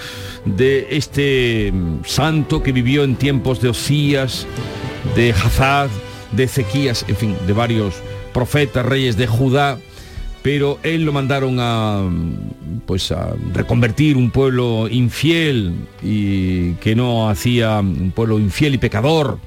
de 0.45 0.89
este 0.91 1.73
mm, 1.73 2.05
santo 2.05 2.63
que 2.63 2.73
vivió 2.73 3.05
en 3.05 3.17
tiempos 3.17 3.61
de 3.61 3.69
Osías, 3.69 4.47
de 5.15 5.33
Hazad, 5.33 5.89
de 6.33 6.45
Ezequías, 6.45 7.05
en 7.09 7.17
fin, 7.17 7.37
de 7.47 7.53
varios 7.53 7.95
profetas, 8.33 8.85
reyes 8.85 9.17
de 9.17 9.27
Judá, 9.27 9.79
pero 10.43 10.79
él 10.83 11.05
lo 11.05 11.13
mandaron 11.13 11.59
a 11.61 12.03
mm, 12.03 12.81
pues 12.87 13.11
a 13.11 13.35
reconvertir 13.53 14.17
un 14.17 14.31
pueblo 14.31 14.89
infiel 14.89 15.75
y 16.03 16.75
que 16.75 16.95
no 16.95 17.29
hacía 17.29 17.81
un 17.81 18.13
pueblo 18.15 18.39
infiel 18.39 18.75
y 18.75 18.79
pecador 18.79 19.39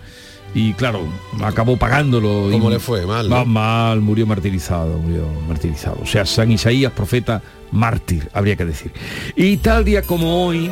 y 0.53 0.73
claro, 0.73 1.01
acabó 1.43 1.77
pagándolo. 1.77 2.49
¿Cómo 2.51 2.69
le 2.69 2.79
fue? 2.79 3.05
Mal. 3.05 3.29
Mal, 3.45 4.01
murió 4.01 4.25
martirizado, 4.25 4.97
murió 4.97 5.27
martirizado. 5.47 5.99
O 6.01 6.05
sea, 6.05 6.25
San 6.25 6.51
Isaías, 6.51 6.91
profeta 6.91 7.41
mártir, 7.71 8.29
habría 8.33 8.55
que 8.55 8.65
decir. 8.65 8.91
Y 9.35 9.57
tal 9.57 9.85
día 9.85 10.01
como 10.01 10.45
hoy, 10.45 10.69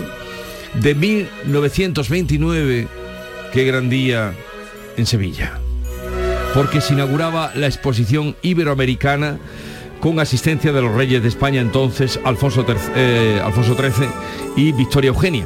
de 0.76 0.96
1929, 0.96 2.88
qué 3.54 3.64
gran 3.64 3.90
día 3.90 4.34
en 4.98 5.06
Sevilla, 5.06 5.60
porque 6.54 6.82
se 6.82 6.94
inauguraba 6.94 7.52
la 7.56 7.68
exposición 7.68 8.36
iberoamericana 8.42 9.38
con 10.00 10.20
asistencia 10.20 10.72
de 10.72 10.82
los 10.82 10.94
reyes 10.94 11.22
de 11.22 11.30
España 11.30 11.62
entonces, 11.62 12.20
Alfonso, 12.24 12.66
eh, 12.96 13.42
Alfonso 13.44 13.76
XIII 13.76 14.08
y 14.56 14.72
Victoria 14.72 15.10
Eugenia 15.10 15.46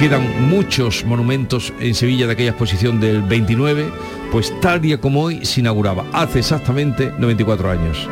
quedan 0.00 0.48
muchos 0.48 1.04
monumentos 1.04 1.74
en 1.78 1.94
Sevilla 1.94 2.26
de 2.26 2.32
aquella 2.32 2.50
exposición 2.52 3.00
del 3.00 3.20
29, 3.20 3.92
pues 4.32 4.50
tal 4.62 4.80
día 4.80 4.98
como 4.98 5.22
hoy 5.24 5.44
se 5.44 5.60
inauguraba, 5.60 6.06
hace 6.14 6.38
exactamente 6.38 7.12
94 7.18 7.70
años. 7.70 8.08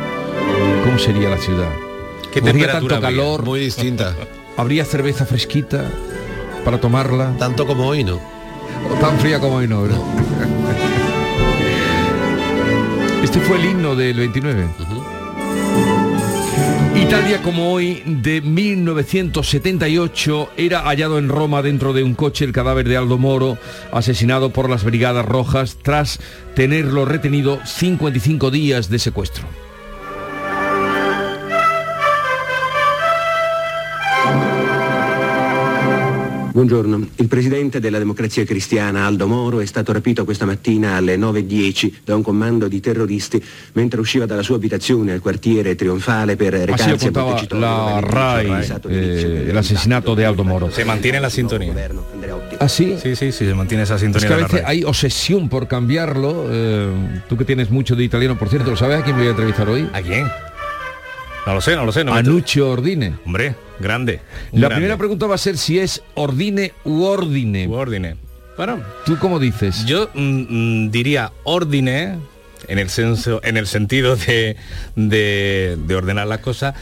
¿Cómo 0.83 0.99
sería 0.99 1.29
la 1.29 1.37
ciudad? 1.37 1.88
¿Qué 2.33 2.39
Habría 2.39 2.73
tanto 2.73 2.99
calor. 2.99 3.43
Muy 3.43 3.59
distinta. 3.59 4.15
Habría 4.57 4.85
cerveza 4.85 5.25
fresquita 5.25 5.85
para 6.63 6.79
tomarla. 6.79 7.35
Tanto 7.37 7.65
como 7.65 7.87
hoy, 7.87 8.03
¿no? 8.03 8.15
O 8.15 8.93
tan 8.99 9.17
fría 9.19 9.39
como 9.39 9.57
hoy, 9.57 9.67
¿no? 9.67 9.83
Este 13.23 13.39
fue 13.41 13.57
el 13.57 13.65
himno 13.65 13.95
del 13.95 14.17
29. 14.17 14.65
Y 16.95 17.05
tal 17.05 17.27
día 17.27 17.41
como 17.41 17.71
hoy, 17.71 18.01
de 18.05 18.41
1978, 18.41 20.49
era 20.57 20.81
hallado 20.81 21.19
en 21.19 21.29
Roma 21.29 21.61
dentro 21.61 21.93
de 21.93 22.03
un 22.03 22.15
coche 22.15 22.45
el 22.45 22.53
cadáver 22.53 22.87
de 22.87 22.97
Aldo 22.97 23.17
Moro, 23.17 23.57
asesinado 23.91 24.51
por 24.51 24.69
las 24.69 24.83
Brigadas 24.83 25.25
Rojas 25.25 25.77
tras 25.81 26.19
tenerlo 26.55 27.05
retenido 27.05 27.59
55 27.65 28.51
días 28.51 28.89
de 28.89 28.99
secuestro. 28.99 29.45
Buongiorno, 36.59 37.07
il 37.15 37.29
presidente 37.29 37.79
della 37.79 37.99
democrazia 37.99 38.43
cristiana 38.43 39.05
Aldo 39.05 39.27
Moro 39.27 39.61
è 39.61 39.65
stato 39.65 39.93
rapito 39.93 40.25
questa 40.25 40.45
mattina 40.45 40.95
alle 40.95 41.15
9.10 41.15 41.93
da 42.03 42.17
un 42.17 42.21
comando 42.21 42.67
di 42.67 42.81
terroristi 42.81 43.41
mentre 43.71 44.01
usciva 44.01 44.25
dalla 44.25 44.43
sua 44.43 44.57
abitazione 44.57 45.13
al 45.13 45.21
quartiere 45.21 45.75
Trionfale 45.75 46.35
per 46.35 46.55
recarsi 46.55 47.07
a 47.07 47.11
Montecitorio. 47.13 47.65
la 47.65 48.01
RAI, 48.01 48.73
eh, 48.89 49.45
el 49.47 49.57
asesinato 49.57 50.13
de 50.15 50.25
Aldo 50.25 50.43
Moro. 50.43 50.69
Se 50.69 50.83
mantiene 50.83 51.21
la 51.21 51.29
sintonía. 51.29 51.73
¿Ah, 52.59 52.67
sí? 52.67 52.97
Sí, 53.01 53.15
sí, 53.15 53.31
sí, 53.31 53.45
se 53.45 53.53
mantiene 53.53 53.83
esa 53.83 53.95
Es 53.95 54.01
sintonía 54.01 54.27
que 54.27 54.33
a 54.33 54.37
veces 54.37 54.61
hay 54.65 54.83
obsesión 54.83 55.47
por 55.47 55.69
cambiarlo. 55.69 56.47
eh, 56.49 57.21
tú 57.29 57.37
que 57.37 57.45
tienes 57.45 57.69
mucho 57.69 57.95
de 57.95 58.03
italiano, 58.03 58.37
por 58.37 58.49
cierto, 58.49 58.71
¿lo 58.71 58.75
sabes 58.75 58.99
a 58.99 59.03
quién 59.05 59.15
me 59.15 59.21
voy 59.21 59.27
a 59.29 59.31
entrevistar 59.31 59.69
hoy? 59.69 59.87
¿A 59.93 60.01
quién? 60.01 60.27
No 61.49 61.55
lo 61.55 61.61
sé, 61.61 61.75
no 61.75 61.83
lo 61.83 61.91
sé. 61.91 62.03
No 62.03 62.13
me- 62.13 62.19
a 62.19 62.21
Nuccio 62.21 62.69
Ordine. 62.69 63.15
Hombre, 63.25 63.55
grande. 63.79 64.19
La 64.51 64.59
grande. 64.67 64.75
primera 64.75 64.97
pregunta 64.97 65.25
va 65.25 65.33
a 65.33 65.39
ser 65.39 65.57
si 65.57 65.79
es 65.79 66.03
Ordine 66.13 66.73
u 66.85 67.01
Ordine. 67.05 67.67
U 67.67 67.73
Ordine. 67.73 68.17
Bueno, 68.55 68.83
¿Tú 69.03 69.17
cómo 69.17 69.39
dices? 69.39 69.83
Yo 69.85 70.11
mm, 70.13 70.19
mm, 70.85 70.91
diría 70.91 71.31
ordine 71.45 72.19
en 72.67 72.77
el 72.77 72.91
senso, 72.91 73.41
en 73.43 73.57
el 73.57 73.65
sentido 73.65 74.15
de, 74.15 74.57
de, 74.95 75.75
de 75.87 75.95
ordenar 75.95 76.27
las 76.27 76.37
cosas, 76.41 76.75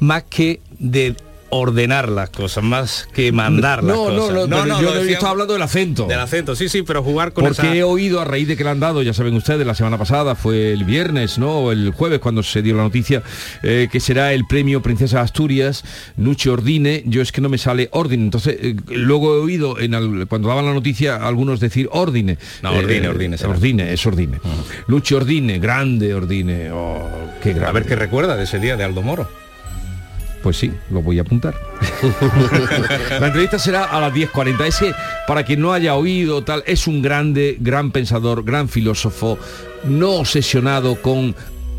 más 0.00 0.24
que 0.24 0.62
de 0.80 1.14
ordenar 1.50 2.08
las 2.10 2.30
cosas, 2.30 2.62
más 2.62 3.08
que 3.14 3.32
mandar 3.32 3.82
las 3.82 3.96
no, 3.96 4.10
no, 4.10 4.26
cosas. 4.26 4.48
no, 4.48 4.56
pero 4.62 4.66
yo, 4.66 4.82
lo 4.82 4.82
yo 4.82 4.94
decía- 5.00 5.14
estaba 5.14 5.30
hablando 5.32 5.52
del 5.54 5.62
acento. 5.62 6.06
Del 6.06 6.20
acento, 6.20 6.54
sí, 6.54 6.68
sí, 6.68 6.82
pero 6.82 7.02
jugar 7.02 7.32
con 7.32 7.44
Porque 7.44 7.62
esa... 7.62 7.74
he 7.74 7.82
oído 7.82 8.20
a 8.20 8.24
raíz 8.24 8.46
de 8.48 8.56
que 8.56 8.64
le 8.64 8.70
han 8.70 8.80
dado, 8.80 9.02
ya 9.02 9.14
saben 9.14 9.34
ustedes, 9.34 9.66
la 9.66 9.74
semana 9.74 9.96
pasada, 9.98 10.34
fue 10.34 10.72
el 10.72 10.84
viernes, 10.84 11.38
¿no? 11.38 11.58
O 11.58 11.72
el 11.72 11.90
jueves 11.92 12.18
cuando 12.18 12.42
se 12.42 12.60
dio 12.62 12.76
la 12.76 12.82
noticia, 12.82 13.22
eh, 13.62 13.88
que 13.90 14.00
será 14.00 14.32
el 14.32 14.46
premio 14.46 14.82
Princesa 14.82 15.20
Asturias, 15.22 15.84
Nuche 16.16 16.50
Ordine, 16.50 17.02
yo 17.06 17.22
es 17.22 17.32
que 17.32 17.40
no 17.40 17.48
me 17.48 17.58
sale 17.58 17.88
Ordine, 17.92 18.24
entonces 18.24 18.56
eh, 18.60 18.76
luego 18.88 19.34
he 19.34 19.38
oído 19.38 19.78
en 19.80 19.94
al- 19.94 20.26
cuando 20.28 20.48
daban 20.48 20.66
la 20.66 20.74
noticia 20.74 21.16
a 21.16 21.28
algunos 21.28 21.60
decir 21.60 21.88
Ordine. 21.92 22.38
No, 22.62 22.72
Ordine, 22.72 23.08
Ordine 23.08 23.38
será. 23.38 23.50
Ordine, 23.50 23.92
es 23.92 24.04
Ordine. 24.06 24.38
Luche 24.86 25.14
Ordine, 25.14 25.58
grande 25.58 26.14
Ordine, 26.14 26.70
oh, 26.72 27.08
qué 27.42 27.50
grande. 27.50 27.68
A 27.68 27.72
ver 27.72 27.84
qué 27.86 27.96
recuerda 27.96 28.36
de 28.36 28.44
ese 28.44 28.58
día 28.58 28.76
de 28.76 28.84
Aldo 28.84 29.02
Moro. 29.02 29.28
Pues 30.42 30.56
sí, 30.56 30.70
lo 30.90 31.02
voy 31.02 31.18
a 31.18 31.22
apuntar. 31.22 31.54
la 33.20 33.26
entrevista 33.26 33.58
será 33.58 33.84
a 33.84 34.00
las 34.00 34.12
10.40. 34.12 34.64
Es 34.66 34.76
que, 34.78 34.94
para 35.26 35.42
quien 35.44 35.60
no 35.60 35.72
haya 35.72 35.94
oído 35.96 36.42
tal, 36.44 36.62
es 36.66 36.86
un 36.86 37.02
grande, 37.02 37.56
gran 37.60 37.90
pensador, 37.90 38.44
gran 38.44 38.68
filósofo, 38.68 39.38
no 39.84 40.12
obsesionado 40.12 41.02
con 41.02 41.34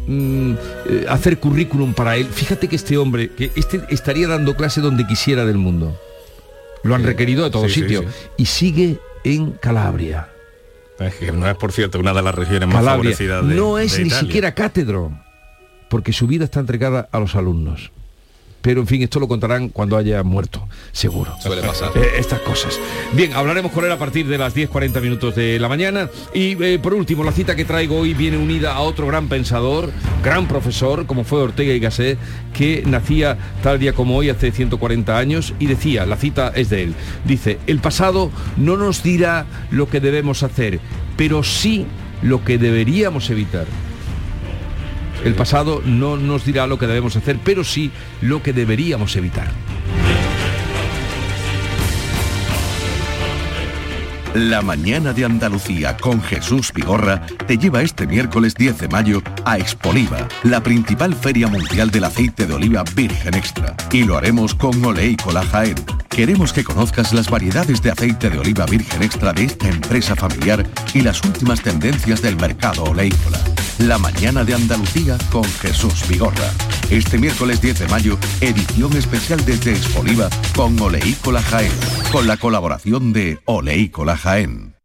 mm, 0.07 0.53
eh, 0.89 1.05
hacer 1.07 1.39
currículum 1.39 1.93
para 1.93 2.17
él. 2.17 2.25
Fíjate 2.25 2.67
que 2.67 2.75
este 2.75 2.97
hombre, 2.97 3.29
que 3.31 3.51
este 3.55 3.81
estaría 3.89 4.27
dando 4.27 4.55
clase 4.55 4.81
donde 4.81 5.07
quisiera 5.07 5.45
del 5.45 5.57
mundo. 5.57 5.97
Lo 6.83 6.95
han 6.95 7.03
requerido 7.03 7.43
de 7.45 7.51
todo 7.51 7.67
sí, 7.67 7.75
sí, 7.75 7.81
sitio. 7.81 8.01
sí. 8.01 8.07
Y 8.37 8.45
sigue 8.45 8.99
en 9.23 9.51
Calabria. 9.51 10.29
Es 10.99 11.15
que 11.15 11.31
no 11.31 11.49
es, 11.49 11.55
por 11.55 11.71
cierto, 11.71 11.97
una 11.99 12.13
de 12.13 12.21
las 12.21 12.35
regiones 12.35 12.67
más 12.67 12.77
Calabria. 12.77 13.11
favorecidas 13.15 13.47
de 13.47 13.55
no 13.55 13.79
es 13.79 13.93
de 13.93 13.99
ni 13.99 14.07
Italia. 14.07 14.27
siquiera 14.27 14.53
cátedro, 14.53 15.11
porque 15.89 16.11
su 16.11 16.27
vida 16.27 16.43
está 16.43 16.59
entregada 16.59 17.07
a 17.11 17.19
los 17.19 17.35
alumnos. 17.35 17.91
Pero 18.61 18.81
en 18.81 18.87
fin, 18.87 19.01
esto 19.01 19.19
lo 19.19 19.27
contarán 19.27 19.69
cuando 19.69 19.97
haya 19.97 20.21
muerto, 20.23 20.67
seguro. 20.91 21.33
Suele 21.41 21.61
pasar. 21.61 21.91
Eh, 21.95 22.11
estas 22.17 22.39
cosas. 22.41 22.79
Bien, 23.13 23.33
hablaremos 23.33 23.71
con 23.71 23.85
él 23.85 23.91
a 23.91 23.97
partir 23.97 24.27
de 24.27 24.37
las 24.37 24.55
10.40 24.55 25.01
minutos 25.01 25.35
de 25.35 25.59
la 25.59 25.69
mañana. 25.69 26.09
Y 26.33 26.61
eh, 26.63 26.79
por 26.79 26.93
último, 26.93 27.23
la 27.23 27.31
cita 27.31 27.55
que 27.55 27.65
traigo 27.65 27.99
hoy 27.99 28.13
viene 28.13 28.37
unida 28.37 28.73
a 28.73 28.81
otro 28.81 29.07
gran 29.07 29.29
pensador, 29.29 29.91
gran 30.23 30.47
profesor, 30.47 31.05
como 31.05 31.23
fue 31.23 31.41
Ortega 31.41 31.73
y 31.73 31.79
Gasset, 31.79 32.17
que 32.53 32.83
nacía 32.85 33.37
tal 33.63 33.79
día 33.79 33.93
como 33.93 34.17
hoy, 34.17 34.29
hace 34.29 34.51
140 34.51 35.17
años, 35.17 35.53
y 35.59 35.67
decía, 35.67 36.05
la 36.05 36.17
cita 36.17 36.51
es 36.55 36.69
de 36.69 36.83
él, 36.83 36.95
dice, 37.25 37.59
el 37.67 37.79
pasado 37.79 38.31
no 38.57 38.77
nos 38.77 39.03
dirá 39.03 39.45
lo 39.71 39.89
que 39.89 39.99
debemos 39.99 40.43
hacer, 40.43 40.79
pero 41.15 41.43
sí 41.43 41.85
lo 42.21 42.43
que 42.43 42.57
deberíamos 42.57 43.29
evitar. 43.29 43.65
El 45.23 45.35
pasado 45.35 45.81
no 45.85 46.17
nos 46.17 46.45
dirá 46.45 46.67
lo 46.67 46.77
que 46.77 46.87
debemos 46.87 47.15
hacer, 47.15 47.39
pero 47.43 47.63
sí 47.63 47.91
lo 48.21 48.41
que 48.41 48.53
deberíamos 48.53 49.15
evitar. 49.15 49.47
La 54.35 54.61
mañana 54.61 55.11
de 55.11 55.25
Andalucía 55.25 55.97
con 55.97 56.21
Jesús 56.21 56.71
Vigorra 56.71 57.25
te 57.47 57.57
lleva 57.57 57.81
este 57.81 58.05
miércoles 58.05 58.53
10 58.53 58.77
de 58.77 58.87
mayo 58.87 59.23
a 59.43 59.57
Expoliva, 59.57 60.27
la 60.43 60.61
principal 60.61 61.15
feria 61.15 61.47
mundial 61.47 61.89
del 61.89 62.03
aceite 62.03 62.45
de 62.45 62.53
oliva 62.53 62.83
virgen 62.95 63.33
extra. 63.33 63.75
Y 63.91 64.03
lo 64.03 64.17
haremos 64.17 64.53
con 64.53 64.85
Oleícola 64.85 65.43
Jaén. 65.43 65.75
Queremos 66.09 66.53
que 66.53 66.63
conozcas 66.63 67.11
las 67.11 67.27
variedades 67.27 67.81
de 67.81 67.89
aceite 67.89 68.29
de 68.29 68.37
oliva 68.37 68.67
virgen 68.67 69.01
extra 69.01 69.33
de 69.33 69.45
esta 69.45 69.67
empresa 69.67 70.15
familiar 70.15 70.63
y 70.93 71.01
las 71.01 71.23
últimas 71.23 71.61
tendencias 71.61 72.21
del 72.21 72.35
mercado 72.35 72.83
oleícola. 72.83 73.39
La 73.79 73.97
mañana 73.97 74.43
de 74.43 74.53
Andalucía 74.53 75.17
con 75.31 75.45
Jesús 75.45 76.05
Vigorra. 76.09 76.51
Este 76.89 77.17
miércoles 77.17 77.61
10 77.61 77.79
de 77.79 77.87
mayo, 77.87 78.17
edición 78.41 78.95
especial 78.97 79.43
desde 79.45 79.71
Expoliva 79.71 80.29
con 80.53 80.77
Oleícola 80.81 81.41
Jaén, 81.41 81.71
con 82.11 82.27
la 82.27 82.35
colaboración 82.35 83.13
de 83.13 83.39
Oleícola 83.45 84.17
Jaén. 84.17 84.75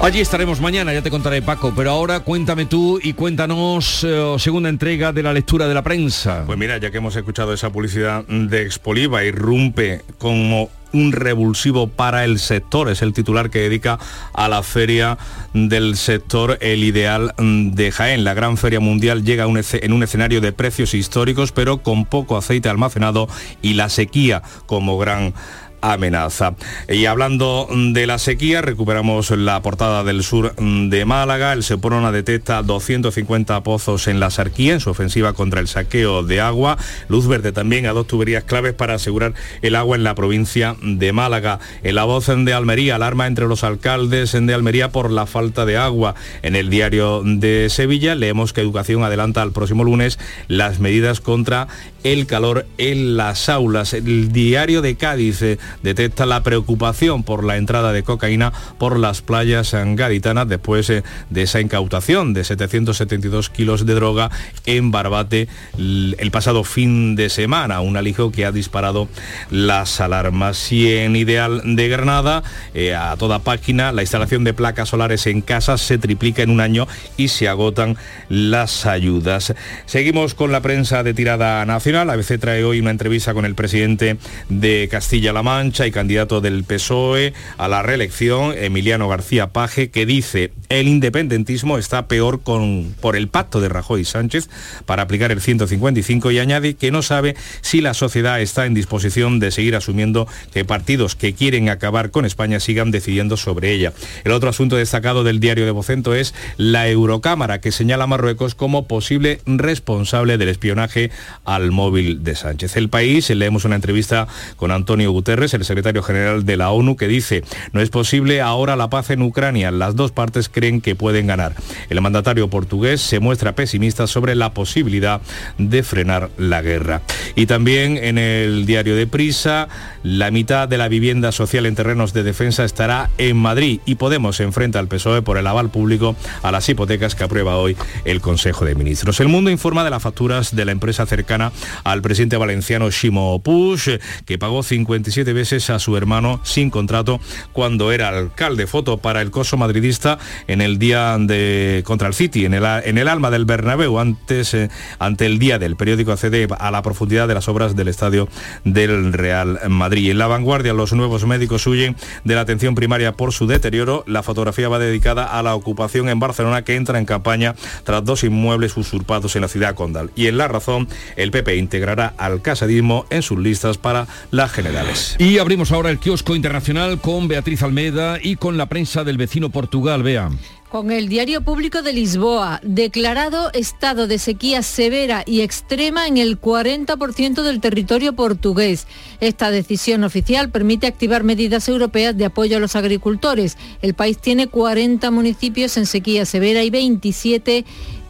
Allí 0.00 0.20
estaremos 0.20 0.60
mañana, 0.60 0.94
ya 0.94 1.02
te 1.02 1.10
contaré 1.10 1.42
Paco, 1.42 1.74
pero 1.76 1.90
ahora 1.90 2.20
cuéntame 2.20 2.64
tú 2.66 2.98
y 3.02 3.12
cuéntanos 3.12 4.02
eh, 4.02 4.34
segunda 4.38 4.68
entrega 4.68 5.12
de 5.12 5.22
la 5.22 5.32
lectura 5.32 5.66
de 5.68 5.74
la 5.74 5.82
prensa. 5.82 6.44
Pues 6.46 6.56
mira, 6.56 6.78
ya 6.78 6.90
que 6.90 6.98
hemos 6.98 7.16
escuchado 7.16 7.52
esa 7.52 7.70
publicidad 7.70 8.24
de 8.26 8.62
Expoliva, 8.62 9.24
irrumpe 9.24 10.02
como 10.18 10.70
un 10.92 11.12
revulsivo 11.12 11.88
para 11.88 12.24
el 12.24 12.38
sector, 12.38 12.88
es 12.88 13.02
el 13.02 13.12
titular 13.12 13.50
que 13.50 13.60
dedica 13.60 13.98
a 14.32 14.48
la 14.48 14.62
feria 14.62 15.18
del 15.52 15.96
sector 15.96 16.58
El 16.60 16.84
Ideal 16.84 17.34
de 17.38 17.92
Jaén. 17.92 18.24
La 18.24 18.34
gran 18.34 18.56
feria 18.56 18.80
mundial 18.80 19.24
llega 19.24 19.44
en 19.44 19.92
un 19.92 20.02
escenario 20.02 20.40
de 20.40 20.52
precios 20.52 20.94
históricos, 20.94 21.52
pero 21.52 21.78
con 21.78 22.04
poco 22.04 22.36
aceite 22.36 22.68
almacenado 22.68 23.28
y 23.62 23.74
la 23.74 23.88
sequía 23.88 24.42
como 24.66 24.98
gran 24.98 25.34
amenaza. 25.80 26.54
Y 26.88 27.06
hablando 27.06 27.68
de 27.70 28.06
la 28.06 28.18
sequía, 28.18 28.62
recuperamos 28.62 29.30
la 29.30 29.60
portada 29.62 30.04
del 30.04 30.22
sur 30.22 30.54
de 30.56 31.04
Málaga. 31.04 31.52
El 31.52 31.62
Seprona 31.62 32.12
detecta 32.12 32.62
250 32.62 33.62
pozos 33.62 34.08
en 34.08 34.20
la 34.20 34.30
Sarquía 34.30 34.74
en 34.74 34.80
su 34.80 34.90
ofensiva 34.90 35.32
contra 35.32 35.60
el 35.60 35.68
saqueo 35.68 36.22
de 36.22 36.40
agua. 36.40 36.78
Luz 37.08 37.26
verde 37.26 37.52
también 37.52 37.86
a 37.86 37.92
dos 37.92 38.06
tuberías 38.06 38.44
claves 38.44 38.74
para 38.74 38.94
asegurar 38.94 39.34
el 39.62 39.74
agua 39.74 39.96
en 39.96 40.04
la 40.04 40.14
provincia 40.14 40.76
de 40.82 41.12
Málaga. 41.12 41.58
En 41.82 41.94
la 41.94 42.04
voz 42.04 42.26
de 42.26 42.52
Almería, 42.52 42.96
alarma 42.96 43.26
entre 43.26 43.46
los 43.46 43.64
alcaldes 43.64 44.32
de 44.32 44.54
Almería 44.54 44.92
por 44.92 45.10
la 45.10 45.26
falta 45.26 45.64
de 45.66 45.76
agua. 45.76 46.14
En 46.42 46.56
el 46.56 46.70
diario 46.70 47.22
de 47.24 47.68
Sevilla 47.70 48.14
leemos 48.14 48.52
que 48.52 48.60
Educación 48.60 49.02
adelanta 49.02 49.42
al 49.42 49.52
próximo 49.52 49.84
lunes 49.84 50.18
las 50.48 50.80
medidas 50.80 51.20
contra 51.20 51.68
el 52.04 52.26
calor 52.26 52.66
en 52.78 53.16
las 53.16 53.48
aulas. 53.48 53.94
El 53.94 54.32
diario 54.32 54.82
de 54.82 54.96
Cádiz 54.96 55.42
eh, 55.42 55.58
detecta 55.82 56.26
la 56.26 56.42
preocupación 56.42 57.22
por 57.22 57.44
la 57.44 57.56
entrada 57.56 57.92
de 57.92 58.02
cocaína 58.02 58.52
por 58.78 58.98
las 58.98 59.22
playas 59.22 59.74
gaditanas 59.74 60.48
después 60.48 60.88
eh, 60.90 61.02
de 61.30 61.42
esa 61.42 61.60
incautación 61.60 62.34
de 62.34 62.44
772 62.44 63.50
kilos 63.50 63.86
de 63.86 63.94
droga 63.94 64.30
en 64.66 64.90
Barbate 64.90 65.48
el 65.78 66.30
pasado 66.32 66.64
fin 66.64 67.16
de 67.16 67.28
semana, 67.28 67.80
un 67.80 67.96
alijo 67.96 68.30
que 68.32 68.44
ha 68.44 68.52
disparado 68.52 69.08
las 69.50 70.00
alarmas. 70.00 70.72
Y 70.72 70.92
en 70.92 71.16
Ideal 71.16 71.62
de 71.64 71.88
Granada, 71.88 72.42
eh, 72.74 72.94
a 72.94 73.16
toda 73.16 73.40
página, 73.40 73.92
la 73.92 74.02
instalación 74.02 74.44
de 74.44 74.54
placas 74.54 74.90
solares 74.90 75.26
en 75.26 75.40
casas 75.40 75.80
se 75.80 75.98
triplica 75.98 76.42
en 76.42 76.50
un 76.50 76.60
año 76.60 76.86
y 77.16 77.28
se 77.28 77.48
agotan 77.48 77.96
las 78.28 78.86
ayudas. 78.86 79.54
Seguimos 79.86 80.34
con 80.34 80.52
la 80.52 80.60
prensa 80.60 81.02
de 81.02 81.14
tirada 81.14 81.64
nacional. 81.66 82.10
ABC 82.10 82.38
trae 82.38 82.64
hoy 82.64 82.80
una 82.80 82.90
entrevista 82.90 83.34
con 83.34 83.44
el 83.44 83.54
presidente 83.54 84.18
de 84.48 84.88
Castilla-La 84.90 85.42
Mancha 85.42 85.59
y 85.60 85.90
candidato 85.90 86.40
del 86.40 86.64
PSOE 86.64 87.34
a 87.58 87.68
la 87.68 87.82
reelección, 87.82 88.54
Emiliano 88.56 89.08
García 89.08 89.48
Paje, 89.48 89.90
que 89.90 90.06
dice 90.06 90.52
el 90.70 90.88
independentismo 90.88 91.76
está 91.76 92.06
peor 92.08 92.40
con, 92.40 92.94
por 93.00 93.14
el 93.14 93.28
pacto 93.28 93.60
de 93.60 93.68
Rajoy 93.68 94.00
y 94.00 94.04
Sánchez 94.06 94.48
para 94.86 95.02
aplicar 95.02 95.32
el 95.32 95.42
155 95.42 96.30
y 96.30 96.38
añade 96.38 96.74
que 96.74 96.90
no 96.90 97.02
sabe 97.02 97.36
si 97.60 97.82
la 97.82 97.92
sociedad 97.92 98.40
está 98.40 98.64
en 98.64 98.72
disposición 98.72 99.38
de 99.38 99.50
seguir 99.50 99.76
asumiendo 99.76 100.26
que 100.54 100.64
partidos 100.64 101.14
que 101.14 101.34
quieren 101.34 101.68
acabar 101.68 102.10
con 102.10 102.24
España 102.24 102.58
sigan 102.58 102.90
decidiendo 102.90 103.36
sobre 103.36 103.72
ella. 103.72 103.92
El 104.24 104.32
otro 104.32 104.48
asunto 104.48 104.76
destacado 104.76 105.24
del 105.24 105.40
diario 105.40 105.66
de 105.66 105.72
Vocento 105.72 106.14
es 106.14 106.34
la 106.56 106.88
Eurocámara, 106.88 107.60
que 107.60 107.70
señala 107.70 108.04
a 108.04 108.06
Marruecos 108.06 108.54
como 108.54 108.86
posible 108.86 109.40
responsable 109.44 110.38
del 110.38 110.48
espionaje 110.48 111.10
al 111.44 111.70
móvil 111.70 112.24
de 112.24 112.34
Sánchez. 112.34 112.76
El 112.76 112.88
país, 112.88 113.28
leemos 113.28 113.64
una 113.64 113.74
entrevista 113.74 114.28
con 114.56 114.70
Antonio 114.70 115.10
Guterres, 115.10 115.49
El 115.54 115.64
secretario 115.64 116.02
general 116.02 116.44
de 116.44 116.56
la 116.56 116.70
ONU, 116.70 116.96
que 116.96 117.08
dice, 117.08 117.42
no 117.72 117.80
es 117.80 117.90
posible 117.90 118.40
ahora 118.40 118.76
la 118.76 118.90
paz 118.90 119.10
en 119.10 119.22
Ucrania, 119.22 119.70
las 119.70 119.96
dos 119.96 120.12
partes 120.12 120.48
creen 120.48 120.80
que 120.80 120.94
pueden 120.94 121.26
ganar. 121.26 121.54
El 121.88 122.00
mandatario 122.00 122.48
portugués 122.50 123.00
se 123.00 123.20
muestra 123.20 123.54
pesimista 123.54 124.06
sobre 124.06 124.34
la 124.34 124.52
posibilidad 124.52 125.20
de 125.58 125.82
frenar 125.82 126.30
la 126.36 126.62
guerra. 126.62 127.02
Y 127.36 127.46
también 127.46 127.96
en 127.96 128.18
el 128.18 128.66
diario 128.66 128.96
de 128.96 129.06
Prisa, 129.06 129.68
la 130.02 130.30
mitad 130.30 130.68
de 130.68 130.78
la 130.78 130.88
vivienda 130.88 131.32
social 131.32 131.66
en 131.66 131.74
terrenos 131.74 132.12
de 132.12 132.22
defensa 132.22 132.64
estará 132.64 133.10
en 133.18 133.36
Madrid 133.36 133.80
y 133.86 133.96
Podemos 134.00 134.40
enfrenta 134.40 134.78
al 134.78 134.88
PSOE 134.88 135.22
por 135.22 135.36
el 135.36 135.46
aval 135.46 135.70
público 135.70 136.16
a 136.42 136.50
las 136.50 136.68
hipotecas 136.68 137.14
que 137.14 137.24
aprueba 137.24 137.56
hoy 137.56 137.76
el 138.04 138.20
Consejo 138.20 138.64
de 138.64 138.74
Ministros. 138.74 139.20
El 139.20 139.28
mundo 139.28 139.50
informa 139.50 139.84
de 139.84 139.90
las 139.90 140.02
facturas 140.02 140.56
de 140.56 140.64
la 140.64 140.72
empresa 140.72 141.04
cercana 141.06 141.52
al 141.84 142.00
presidente 142.02 142.36
valenciano 142.36 142.90
Shimo 142.90 143.42
Push, 143.42 143.90
que 144.24 144.38
pagó 144.38 144.62
57 144.62 145.32
veces 145.32 145.39
a 145.40 145.78
su 145.78 145.96
hermano 145.96 146.38
sin 146.42 146.68
contrato 146.68 147.18
cuando 147.52 147.92
era 147.92 148.08
alcalde. 148.08 148.66
Foto 148.66 148.98
para 148.98 149.22
el 149.22 149.30
coso 149.30 149.56
madridista 149.56 150.18
en 150.46 150.60
el 150.60 150.78
día 150.78 151.16
de 151.18 151.82
contra 151.86 152.08
el 152.08 152.14
City, 152.14 152.44
en 152.44 152.52
el, 152.52 152.64
en 152.64 152.98
el 152.98 153.08
alma 153.08 153.30
del 153.30 153.46
Bernabéu, 153.46 153.98
antes, 153.98 154.52
eh, 154.52 154.68
ante 154.98 155.24
el 155.24 155.38
día 155.38 155.58
del 155.58 155.76
periódico 155.76 156.12
accede 156.12 156.46
a 156.58 156.70
la 156.70 156.82
profundidad 156.82 157.26
de 157.26 157.34
las 157.34 157.48
obras 157.48 157.74
del 157.74 157.88
estadio 157.88 158.28
del 158.64 159.14
Real 159.14 159.58
Madrid. 159.68 160.10
En 160.10 160.18
la 160.18 160.26
vanguardia, 160.26 160.74
los 160.74 160.92
nuevos 160.92 161.26
médicos 161.26 161.66
huyen 161.66 161.96
de 162.24 162.34
la 162.34 162.42
atención 162.42 162.74
primaria 162.74 163.12
por 163.12 163.32
su 163.32 163.46
deterioro. 163.46 164.04
La 164.06 164.22
fotografía 164.22 164.68
va 164.68 164.78
dedicada 164.78 165.38
a 165.38 165.42
la 165.42 165.54
ocupación 165.54 166.10
en 166.10 166.20
Barcelona 166.20 166.62
que 166.62 166.76
entra 166.76 166.98
en 166.98 167.06
campaña 167.06 167.54
tras 167.84 168.04
dos 168.04 168.24
inmuebles 168.24 168.76
usurpados 168.76 169.36
en 169.36 169.42
la 169.42 169.48
ciudad 169.48 169.74
condal. 169.74 170.10
Y 170.14 170.26
en 170.26 170.36
La 170.36 170.48
Razón, 170.48 170.86
el 171.16 171.30
PP 171.30 171.56
integrará 171.56 172.12
al 172.18 172.42
casadismo 172.42 173.06
en 173.08 173.22
sus 173.22 173.38
listas 173.38 173.78
para 173.78 174.06
las 174.30 174.52
generales. 174.52 175.16
Abrimos 175.38 175.70
ahora 175.72 175.90
el 175.90 175.98
kiosco 175.98 176.34
internacional 176.34 177.00
con 177.00 177.28
Beatriz 177.28 177.62
Almeida 177.62 178.18
y 178.22 178.36
con 178.36 178.56
la 178.56 178.66
prensa 178.66 179.04
del 179.04 179.16
vecino 179.16 179.50
Portugal. 179.50 180.02
Vean 180.02 180.38
con 180.70 180.92
el 180.92 181.08
Diario 181.08 181.42
Público 181.42 181.82
de 181.82 181.92
Lisboa, 181.92 182.60
declarado 182.62 183.50
estado 183.52 184.06
de 184.06 184.20
sequía 184.20 184.62
severa 184.62 185.24
y 185.26 185.40
extrema 185.40 186.06
en 186.06 186.16
el 186.16 186.40
40% 186.40 187.42
del 187.42 187.60
territorio 187.60 188.12
portugués. 188.12 188.86
Esta 189.20 189.50
decisión 189.50 190.04
oficial 190.04 190.50
permite 190.50 190.86
activar 190.86 191.24
medidas 191.24 191.68
europeas 191.68 192.16
de 192.16 192.26
apoyo 192.26 192.56
a 192.56 192.60
los 192.60 192.76
agricultores. 192.76 193.58
El 193.82 193.94
país 193.94 194.18
tiene 194.18 194.46
40 194.46 195.10
municipios 195.10 195.76
en 195.76 195.86
sequía 195.86 196.24
severa 196.24 196.62
y 196.62 196.70
27 196.70 197.64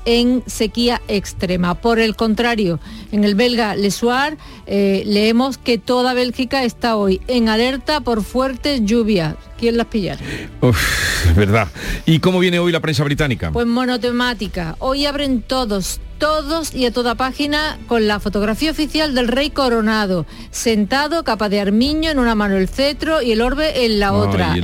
en 0.05 0.43
sequía 0.47 1.01
extrema. 1.09 1.75
Por 1.75 1.99
el 1.99 2.17
contrario, 2.17 2.81
en 3.13 3.25
el 3.25 3.35
belga 3.35 3.75
Le 3.77 3.91
Soir 3.91 4.37
eh, 4.67 5.03
leemos 5.07 5.59
que 5.59 5.79
toda 5.79 6.15
Bélgica 6.15 6.65
está 6.65 6.97
hoy 6.97 7.21
en 7.29 7.49
alerta 7.49 8.01
por 8.01 8.23
fuertes 8.23 8.83
lluvias. 8.85 9.37
¿Quién 9.59 9.77
las 9.77 9.87
pillará? 9.87 10.21
Uf, 10.61 11.35
verdad. 11.37 11.69
¿Y 12.07 12.19
cómo 12.21 12.39
viene 12.39 12.59
hoy 12.59 12.73
la 12.73 12.81
prensa 12.81 13.05
británica? 13.05 13.51
Pues 13.53 13.67
monotemática. 13.67 14.77
Hoy 14.79 15.07
abren 15.07 15.43
todos, 15.43 16.01
todos 16.21 16.75
y 16.75 16.85
a 16.85 16.93
toda 16.93 17.17
página 17.17 17.79
con 17.89 18.07
la 18.07 18.21
fotografía 18.21 18.71
oficial 18.71 19.15
del 19.15 19.27
rey 19.27 19.51
coronado, 19.51 20.27
sentado, 20.51 21.25
capa 21.25 21.49
de 21.49 21.61
armiño, 21.61 22.11
en 22.11 22.19
una 22.19 22.35
mano 22.35 22.57
el 22.57 22.69
cetro 22.69 23.23
y 23.23 23.33
el 23.33 23.41
orbe 23.41 23.87
en 23.87 23.99
la 23.99 24.13
otra. 24.13 24.55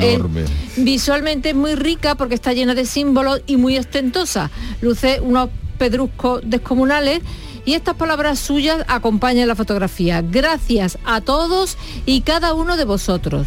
visualmente 0.76 1.48
es 1.48 1.54
muy 1.56 1.74
rica 1.74 2.14
porque 2.14 2.34
está 2.34 2.52
llena 2.52 2.74
de 2.74 2.84
símbolos 2.84 3.40
y 3.46 3.56
muy 3.56 3.78
ostentosa. 3.78 4.50
Luce 4.82 5.20
unos 5.20 5.48
pedruscos 5.78 6.42
descomunales 6.44 7.22
y 7.64 7.72
estas 7.72 7.96
palabras 7.96 8.38
suyas 8.38 8.84
acompañan 8.86 9.48
la 9.48 9.56
fotografía. 9.56 10.22
Gracias 10.22 10.98
a 11.06 11.22
todos 11.22 11.78
y 12.04 12.20
cada 12.20 12.52
uno 12.52 12.76
de 12.76 12.84
vosotros. 12.84 13.46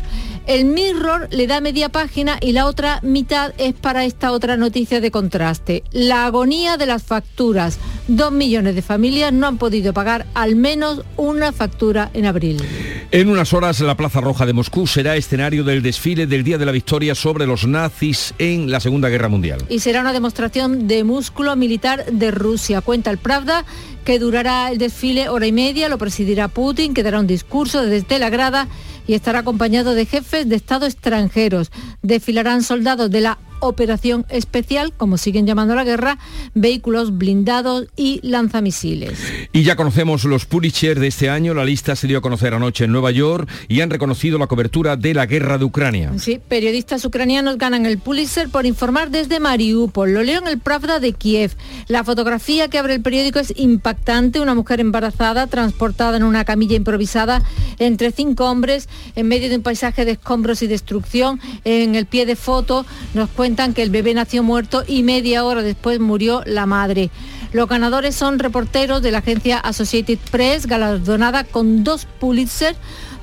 El 0.49 0.65
Mirror 0.65 1.27
le 1.29 1.45
da 1.45 1.61
media 1.61 1.89
página 1.89 2.39
y 2.41 2.53
la 2.53 2.65
otra 2.65 3.01
mitad 3.03 3.53
es 3.59 3.75
para 3.75 4.03
esta 4.05 4.31
otra 4.31 4.57
noticia 4.57 4.99
de 4.99 5.11
contraste. 5.11 5.83
La 5.91 6.25
agonía 6.25 6.75
de 6.75 6.87
las 6.87 7.03
facturas. 7.03 7.77
Dos 8.07 8.31
millones 8.31 8.73
de 8.73 8.81
familias 8.81 9.31
no 9.31 9.45
han 9.45 9.59
podido 9.59 9.93
pagar 9.93 10.25
al 10.33 10.55
menos 10.55 11.03
una 11.17 11.51
factura 11.51 12.09
en 12.15 12.25
abril. 12.25 12.63
En 13.11 13.29
unas 13.29 13.53
horas 13.53 13.79
la 13.81 13.95
Plaza 13.95 14.21
Roja 14.21 14.47
de 14.47 14.53
Moscú 14.53 14.87
será 14.87 15.15
escenario 15.15 15.63
del 15.63 15.83
desfile 15.83 16.25
del 16.25 16.43
Día 16.43 16.57
de 16.57 16.65
la 16.65 16.71
Victoria 16.71 17.13
sobre 17.13 17.45
los 17.45 17.67
nazis 17.67 18.33
en 18.39 18.71
la 18.71 18.79
Segunda 18.79 19.09
Guerra 19.09 19.29
Mundial. 19.29 19.63
Y 19.69 19.81
será 19.81 20.01
una 20.01 20.13
demostración 20.13 20.87
de 20.87 21.03
músculo 21.03 21.55
militar 21.55 22.07
de 22.11 22.31
Rusia. 22.31 22.81
Cuenta 22.81 23.11
el 23.11 23.19
Pravda 23.19 23.65
que 24.03 24.17
durará 24.17 24.71
el 24.71 24.79
desfile 24.79 25.29
hora 25.29 25.45
y 25.45 25.51
media, 25.51 25.89
lo 25.89 25.99
presidirá 25.99 26.47
Putin, 26.47 26.95
que 26.95 27.03
dará 27.03 27.19
un 27.19 27.27
discurso 27.27 27.83
desde 27.83 28.17
la 28.17 28.31
grada 28.31 28.67
y 29.09 29.15
estará 29.15 29.39
acompañado 29.39 29.95
de 29.95 30.05
jefes 30.05 30.47
de 30.47 30.55
Estado 30.55 30.85
extranjeros. 30.85 31.71
Desfilarán 32.03 32.61
soldados 32.61 33.09
de 33.09 33.21
la 33.21 33.39
operación 33.59 34.25
especial, 34.29 34.93
como 34.95 35.17
siguen 35.17 35.45
llamando 35.45 35.75
la 35.75 35.83
guerra, 35.83 36.17
vehículos 36.53 37.17
blindados 37.17 37.87
y 37.95 38.19
lanzamisiles. 38.23 39.19
Y 39.53 39.63
ya 39.63 39.75
conocemos 39.75 40.23
los 40.25 40.45
Pulitzer 40.45 40.99
de 40.99 41.07
este 41.07 41.29
año, 41.29 41.53
la 41.53 41.65
lista 41.65 41.95
se 41.95 42.07
dio 42.07 42.19
a 42.19 42.21
conocer 42.21 42.53
anoche 42.53 42.85
en 42.85 42.91
Nueva 42.91 43.11
York 43.11 43.49
y 43.67 43.81
han 43.81 43.89
reconocido 43.89 44.37
la 44.37 44.47
cobertura 44.47 44.95
de 44.95 45.13
la 45.13 45.25
guerra 45.25 45.57
de 45.57 45.65
Ucrania. 45.65 46.11
Sí, 46.17 46.39
periodistas 46.47 47.03
ucranianos 47.05 47.57
ganan 47.57 47.85
el 47.85 47.97
Pulitzer 47.97 48.49
por 48.49 48.65
informar 48.65 49.09
desde 49.09 49.39
Mariupol. 49.39 50.13
Lo 50.13 50.23
leo 50.23 50.39
en 50.39 50.47
el 50.47 50.59
Pravda 50.59 50.99
de 50.99 51.13
Kiev. 51.13 51.55
La 51.87 52.03
fotografía 52.03 52.67
que 52.67 52.77
abre 52.77 52.95
el 52.95 53.01
periódico 53.01 53.39
es 53.39 53.53
impactante, 53.55 54.39
una 54.39 54.55
mujer 54.55 54.79
embarazada 54.79 55.47
transportada 55.47 56.17
en 56.17 56.23
una 56.23 56.45
camilla 56.45 56.75
improvisada 56.75 57.41
entre 57.79 58.11
cinco 58.11 58.49
hombres 58.49 58.87
en 59.15 59.27
medio 59.27 59.49
de 59.49 59.57
un 59.57 59.63
paisaje 59.63 60.05
de 60.05 60.11
escombros 60.11 60.61
y 60.61 60.67
destrucción. 60.67 61.39
En 61.63 61.95
el 61.95 62.05
pie 62.05 62.25
de 62.25 62.35
foto 62.35 62.85
nos 63.13 63.29
cuenta 63.29 63.48
cuentan 63.49 63.73
que 63.73 63.81
el 63.81 63.89
bebé 63.89 64.13
nació 64.13 64.43
muerto 64.43 64.83
y 64.85 65.01
media 65.01 65.43
hora 65.43 65.63
después 65.63 65.99
murió 65.99 66.43
la 66.45 66.67
madre. 66.67 67.09
Los 67.51 67.67
ganadores 67.67 68.13
son 68.13 68.37
reporteros 68.37 69.01
de 69.01 69.09
la 69.09 69.17
agencia 69.19 69.57
Associated 69.57 70.19
Press, 70.29 70.67
galardonada 70.67 71.45
con 71.45 71.83
dos 71.83 72.05
Pulitzer 72.19 72.75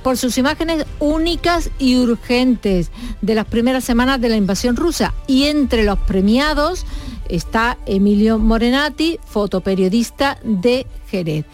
por 0.03 0.17
sus 0.17 0.37
imágenes 0.37 0.85
únicas 0.99 1.71
y 1.79 1.95
urgentes 1.95 2.91
de 3.23 3.37
las 3.37 3.45
primeras 3.45 3.85
semanas 3.85 4.21
de 4.21 4.31
la 4.31 4.37
invasión 4.37 4.75
rusa. 4.75 5.15
Y 5.29 5.45
entre 5.45 5.85
los 5.85 5.97
premiados 6.01 6.85
está 7.29 7.79
Emilio 7.87 8.41
Morenati, 8.41 9.21
fotoperiodista 9.25 10.39
de 10.43 10.89
Jerez. 11.09 11.45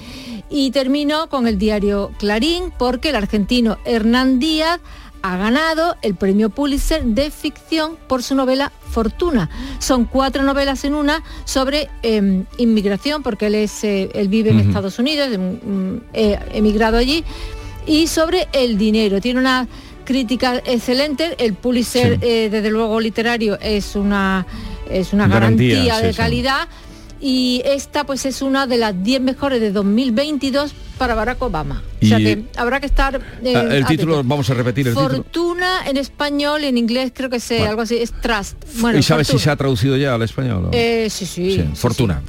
Y 0.48 0.70
termino 0.70 1.28
con 1.28 1.46
el 1.46 1.58
diario 1.58 2.10
Clarín 2.18 2.72
porque 2.78 3.10
el 3.10 3.16
argentino 3.16 3.76
Hernán 3.84 4.38
Díaz 4.38 4.80
ha 5.22 5.36
ganado 5.36 5.96
el 6.02 6.14
premio 6.14 6.50
Pulitzer 6.50 7.04
de 7.04 7.30
ficción 7.30 7.96
por 8.08 8.22
su 8.22 8.34
novela 8.34 8.72
Fortuna. 8.90 9.48
Son 9.78 10.04
cuatro 10.04 10.42
novelas 10.42 10.84
en 10.84 10.94
una 10.94 11.22
sobre 11.44 11.88
em, 12.02 12.44
inmigración, 12.58 13.22
porque 13.22 13.46
él, 13.46 13.54
es, 13.54 13.84
eh, 13.84 14.10
él 14.14 14.28
vive 14.28 14.50
en 14.50 14.60
Estados 14.60 14.98
Unidos, 14.98 15.28
mm, 15.30 15.96
eh, 16.12 16.38
emigrado 16.52 16.98
allí, 16.98 17.24
y 17.86 18.08
sobre 18.08 18.48
el 18.52 18.76
dinero. 18.76 19.20
Tiene 19.20 19.40
una 19.40 19.68
crítica 20.04 20.60
excelente. 20.64 21.36
El 21.38 21.54
Pulitzer, 21.54 22.18
eh, 22.20 22.48
desde 22.50 22.70
luego, 22.70 23.00
literario 23.00 23.58
es 23.60 23.96
una, 23.96 24.46
es 24.90 25.12
una 25.12 25.28
garantía, 25.28 26.00
de 26.00 26.12
calidad. 26.12 26.68
Y 27.22 27.62
esta 27.64 28.04
pues 28.04 28.26
es 28.26 28.42
una 28.42 28.66
de 28.66 28.78
las 28.78 29.00
10 29.00 29.20
mejores 29.20 29.60
de 29.60 29.70
2022 29.70 30.74
para 30.98 31.14
Barack 31.14 31.40
Obama. 31.40 31.82
o 32.02 32.06
sea 32.06 32.18
que 32.18 32.44
habrá 32.56 32.80
que 32.80 32.86
estar... 32.86 33.20
Eh, 33.44 33.54
ah, 33.56 33.62
el 33.70 33.86
título, 33.86 34.22
vamos 34.24 34.50
a 34.50 34.54
repetir 34.54 34.88
el 34.88 34.94
Fortuna 34.94 35.86
en 35.86 35.96
español, 35.96 36.64
en 36.64 36.76
inglés 36.76 37.12
creo 37.14 37.30
que 37.30 37.38
sé, 37.38 37.66
algo 37.66 37.82
así, 37.82 37.96
es 37.96 38.12
Trust. 38.12 38.56
Bueno, 38.80 38.98
¿Y 38.98 39.02
sabes 39.02 39.28
si 39.28 39.38
se 39.38 39.50
ha 39.50 39.56
traducido 39.56 39.96
ya 39.96 40.14
al 40.14 40.22
español? 40.22 40.68
Eh, 40.72 41.08
sí, 41.10 41.24
sí, 41.26 41.64
fortuna. 41.74 42.22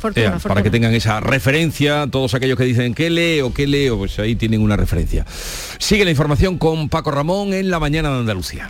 Para 0.44 0.62
que 0.62 0.70
tengan 0.70 0.94
esa 0.94 1.20
referencia, 1.20 2.08
todos 2.12 2.36
aquellos 2.36 2.58
que 2.58 2.66
dicen, 2.66 2.94
¿qué 2.94 3.10
leo? 3.10 3.54
¿Qué 3.54 3.66
leo? 3.66 3.98
Pues 3.98 4.20
ahí 4.20 4.36
tienen 4.36 4.62
una 4.62 4.78
referencia. 4.78 5.26
Sigue 5.80 6.06
la 6.06 6.12
información 6.12 6.58
con 6.58 6.90
Paco 6.90 7.12
Ramón 7.12 7.54
en 7.54 7.70
La 7.70 7.80
Mañana 7.80 8.10
de 8.12 8.20
Andalucía. 8.20 8.70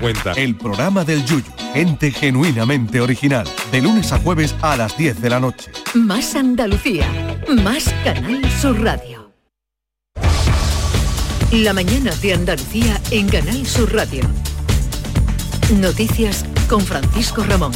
cuenta. 0.00 0.32
El 0.32 0.56
programa 0.56 1.04
del 1.04 1.24
Yuyu, 1.24 1.44
ente 1.74 2.10
genuinamente 2.10 3.00
original, 3.00 3.46
de 3.70 3.82
lunes 3.82 4.12
a 4.12 4.18
jueves 4.18 4.54
a 4.62 4.76
las 4.76 4.96
10 4.96 5.20
de 5.20 5.30
la 5.30 5.38
noche. 5.38 5.70
Más 5.94 6.34
Andalucía, 6.34 7.06
más 7.62 7.94
Canal 8.02 8.42
Sur 8.60 8.80
Radio. 8.82 9.30
La 11.52 11.72
mañana 11.72 12.12
de 12.22 12.34
Andalucía 12.34 13.00
en 13.10 13.28
Canal 13.28 13.66
Sur 13.66 13.92
Radio. 13.92 14.22
Noticias 15.80 16.44
con 16.68 16.80
Francisco 16.80 17.44
Ramón. 17.44 17.72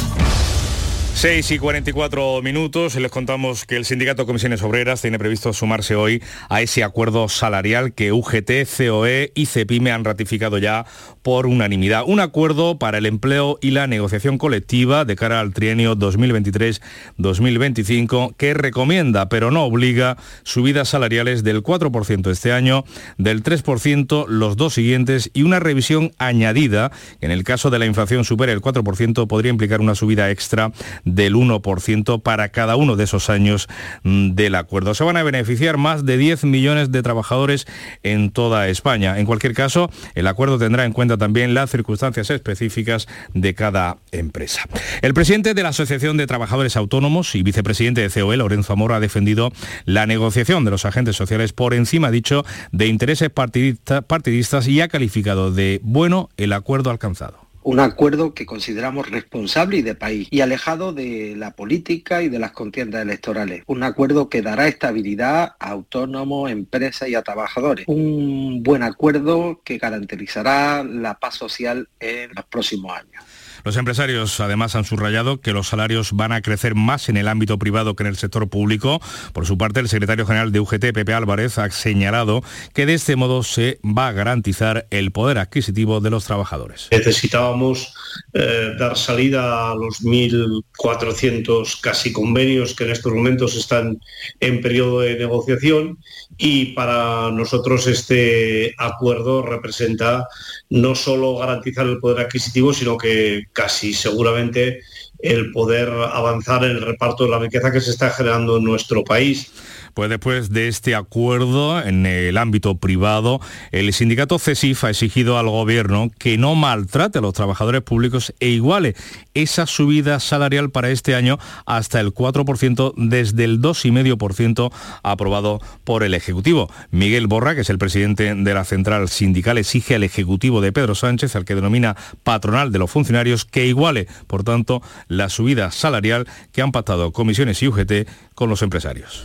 6 1.15 1.49
y 1.51 1.59
44 1.59 2.41
minutos, 2.41 2.95
les 2.95 3.09
contamos 3.09 3.63
que 3.63 3.77
el 3.77 3.85
Sindicato 3.85 4.23
de 4.23 4.25
Comisiones 4.27 4.61
Obreras 4.63 5.01
tiene 5.01 5.17
previsto 5.17 5.53
sumarse 5.53 5.95
hoy 5.95 6.21
a 6.49 6.61
ese 6.61 6.83
acuerdo 6.83 7.29
salarial 7.29 7.93
que 7.93 8.11
UGT, 8.11 8.67
COE 8.77 9.31
y 9.33 9.45
CEPIME 9.45 9.93
han 9.93 10.03
ratificado 10.03 10.57
ya 10.57 10.85
por 11.25 11.45
unanimidad. 11.47 12.03
Un 12.05 12.19
acuerdo 12.19 12.77
para 12.77 12.99
el 12.99 13.07
empleo 13.07 13.57
y 13.59 13.71
la 13.71 13.87
negociación 13.87 14.37
colectiva 14.37 15.05
de 15.05 15.15
cara 15.15 15.39
al 15.39 15.53
trienio 15.53 15.95
2023-2025 15.95 18.35
que 18.37 18.53
recomienda, 18.53 19.27
pero 19.27 19.49
no 19.49 19.63
obliga, 19.63 20.17
subidas 20.43 20.89
salariales 20.89 21.43
del 21.43 21.63
4% 21.63 22.29
este 22.29 22.51
año, 22.51 22.85
del 23.17 23.41
3% 23.41 24.27
los 24.27 24.55
dos 24.55 24.75
siguientes 24.75 25.31
y 25.33 25.41
una 25.41 25.59
revisión 25.59 26.11
añadida 26.19 26.91
que 27.19 27.25
en 27.25 27.31
el 27.31 27.43
caso 27.43 27.71
de 27.71 27.79
la 27.79 27.87
inflación 27.87 28.23
supere 28.23 28.51
el 28.51 28.61
4% 28.61 29.25
podría 29.25 29.49
implicar 29.49 29.81
una 29.81 29.95
subida 29.95 30.29
extra 30.29 30.73
del 31.05 31.33
1% 31.33 32.21
para 32.21 32.49
cada 32.49 32.75
uno 32.75 32.97
de 32.97 33.05
esos 33.05 33.31
años 33.31 33.67
mm, 34.03 34.35
del 34.35 34.53
acuerdo. 34.53 34.93
Se 34.93 35.03
van 35.03 35.17
a 35.17 35.23
beneficiar 35.23 35.77
más 35.77 36.05
de 36.05 36.19
10 36.19 36.43
millones 36.43 36.91
de 36.91 37.01
trabajadores 37.01 37.65
en 38.03 38.29
toda 38.29 38.67
España. 38.67 39.17
En 39.17 39.25
cualquier 39.25 39.55
caso, 39.55 39.89
el 40.13 40.27
acuerdo 40.27 40.59
tendrá 40.59 40.85
en 40.85 40.93
cuenta 40.93 41.14
también 41.17 41.53
las 41.53 41.71
circunstancias 41.71 42.29
específicas 42.29 43.07
de 43.33 43.53
cada 43.53 43.97
empresa. 44.11 44.61
El 45.01 45.13
presidente 45.13 45.53
de 45.53 45.63
la 45.63 45.69
Asociación 45.69 46.17
de 46.17 46.27
Trabajadores 46.27 46.75
Autónomos 46.75 47.35
y 47.35 47.43
vicepresidente 47.43 48.01
de 48.01 48.09
COE, 48.09 48.37
Lorenzo 48.37 48.73
Amor, 48.73 48.93
ha 48.93 48.99
defendido 48.99 49.51
la 49.85 50.05
negociación 50.05 50.65
de 50.65 50.71
los 50.71 50.85
agentes 50.85 51.15
sociales 51.15 51.53
por 51.53 51.73
encima, 51.73 52.11
dicho, 52.11 52.45
de 52.71 52.87
intereses 52.87 53.29
partidistas 53.29 54.67
y 54.67 54.81
ha 54.81 54.87
calificado 54.87 55.51
de 55.51 55.79
bueno 55.83 56.29
el 56.37 56.53
acuerdo 56.53 56.89
alcanzado 56.89 57.44
un 57.65 57.79
acuerdo 57.79 58.35
que 58.35 58.45
consideramos 58.45 59.09
responsable 59.09 59.77
y 59.77 59.81
de 59.81 59.95
país 59.95 60.27
y 60.29 60.41
alejado 60.41 60.93
de 60.93 61.33
la 61.35 61.55
política 61.55 62.21
y 62.21 62.29
de 62.29 62.37
las 62.37 62.51
contiendas 62.51 63.01
electorales. 63.01 63.63
Un 63.65 63.81
acuerdo 63.81 64.29
que 64.29 64.43
dará 64.43 64.67
estabilidad 64.67 65.55
a 65.59 65.69
autónomos, 65.71 66.51
empresas 66.51 67.09
y 67.09 67.15
a 67.15 67.23
trabajadores. 67.23 67.87
Un 67.87 68.61
buen 68.61 68.83
acuerdo 68.83 69.61
que 69.63 69.79
garantizará 69.79 70.83
la 70.83 71.15
paz 71.15 71.35
social 71.35 71.89
en 71.99 72.35
los 72.35 72.45
próximos 72.45 72.95
años. 72.95 73.23
Los 73.65 73.77
empresarios 73.77 74.39
además 74.39 74.75
han 74.75 74.85
subrayado 74.85 75.41
que 75.41 75.51
los 75.51 75.69
salarios 75.69 76.11
van 76.13 76.31
a 76.31 76.43
crecer 76.43 76.75
más 76.75 77.09
en 77.09 77.17
el 77.17 77.27
ámbito 77.27 77.57
privado 77.57 77.95
que 77.95 78.03
en 78.03 78.09
el 78.09 78.15
sector 78.15 78.47
público. 78.47 79.01
Por 79.33 79.47
su 79.47 79.57
parte, 79.57 79.79
el 79.79 79.89
secretario 79.89 80.27
general 80.27 80.51
de 80.51 80.59
UGT, 80.59 80.93
Pepe 80.93 81.13
Álvarez, 81.13 81.57
ha 81.57 81.67
señalado 81.71 82.43
que 82.75 82.85
de 82.85 82.93
este 82.93 83.15
modo 83.15 83.41
se 83.41 83.79
va 83.83 84.09
a 84.09 84.11
garantizar 84.11 84.85
el 84.91 85.11
poder 85.11 85.39
adquisitivo 85.39 85.99
de 85.99 86.11
los 86.11 86.25
trabajadores. 86.25 86.89
Necesitábamos 86.91 87.91
eh, 88.33 88.73
dar 88.77 88.95
salida 88.97 89.71
a 89.71 89.73
los 89.73 90.03
1.400 90.03 91.81
casi 91.81 92.13
convenios 92.13 92.75
que 92.75 92.83
en 92.83 92.91
estos 92.91 93.13
momentos 93.13 93.55
están 93.55 93.99
en 94.41 94.61
periodo 94.61 94.99
de 94.99 95.17
negociación 95.17 95.97
y 96.37 96.73
para 96.73 97.31
nosotros 97.31 97.87
este 97.87 98.75
acuerdo 98.77 99.41
representa 99.41 100.27
no 100.69 100.95
solo 100.95 101.37
garantizar 101.37 101.85
el 101.85 101.99
poder 101.99 102.25
adquisitivo, 102.25 102.73
sino 102.73 102.97
que 102.97 103.43
casi 103.53 103.93
seguramente 103.93 104.81
el 105.19 105.51
poder 105.51 105.89
avanzar 105.89 106.63
en 106.63 106.71
el 106.71 106.81
reparto 106.81 107.25
de 107.25 107.31
la 107.31 107.39
riqueza 107.39 107.71
que 107.71 107.81
se 107.81 107.91
está 107.91 108.09
generando 108.09 108.57
en 108.57 108.63
nuestro 108.63 109.03
país. 109.03 109.51
Pues 109.95 110.09
después 110.09 110.49
de 110.49 110.67
este 110.67 110.93
acuerdo 110.93 111.81
en 111.81 112.05
el 112.05 112.37
ámbito 112.37 112.75
privado, 112.75 113.39
el 113.71 113.93
sindicato 113.93 114.37
CESIF 114.39 114.83
ha 114.83 114.89
exigido 114.89 115.39
al 115.39 115.47
gobierno 115.47 116.11
que 116.19 116.37
no 116.37 116.53
maltrate 116.53 117.19
a 117.19 117.21
los 117.21 117.33
trabajadores 117.33 117.81
públicos 117.81 118.33
e 118.41 118.49
iguale 118.49 118.93
esa 119.33 119.65
subida 119.65 120.19
salarial 120.19 120.69
para 120.69 120.89
este 120.89 121.15
año 121.15 121.39
hasta 121.65 122.01
el 122.01 122.13
4% 122.13 122.93
desde 122.97 123.45
el 123.45 123.61
2,5% 123.61 124.73
aprobado 125.01 125.61
por 125.85 126.03
el 126.03 126.13
Ejecutivo. 126.13 126.69
Miguel 126.91 127.27
Borra, 127.27 127.55
que 127.55 127.61
es 127.61 127.69
el 127.69 127.77
presidente 127.77 128.35
de 128.35 128.53
la 128.53 128.65
central 128.65 129.07
sindical, 129.07 129.57
exige 129.57 129.95
al 129.95 130.03
Ejecutivo 130.03 130.59
de 130.59 130.73
Pedro 130.73 130.95
Sánchez, 130.95 131.37
al 131.37 131.45
que 131.45 131.55
denomina 131.55 131.95
patronal 132.23 132.73
de 132.73 132.79
los 132.79 132.91
funcionarios, 132.91 133.45
que 133.45 133.65
iguale, 133.65 134.07
por 134.27 134.43
tanto, 134.43 134.81
la 135.07 135.29
subida 135.29 135.71
salarial 135.71 136.27
que 136.51 136.61
han 136.61 136.73
pactado 136.73 137.13
comisiones 137.13 137.63
y 137.63 137.69
UGT 137.69 138.09
con 138.33 138.49
los 138.49 138.61
empresarios. 138.61 139.21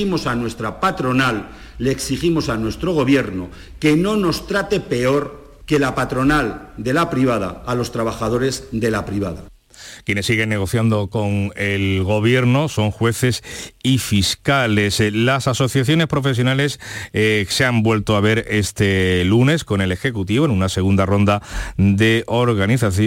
Exigimos 0.00 0.26
a 0.26 0.34
nuestra 0.34 0.80
patronal, 0.80 1.50
le 1.76 1.90
exigimos 1.90 2.48
a 2.48 2.56
nuestro 2.56 2.94
gobierno 2.94 3.50
que 3.78 3.96
no 3.96 4.16
nos 4.16 4.46
trate 4.46 4.80
peor 4.80 5.58
que 5.66 5.78
la 5.78 5.94
patronal 5.94 6.72
de 6.78 6.94
la 6.94 7.10
privada 7.10 7.62
a 7.66 7.74
los 7.74 7.92
trabajadores 7.92 8.68
de 8.72 8.90
la 8.90 9.04
privada. 9.04 9.42
Quienes 10.04 10.26
siguen 10.26 10.48
negociando 10.48 11.08
con 11.08 11.52
el 11.56 12.02
gobierno 12.02 12.68
son 12.68 12.90
jueces 12.90 13.42
y 13.82 13.98
fiscales. 13.98 15.00
Eh, 15.00 15.10
las 15.10 15.48
asociaciones 15.48 16.06
profesionales 16.06 16.80
eh, 17.12 17.46
se 17.48 17.64
han 17.64 17.82
vuelto 17.82 18.16
a 18.16 18.20
ver 18.20 18.46
este 18.48 19.24
lunes 19.24 19.64
con 19.64 19.80
el 19.80 19.92
Ejecutivo 19.92 20.44
en 20.44 20.50
una 20.50 20.68
segunda 20.68 21.06
ronda 21.06 21.42
de, 21.76 22.24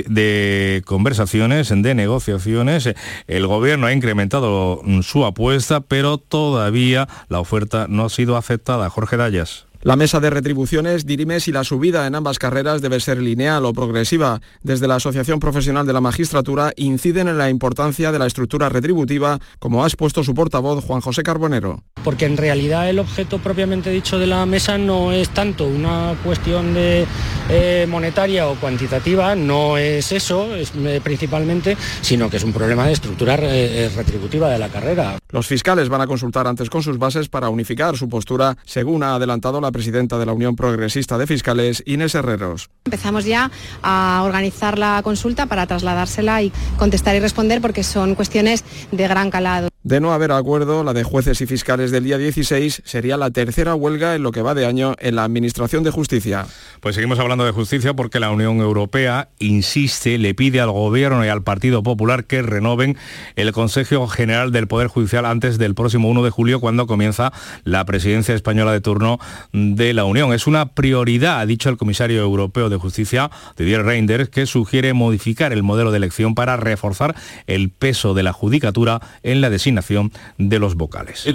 de 0.08 0.82
conversaciones, 0.86 1.70
de 1.70 1.96
negociaciones. 1.96 2.90
El 3.28 3.48
gobierno 3.48 3.88
ha 3.88 3.94
incrementado 3.94 4.82
su 5.02 5.26
apuesta, 5.26 5.82
pero 5.82 6.18
todavía 6.18 7.08
la 7.30 7.40
oferta 7.40 7.88
no 7.90 8.06
ha 8.06 8.10
sido 8.10 8.38
aceptada. 8.38 8.90
Jorge 8.90 9.18
Dallas. 9.18 9.66
La 9.86 9.98
mesa 9.98 10.22
de 10.22 10.30
retribuciones 10.30 11.06
dirime 11.06 11.42
si 11.42 11.52
la 11.52 11.66
subida 11.66 12.08
en 12.08 12.16
ambas 12.16 12.40
carreras 12.40 12.82
debe 12.82 13.02
ser 13.02 13.22
lineal 13.22 13.66
o 13.66 13.74
progresiva. 13.74 14.40
Desde 14.62 14.88
la 14.88 14.96
Asociación 14.96 15.42
Profesional 15.42 15.86
de 15.86 15.92
la 15.92 16.00
Magistratura 16.00 16.72
inciden 16.78 17.28
en 17.28 17.38
la 17.38 17.50
importancia 17.50 18.14
de 18.14 18.18
la 18.18 18.26
estructura 18.26 18.70
retributiva, 18.70 19.40
como 19.60 19.84
ha 19.84 19.88
expuesto 19.88 20.24
su 20.24 20.34
portavoz 20.34 20.86
Juan 20.86 21.02
José 21.02 21.22
Carbonero. 21.22 21.84
Porque 22.02 22.26
en 22.26 22.38
realidad 22.38 22.90
el 22.90 23.00
objeto 23.00 23.40
propiamente 23.40 23.90
dicho 23.90 24.18
de 24.18 24.28
la 24.28 24.46
mesa 24.46 24.78
no 24.78 25.12
es 25.12 25.28
tanto 25.32 25.66
una 25.66 26.16
cuestión 26.24 26.74
de, 26.74 27.06
eh, 27.50 27.86
monetaria 27.90 28.48
o 28.48 28.56
cuantitativa, 28.56 29.36
no 29.36 29.78
es 29.78 30.14
eso 30.14 30.56
es, 30.56 30.72
eh, 30.78 31.02
principalmente, 31.04 31.76
sino 32.00 32.30
que 32.30 32.38
es 32.38 32.44
un 32.46 32.54
problema 32.54 32.88
de 32.88 32.94
estructura 32.94 33.38
eh, 33.42 33.92
retributiva 33.94 34.50
de 34.50 34.60
la 34.60 34.70
carrera. 34.70 35.18
Los 35.30 35.48
fiscales 35.48 35.90
van 35.90 36.00
a 36.00 36.08
consultar 36.08 36.48
antes 36.48 36.70
con 36.70 36.84
sus 36.84 36.98
bases 36.98 37.28
para 37.28 37.50
unificar 37.50 37.98
su 37.98 38.08
postura, 38.08 38.56
según 38.64 39.04
ha 39.04 39.16
adelantado 39.16 39.60
la 39.60 39.73
presidenta 39.74 40.18
de 40.18 40.26
la 40.26 40.32
Unión 40.32 40.56
Progresista 40.56 41.18
de 41.18 41.28
Fiscales, 41.28 41.84
Inés 41.86 42.16
Herreros. 42.16 42.70
Empezamos 42.86 43.26
ya 43.26 43.52
a 43.82 44.22
organizar 44.24 44.80
la 44.80 45.02
consulta 45.04 45.48
para 45.48 45.68
trasladársela 45.68 46.42
y 46.42 46.54
contestar 46.78 47.16
y 47.18 47.20
responder 47.20 47.60
porque 47.60 47.84
son 47.84 48.16
cuestiones 48.16 48.64
de 48.94 49.08
gran 49.10 49.30
calado. 49.30 49.73
De 49.84 50.00
no 50.00 50.14
haber 50.14 50.32
acuerdo, 50.32 50.86
la 50.86 50.94
de 50.94 51.04
jueces 51.04 51.42
y 51.42 51.46
fiscales 51.46 51.92
del 51.92 52.06
día 52.06 52.18
16 52.18 52.84
sería 52.86 53.18
la 53.18 53.32
tercera 53.32 53.76
huelga 53.76 54.16
en 54.16 54.24
lo 54.24 54.32
que 54.32 54.42
va 54.42 54.54
de 54.54 54.66
año 54.66 54.96
en 55.00 55.18
la 55.18 55.26
Administración 55.26 55.84
de 55.84 55.92
Justicia. 55.92 56.46
Pues 56.80 56.96
seguimos 56.96 57.20
hablando 57.20 57.44
de 57.44 57.52
justicia 57.52 57.94
porque 57.94 58.22
la 58.22 58.32
Unión 58.32 58.62
Europea 58.62 59.28
insiste, 59.40 60.18
le 60.18 60.34
pide 60.36 60.62
al 60.62 60.72
Gobierno 60.72 61.26
y 61.26 61.28
al 61.28 61.44
Partido 61.44 61.84
Popular 61.84 62.24
que 62.24 62.42
renoven 62.42 62.96
el 63.36 63.52
Consejo 63.52 64.08
General 64.08 64.54
del 64.54 64.68
Poder 64.68 64.88
Judicial 64.88 65.26
antes 65.26 65.58
del 65.58 65.76
próximo 65.76 66.08
1 66.08 66.24
de 66.24 66.30
julio, 66.30 66.62
cuando 66.62 66.88
comienza 66.88 67.34
la 67.66 67.84
presidencia 67.84 68.36
española 68.36 68.72
de 68.72 68.80
turno 68.80 69.20
de 69.52 69.94
la 69.94 70.06
Unión. 70.06 70.32
Es 70.32 70.48
una 70.48 70.76
prioridad, 70.76 71.42
ha 71.42 71.46
dicho 71.46 71.68
el 71.68 71.76
comisario 71.76 72.22
europeo 72.22 72.70
de 72.70 72.78
justicia, 72.78 73.30
Didier 73.58 73.84
Reinders, 73.84 74.30
que 74.30 74.46
sugiere 74.46 74.94
modificar 74.94 75.52
el 75.52 75.62
modelo 75.62 75.92
de 75.92 75.98
elección 75.98 76.36
para 76.36 76.56
reforzar 76.56 77.16
el 77.48 77.70
peso 77.70 78.14
de 78.14 78.24
la 78.24 78.32
judicatura 78.32 79.02
en 79.24 79.42
la 79.42 79.50
designación 79.50 79.73
designación 79.82 80.12
de 80.38 80.60
los 80.60 80.76
vocales. 80.76 81.26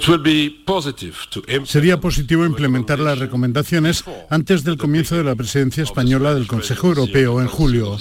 Sería 1.64 2.00
positivo 2.00 2.44
implementar 2.44 2.98
las 2.98 3.18
recomendaciones 3.18 4.04
antes 4.30 4.64
del 4.64 4.76
comienzo 4.76 5.16
de 5.16 5.24
la 5.24 5.34
presidencia 5.34 5.82
española 5.82 6.34
del 6.34 6.46
Consejo 6.46 6.88
Europeo 6.88 7.40
en 7.40 7.48
julio. 7.48 7.96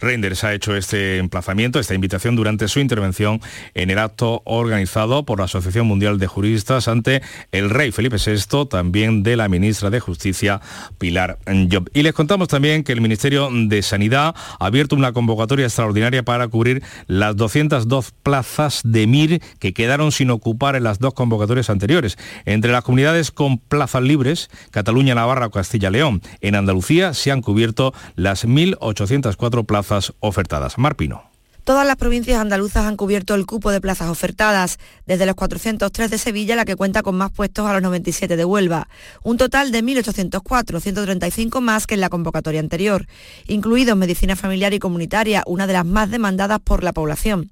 Reinders 0.00 0.44
ha 0.44 0.52
hecho 0.52 0.74
este 0.76 1.18
emplazamiento, 1.18 1.78
esta 1.78 1.94
invitación 1.94 2.36
durante 2.36 2.68
su 2.68 2.80
intervención 2.80 3.40
en 3.74 3.90
el 3.90 3.98
acto 3.98 4.42
organizado 4.44 5.24
por 5.24 5.38
la 5.38 5.44
Asociación 5.44 5.86
Mundial 5.86 6.18
de 6.18 6.26
Juristas 6.26 6.88
ante 6.88 7.22
el 7.52 7.70
rey 7.70 7.92
Felipe 7.92 8.16
VI, 8.16 8.66
también 8.66 9.22
de 9.22 9.36
la 9.36 9.48
ministra 9.48 9.90
de 9.90 10.00
Justicia 10.00 10.60
Pilar 10.98 11.38
Job. 11.70 11.90
Y 11.94 12.02
les 12.02 12.12
contamos 12.12 12.48
también 12.48 12.82
que 12.82 12.92
el 12.92 13.00
Ministerio 13.00 13.48
de 13.52 13.82
Sanidad 13.82 14.34
ha 14.58 14.66
abierto 14.66 14.96
una 14.96 15.12
convocatoria 15.12 15.66
extraordinaria 15.66 16.22
para 16.22 16.48
cubrir 16.48 16.82
las 17.06 17.36
202 17.36 18.12
plazas 18.22 18.80
de 18.84 19.06
MIR 19.06 19.40
que 19.58 19.72
quedaron 19.72 20.12
sin 20.12 20.30
ocupar 20.30 20.76
en 20.76 20.84
las 20.84 20.98
dos 20.98 21.14
convocatorias 21.14 21.70
anteriores. 21.70 22.18
Entre 22.44 22.72
las 22.72 22.84
comunidades 22.84 23.30
con 23.30 23.58
plazas 23.58 24.02
libres, 24.02 24.50
Cataluña, 24.70 25.14
Navarra 25.14 25.46
o 25.46 25.50
Castilla-León, 25.50 26.22
en 26.40 26.54
Andalucía 26.54 27.14
se 27.14 27.30
han 27.30 27.42
cubierto 27.42 27.94
las 28.16 28.46
1.804 28.46 29.66
plazas 29.66 29.83
ofertadas. 30.20 30.78
Marpino. 30.78 31.34
Todas 31.64 31.86
las 31.86 31.96
provincias 31.96 32.38
andaluzas 32.38 32.84
han 32.84 32.98
cubierto 32.98 33.34
el 33.34 33.46
cupo 33.46 33.70
de 33.70 33.80
plazas 33.80 34.10
ofertadas, 34.10 34.78
desde 35.06 35.24
los 35.24 35.34
403 35.34 36.10
de 36.10 36.18
Sevilla, 36.18 36.56
la 36.56 36.66
que 36.66 36.76
cuenta 36.76 37.02
con 37.02 37.16
más 37.16 37.32
puestos 37.32 37.66
a 37.66 37.72
los 37.72 37.80
97 37.80 38.36
de 38.36 38.44
Huelva. 38.44 38.86
Un 39.22 39.38
total 39.38 39.72
de 39.72 39.82
1.804, 39.82 40.78
135 40.78 41.62
más 41.62 41.86
que 41.86 41.94
en 41.94 42.02
la 42.02 42.10
convocatoria 42.10 42.60
anterior, 42.60 43.06
incluidos 43.46 43.96
medicina 43.96 44.36
familiar 44.36 44.74
y 44.74 44.78
comunitaria, 44.78 45.42
una 45.46 45.66
de 45.66 45.72
las 45.72 45.86
más 45.86 46.10
demandadas 46.10 46.60
por 46.60 46.84
la 46.84 46.92
población. 46.92 47.50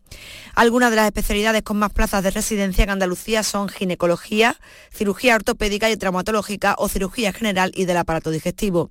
Algunas 0.55 0.91
de 0.91 0.97
las 0.97 1.07
especialidades 1.07 1.63
con 1.63 1.79
más 1.79 1.91
plazas 1.91 2.23
de 2.23 2.33
residencia 2.33 2.85
en 2.85 2.91
Andalucía 2.91 3.43
son 3.43 3.71
ginecología, 3.71 4.59
cirugía 4.93 5.37
ortopédica 5.37 5.89
y 5.89 5.97
traumatológica 5.97 6.75
o 6.77 6.91
cirugía 6.91 7.33
general 7.33 7.73
y 7.75 7.87
del 7.87 7.97
aparato 7.97 8.31
digestivo. 8.31 8.91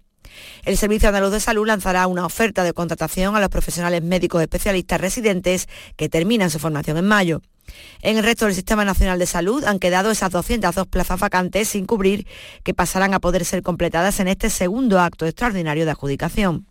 El 0.63 0.77
Servicio 0.77 1.09
Andaluz 1.09 1.31
de 1.31 1.39
Salud 1.39 1.65
lanzará 1.65 2.07
una 2.07 2.25
oferta 2.25 2.63
de 2.63 2.73
contratación 2.73 3.35
a 3.35 3.39
los 3.39 3.49
profesionales 3.49 4.03
médicos 4.03 4.41
especialistas 4.41 5.01
residentes 5.01 5.67
que 5.95 6.09
terminan 6.09 6.49
su 6.49 6.59
formación 6.59 6.97
en 6.97 7.05
mayo. 7.05 7.41
En 8.01 8.17
el 8.17 8.23
resto 8.23 8.45
del 8.45 8.55
Sistema 8.55 8.85
Nacional 8.85 9.19
de 9.19 9.25
Salud 9.25 9.63
han 9.63 9.79
quedado 9.79 10.11
esas 10.11 10.31
202 10.31 10.87
plazas 10.87 11.19
vacantes 11.19 11.69
sin 11.69 11.85
cubrir 11.85 12.27
que 12.63 12.73
pasarán 12.73 13.13
a 13.13 13.19
poder 13.19 13.45
ser 13.45 13.61
completadas 13.61 14.19
en 14.19 14.27
este 14.27 14.49
segundo 14.49 14.99
acto 14.99 15.25
extraordinario 15.25 15.85
de 15.85 15.91
adjudicación. 15.91 16.70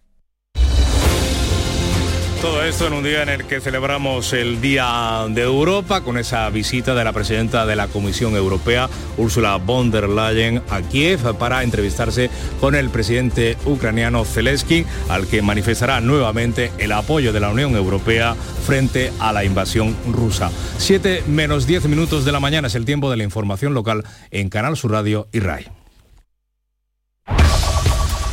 Todo 2.41 2.65
esto 2.65 2.87
en 2.87 2.95
un 2.95 3.05
día 3.05 3.23
en 3.23 3.29
el 3.29 3.45
que 3.45 3.61
celebramos 3.61 4.33
el 4.33 4.63
Día 4.63 5.27
de 5.29 5.43
Europa 5.43 6.01
con 6.01 6.17
esa 6.17 6.49
visita 6.49 6.95
de 6.95 7.05
la 7.05 7.13
presidenta 7.13 7.67
de 7.67 7.77
la 7.77 7.89
Comisión 7.89 8.35
Europea, 8.35 8.89
Ursula 9.19 9.57
von 9.59 9.91
der 9.91 10.09
Leyen, 10.09 10.63
a 10.71 10.81
Kiev 10.81 11.37
para 11.37 11.63
entrevistarse 11.63 12.31
con 12.59 12.75
el 12.75 12.89
presidente 12.89 13.59
ucraniano 13.67 14.25
Zelensky, 14.25 14.87
al 15.11 15.27
que 15.27 15.43
manifestará 15.43 16.01
nuevamente 16.01 16.73
el 16.79 16.93
apoyo 16.93 17.35
de 17.35 17.41
la 17.41 17.51
Unión 17.51 17.77
Europea 17.77 18.35
frente 18.67 19.13
a 19.21 19.35
la 19.35 19.45
invasión 19.45 19.95
rusa. 20.11 20.51
7 20.79 21.25
menos 21.29 21.67
10 21.67 21.89
minutos 21.89 22.25
de 22.25 22.33
la 22.33 22.41
mañana 22.41 22.69
es 22.69 22.75
el 22.75 22.87
tiempo 22.87 23.11
de 23.11 23.19
la 23.19 23.25
información 23.25 23.75
local 23.75 24.03
en 24.31 24.49
Canal 24.49 24.79
Sur 24.79 24.93
Radio 24.93 25.29
y 25.31 25.41
RAI. 25.41 25.80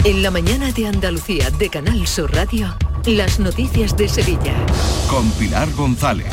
En 0.04 0.24
la 0.24 0.32
mañana 0.32 0.72
de 0.72 0.88
Andalucía 0.88 1.50
de 1.52 1.70
Canal 1.70 2.08
Sur 2.08 2.34
Radio. 2.34 2.76
Las 3.06 3.40
noticias 3.40 3.96
de 3.98 4.08
Sevilla. 4.08 4.54
Con 5.10 5.30
Pilar 5.32 5.72
González. 5.74 6.28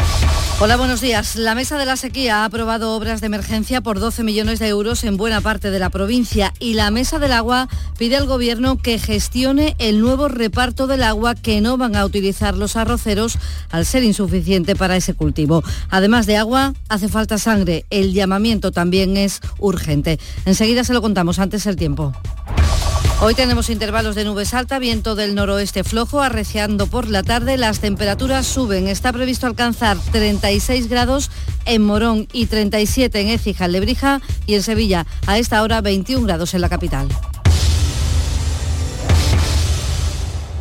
Hola, 0.60 0.76
buenos 0.76 1.00
días. 1.00 1.34
La 1.34 1.54
Mesa 1.54 1.78
de 1.78 1.86
la 1.86 1.96
Sequía 1.96 2.42
ha 2.42 2.44
aprobado 2.44 2.94
obras 2.94 3.20
de 3.20 3.26
emergencia 3.26 3.80
por 3.80 3.98
12 3.98 4.22
millones 4.22 4.60
de 4.60 4.68
euros 4.68 5.02
en 5.02 5.16
buena 5.16 5.40
parte 5.40 5.70
de 5.70 5.78
la 5.78 5.90
provincia 5.90 6.52
y 6.60 6.74
la 6.74 6.90
Mesa 6.90 7.18
del 7.18 7.32
Agua 7.32 7.68
pide 7.98 8.16
al 8.16 8.26
Gobierno 8.26 8.78
que 8.78 8.98
gestione 8.98 9.74
el 9.78 10.00
nuevo 10.00 10.28
reparto 10.28 10.86
del 10.86 11.02
agua 11.02 11.34
que 11.34 11.60
no 11.60 11.76
van 11.76 11.96
a 11.96 12.04
utilizar 12.04 12.56
los 12.56 12.76
arroceros 12.76 13.38
al 13.70 13.84
ser 13.84 14.04
insuficiente 14.04 14.76
para 14.76 14.96
ese 14.96 15.14
cultivo. 15.14 15.64
Además 15.90 16.26
de 16.26 16.36
agua, 16.36 16.74
hace 16.88 17.08
falta 17.08 17.38
sangre. 17.38 17.84
El 17.90 18.12
llamamiento 18.12 18.70
también 18.70 19.16
es 19.16 19.40
urgente. 19.58 20.20
Enseguida 20.44 20.84
se 20.84 20.92
lo 20.92 21.02
contamos 21.02 21.40
antes 21.40 21.66
el 21.66 21.76
tiempo. 21.76 22.12
Hoy 23.20 23.34
tenemos 23.34 23.70
intervalos 23.70 24.14
de 24.14 24.24
nubes 24.24 24.52
alta, 24.52 24.78
viento 24.78 25.14
del 25.14 25.34
noroeste 25.34 25.82
flojo, 25.82 26.20
arreciando 26.20 26.86
por 26.86 27.08
la 27.08 27.22
tarde. 27.22 27.56
Las 27.56 27.80
temperaturas 27.80 28.46
suben. 28.46 28.86
Está 28.88 29.12
previsto 29.12 29.46
alcanzar 29.46 29.96
36 30.12 30.88
grados 30.88 31.30
en 31.64 31.82
Morón 31.82 32.28
y 32.32 32.46
37 32.46 33.20
en 33.20 33.28
Écija, 33.28 33.68
Lebrija 33.68 34.20
y 34.46 34.54
en 34.54 34.62
Sevilla. 34.62 35.06
A 35.26 35.38
esta 35.38 35.62
hora 35.62 35.80
21 35.80 36.26
grados 36.26 36.54
en 36.54 36.60
la 36.60 36.68
capital. 36.68 37.08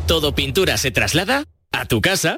Todo 0.08 0.36
pintura 0.36 0.78
se 0.78 0.92
traslada 0.92 1.46
a 1.72 1.86
tu 1.86 2.02
casa. 2.02 2.38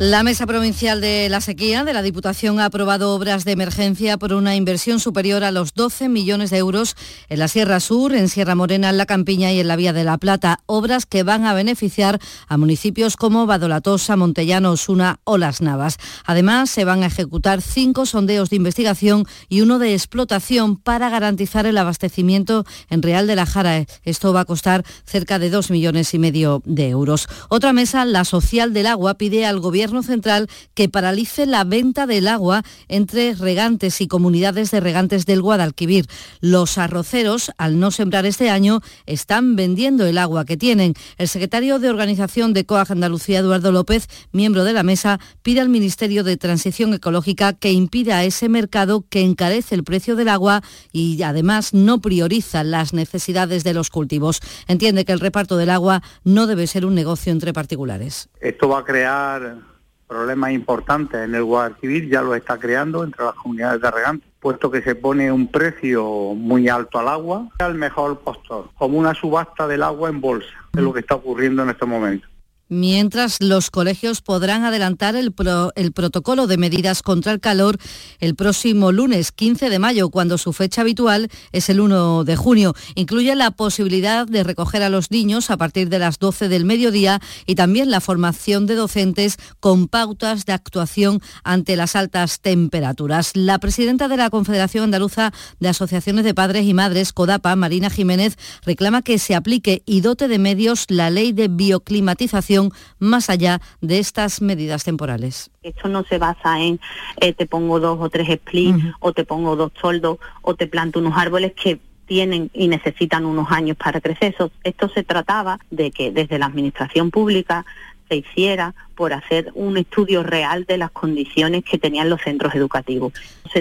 La 0.00 0.22
Mesa 0.22 0.46
Provincial 0.46 1.00
de 1.00 1.28
la 1.28 1.40
Sequía 1.40 1.82
de 1.82 1.92
la 1.92 2.02
Diputación 2.02 2.60
ha 2.60 2.66
aprobado 2.66 3.12
obras 3.12 3.44
de 3.44 3.50
emergencia 3.50 4.16
por 4.16 4.32
una 4.32 4.54
inversión 4.54 5.00
superior 5.00 5.42
a 5.42 5.50
los 5.50 5.74
12 5.74 6.08
millones 6.08 6.50
de 6.50 6.58
euros 6.58 6.94
en 7.28 7.40
la 7.40 7.48
Sierra 7.48 7.80
Sur, 7.80 8.14
en 8.14 8.28
Sierra 8.28 8.54
Morena, 8.54 8.90
en 8.90 8.96
La 8.96 9.06
Campiña 9.06 9.50
y 9.50 9.58
en 9.58 9.66
la 9.66 9.74
Vía 9.74 9.92
de 9.92 10.04
la 10.04 10.16
Plata. 10.16 10.60
Obras 10.66 11.04
que 11.04 11.24
van 11.24 11.46
a 11.46 11.52
beneficiar 11.52 12.20
a 12.46 12.56
municipios 12.56 13.16
como 13.16 13.46
Badolatosa, 13.46 14.14
Montellano, 14.14 14.70
Osuna 14.70 15.18
o 15.24 15.36
Las 15.36 15.60
Navas. 15.60 15.98
Además, 16.24 16.70
se 16.70 16.84
van 16.84 17.02
a 17.02 17.06
ejecutar 17.06 17.60
cinco 17.60 18.06
sondeos 18.06 18.50
de 18.50 18.56
investigación 18.56 19.24
y 19.48 19.62
uno 19.62 19.80
de 19.80 19.94
explotación 19.94 20.76
para 20.76 21.10
garantizar 21.10 21.66
el 21.66 21.76
abastecimiento 21.76 22.64
en 22.88 23.02
Real 23.02 23.26
de 23.26 23.34
la 23.34 23.46
Jara. 23.46 23.84
Esto 24.04 24.32
va 24.32 24.42
a 24.42 24.44
costar 24.44 24.84
cerca 25.04 25.40
de 25.40 25.50
2 25.50 25.72
millones 25.72 26.14
y 26.14 26.20
medio 26.20 26.62
de 26.64 26.88
euros. 26.88 27.26
Otra 27.48 27.72
mesa, 27.72 28.04
la 28.04 28.24
Social 28.24 28.72
del 28.72 28.86
Agua, 28.86 29.14
pide 29.14 29.44
al 29.44 29.58
Gobierno 29.58 29.87
Central 30.02 30.48
que 30.74 30.88
paralice 30.88 31.46
la 31.46 31.64
venta 31.64 32.06
del 32.06 32.28
agua 32.28 32.62
entre 32.88 33.34
regantes 33.34 34.00
y 34.00 34.06
comunidades 34.06 34.70
de 34.70 34.80
regantes 34.80 35.26
del 35.26 35.42
Guadalquivir. 35.42 36.06
Los 36.40 36.78
arroceros, 36.78 37.50
al 37.58 37.80
no 37.80 37.90
sembrar 37.90 38.26
este 38.26 38.50
año, 38.50 38.80
están 39.06 39.56
vendiendo 39.56 40.06
el 40.06 40.18
agua 40.18 40.44
que 40.44 40.56
tienen. 40.56 40.94
El 41.16 41.28
secretario 41.28 41.78
de 41.78 41.88
Organización 41.88 42.52
de 42.52 42.66
COAG 42.66 42.92
Andalucía, 42.92 43.40
Eduardo 43.40 43.72
López, 43.72 44.08
miembro 44.32 44.64
de 44.64 44.72
la 44.72 44.82
mesa, 44.82 45.18
pide 45.42 45.60
al 45.60 45.68
Ministerio 45.68 46.22
de 46.22 46.36
Transición 46.36 46.94
Ecológica 46.94 47.54
que 47.54 47.72
impida 47.72 48.24
ese 48.24 48.48
mercado 48.48 49.04
que 49.08 49.22
encarece 49.22 49.74
el 49.74 49.84
precio 49.84 50.16
del 50.16 50.28
agua 50.28 50.62
y 50.92 51.22
además 51.22 51.74
no 51.74 52.00
prioriza 52.00 52.62
las 52.64 52.92
necesidades 52.92 53.64
de 53.64 53.74
los 53.74 53.90
cultivos. 53.90 54.40
Entiende 54.66 55.04
que 55.04 55.12
el 55.12 55.20
reparto 55.20 55.56
del 55.56 55.70
agua 55.70 56.02
no 56.24 56.46
debe 56.46 56.66
ser 56.66 56.84
un 56.84 56.94
negocio 56.94 57.32
entre 57.32 57.52
particulares. 57.52 58.28
Esto 58.40 58.68
va 58.68 58.80
a 58.80 58.84
crear 58.84 59.77
problemas 60.08 60.52
importantes 60.52 61.20
en 61.20 61.34
el 61.34 61.44
Guadalquivir, 61.44 62.08
ya 62.08 62.22
lo 62.22 62.34
está 62.34 62.58
creando 62.58 63.04
entre 63.04 63.24
las 63.24 63.34
comunidades 63.34 63.80
de 63.80 63.90
regantes, 63.90 64.28
puesto 64.40 64.70
que 64.70 64.82
se 64.82 64.94
pone 64.94 65.30
un 65.30 65.48
precio 65.48 66.04
muy 66.34 66.68
alto 66.68 66.98
al 66.98 67.08
agua, 67.08 67.48
al 67.58 67.74
mejor 67.74 68.18
postor, 68.20 68.70
como 68.76 68.98
una 68.98 69.14
subasta 69.14 69.68
del 69.68 69.82
agua 69.82 70.08
en 70.08 70.20
bolsa, 70.20 70.48
es 70.74 70.82
lo 70.82 70.92
que 70.92 71.00
está 71.00 71.14
ocurriendo 71.14 71.62
en 71.62 71.70
este 71.70 71.86
momento 71.86 72.26
mientras 72.68 73.40
los 73.40 73.70
colegios 73.70 74.20
podrán 74.20 74.64
adelantar 74.64 75.16
el, 75.16 75.32
protocolo 75.32 76.46
de 76.46 76.58
medidas 76.58 77.02
contra 77.02 77.32
el 77.32 77.40
calor 77.40 77.78
el 78.20 78.34
próximo 78.34 78.92
lunes 78.92 79.32
15 79.32 79.70
de 79.70 79.78
mayo, 79.78 80.10
cuando 80.10 80.38
su 80.38 80.52
fecha 80.52 80.82
habitual 80.82 81.28
es 81.52 81.68
el 81.68 81.80
1 81.80 82.24
de 82.24 82.36
junio. 82.36 82.74
Incluye 82.94 83.34
la 83.34 83.50
posibilidad 83.50 84.26
de 84.26 84.44
recoger 84.44 84.82
a 84.82 84.90
los 84.90 85.10
niños 85.10 85.50
a 85.50 85.56
partir 85.56 85.88
de 85.88 85.98
las 85.98 86.18
12 86.18 86.48
del 86.48 86.64
mediodía 86.64 87.20
y 87.46 87.54
también 87.54 87.90
la 87.90 88.00
formación 88.00 88.66
de 88.66 88.74
docentes 88.74 89.38
con 89.60 89.88
pautas 89.88 90.44
de 90.46 90.52
actuación 90.52 91.20
ante 91.44 91.76
las 91.76 91.96
altas 91.96 92.40
temperaturas. 92.40 93.32
La 93.34 93.58
presidenta 93.58 94.08
de 94.08 94.16
la 94.16 94.30
Confederación 94.30 94.84
Andaluza 94.84 95.32
de 95.60 95.68
Asociaciones 95.68 96.24
de 96.24 96.34
Padres 96.34 96.64
y 96.66 96.74
Madres, 96.74 97.12
CODAPA, 97.12 97.56
Marina 97.56 97.90
Jiménez, 97.90 98.36
reclama 98.64 99.02
que 99.02 99.18
se 99.18 99.34
aplique 99.34 99.82
y 99.86 100.00
dote 100.00 100.28
de 100.28 100.38
medios 100.38 100.86
la 100.88 101.10
ley 101.10 101.32
de 101.32 101.48
bioclimatización 101.48 102.57
más 102.98 103.30
allá 103.30 103.60
de 103.80 103.98
estas 103.98 104.42
medidas 104.42 104.84
temporales. 104.84 105.50
Esto 105.62 105.88
no 105.88 106.04
se 106.04 106.18
basa 106.18 106.60
en 106.60 106.80
eh, 107.20 107.32
te 107.32 107.46
pongo 107.46 107.80
dos 107.80 107.98
o 108.00 108.08
tres 108.08 108.28
splits 108.28 108.82
o 109.00 109.12
te 109.12 109.24
pongo 109.24 109.56
dos 109.56 109.72
toldos 109.72 110.18
o 110.42 110.54
te 110.54 110.66
planto 110.66 110.98
unos 110.98 111.16
árboles 111.16 111.52
que 111.52 111.80
tienen 112.06 112.50
y 112.54 112.68
necesitan 112.68 113.24
unos 113.26 113.52
años 113.52 113.76
para 113.76 114.00
crecer. 114.00 114.34
esto 114.64 114.88
se 114.88 115.04
trataba 115.04 115.60
de 115.70 115.90
que 115.90 116.10
desde 116.10 116.38
la 116.38 116.46
administración 116.46 117.10
pública 117.10 117.64
se 118.08 118.16
hiciera 118.16 118.74
por 118.94 119.12
hacer 119.12 119.52
un 119.54 119.76
estudio 119.76 120.22
real 120.22 120.64
de 120.64 120.78
las 120.78 120.90
condiciones 120.90 121.62
que 121.64 121.78
tenían 121.78 122.08
los 122.08 122.22
centros 122.22 122.54
educativos. 122.54 123.12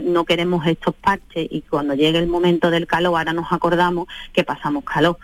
no 0.04 0.24
queremos 0.24 0.66
estos 0.66 0.96
parches 0.96 1.48
y 1.52 1.62
cuando 1.62 1.94
llegue 1.94 2.18
el 2.20 2.28
momento 2.28 2.72
del 2.72 2.88
calor, 2.88 3.18
ahora 3.18 3.34
nos 3.34 3.52
acordamos 3.52 4.08
que 4.34 4.44
pasamos 4.44 4.84
calor. 4.86 5.18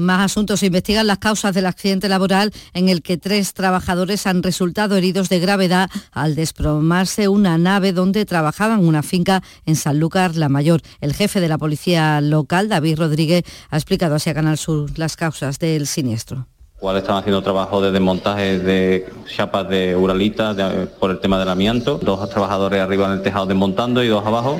Más 0.00 0.32
asuntos. 0.32 0.60
Se 0.60 0.66
investigan 0.66 1.06
las 1.06 1.18
causas 1.18 1.54
del 1.54 1.66
accidente 1.66 2.08
laboral 2.08 2.52
en 2.72 2.88
el 2.88 3.02
que 3.02 3.18
tres 3.18 3.52
trabajadores 3.52 4.26
han 4.26 4.42
resultado 4.42 4.96
heridos 4.96 5.28
de 5.28 5.40
gravedad 5.40 5.90
al 6.10 6.34
desplomarse 6.34 7.28
una 7.28 7.58
nave 7.58 7.92
donde 7.92 8.24
trabajaban 8.24 8.82
una 8.86 9.02
finca 9.02 9.42
en 9.66 9.76
Sanlúcar 9.76 10.36
la 10.36 10.48
Mayor. 10.48 10.80
El 11.02 11.12
jefe 11.12 11.38
de 11.40 11.48
la 11.48 11.58
policía 11.58 12.22
local, 12.22 12.70
David 12.70 12.98
Rodríguez, 12.98 13.44
ha 13.68 13.76
explicado 13.76 14.14
hacia 14.14 14.32
Canal 14.32 14.56
Sur 14.56 14.98
las 14.98 15.16
causas 15.16 15.58
del 15.58 15.86
siniestro 15.86 16.46
cual 16.78 16.96
están 16.96 17.18
haciendo 17.18 17.42
trabajo 17.42 17.82
de 17.82 17.92
desmontaje 17.92 18.58
de 18.58 19.06
chapas 19.36 19.68
de 19.68 19.94
uralita 19.94 20.56
por 20.98 21.10
el 21.10 21.20
tema 21.20 21.38
del 21.38 21.50
amianto. 21.50 21.98
Dos 22.02 22.26
trabajadores 22.30 22.80
arriba 22.80 23.04
en 23.04 23.12
el 23.12 23.22
tejado 23.22 23.44
desmontando 23.44 24.02
y 24.02 24.08
dos 24.08 24.24
abajo. 24.24 24.58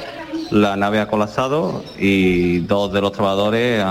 La 0.51 0.77
nave 0.77 1.01
ha 1.01 1.07
colapsado 1.07 1.85
y 1.99 2.61
dos 2.61 2.93
de 2.93 3.01
los 3.01 3.13
trabajadores 3.13 3.85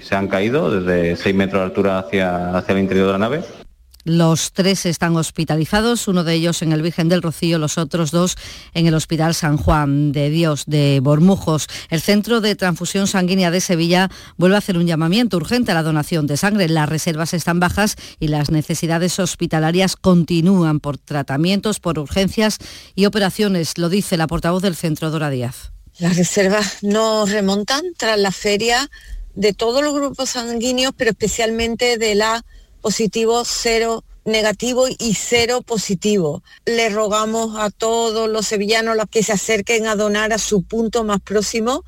se 0.00 0.14
han 0.14 0.28
caído 0.28 0.70
desde 0.70 1.16
6 1.16 1.34
metros 1.34 1.60
de 1.60 1.66
altura 1.66 1.98
hacia, 1.98 2.56
hacia 2.56 2.72
el 2.72 2.80
interior 2.80 3.06
de 3.06 3.12
la 3.12 3.18
nave 3.18 3.42
los 4.08 4.52
tres 4.52 4.86
están 4.86 5.16
hospitalizados, 5.16 6.08
uno 6.08 6.24
de 6.24 6.32
ellos 6.32 6.62
en 6.62 6.72
el 6.72 6.80
Virgen 6.82 7.08
del 7.08 7.20
Rocío, 7.20 7.58
los 7.58 7.76
otros 7.76 8.10
dos 8.10 8.36
en 8.72 8.86
el 8.86 8.94
Hospital 8.94 9.34
San 9.34 9.58
Juan 9.58 10.12
de 10.12 10.30
Dios 10.30 10.64
de 10.66 11.00
Bormujos. 11.02 11.66
El 11.90 12.00
Centro 12.00 12.40
de 12.40 12.56
Transfusión 12.56 13.06
Sanguínea 13.06 13.50
de 13.50 13.60
Sevilla 13.60 14.08
vuelve 14.38 14.56
a 14.56 14.60
hacer 14.60 14.78
un 14.78 14.86
llamamiento 14.86 15.36
urgente 15.36 15.72
a 15.72 15.74
la 15.74 15.82
donación 15.82 16.26
de 16.26 16.38
sangre. 16.38 16.68
Las 16.68 16.88
reservas 16.88 17.34
están 17.34 17.60
bajas 17.60 17.96
y 18.18 18.28
las 18.28 18.50
necesidades 18.50 19.18
hospitalarias 19.18 19.94
continúan 19.96 20.80
por 20.80 20.96
tratamientos, 20.96 21.78
por 21.78 21.98
urgencias 21.98 22.58
y 22.94 23.04
operaciones, 23.04 23.76
lo 23.76 23.90
dice 23.90 24.16
la 24.16 24.26
portavoz 24.26 24.62
del 24.62 24.74
centro, 24.74 25.10
Dora 25.10 25.28
Díaz. 25.28 25.72
Las 25.98 26.16
reservas 26.16 26.78
no 26.82 27.26
remontan 27.26 27.82
tras 27.96 28.18
la 28.18 28.30
feria 28.30 28.88
de 29.34 29.52
todos 29.52 29.82
los 29.82 29.92
grupos 29.92 30.30
sanguíneos, 30.30 30.94
pero 30.96 31.10
especialmente 31.10 31.98
de 31.98 32.14
la 32.14 32.44
positivo, 32.80 33.42
cero 33.44 34.04
negativo 34.24 34.86
y 34.86 35.14
cero 35.14 35.60
positivo. 35.62 36.44
Le 36.66 36.88
rogamos 36.90 37.58
a 37.58 37.70
todos 37.70 38.28
los 38.28 38.46
sevillanos 38.46 38.96
que 39.10 39.24
se 39.24 39.32
acerquen 39.32 39.86
a 39.86 39.96
donar 39.96 40.32
a 40.32 40.38
su 40.38 40.62
punto 40.62 41.02
más 41.02 41.20
próximo 41.20 41.84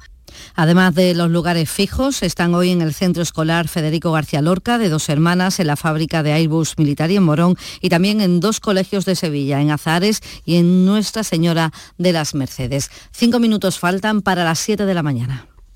Además 0.54 0.94
de 0.94 1.14
los 1.14 1.30
lugares 1.30 1.70
fijos, 1.70 2.22
están 2.22 2.54
hoy 2.54 2.70
en 2.70 2.82
el 2.82 2.94
Centro 2.94 3.22
Escolar 3.22 3.68
Federico 3.68 4.12
García 4.12 4.42
Lorca 4.42 4.78
de 4.78 4.88
Dos 4.88 5.08
Hermanas, 5.08 5.60
en 5.60 5.66
la 5.66 5.76
fábrica 5.76 6.22
de 6.22 6.32
Airbus 6.32 6.78
Militar 6.78 7.10
en 7.10 7.22
Morón, 7.22 7.56
y 7.80 7.88
también 7.88 8.20
en 8.20 8.40
dos 8.40 8.60
colegios 8.60 9.04
de 9.04 9.16
Sevilla, 9.16 9.60
en 9.60 9.70
Azares 9.70 10.20
y 10.44 10.56
en 10.56 10.86
Nuestra 10.86 11.24
Señora 11.24 11.72
de 11.98 12.12
las 12.12 12.34
Mercedes. 12.34 12.90
Cinco 13.12 13.38
minutos 13.38 13.78
faltan 13.78 14.22
para 14.22 14.44
las 14.44 14.58
siete 14.58 14.86
de 14.86 14.94
la 14.94 15.02
mañana. 15.02 15.49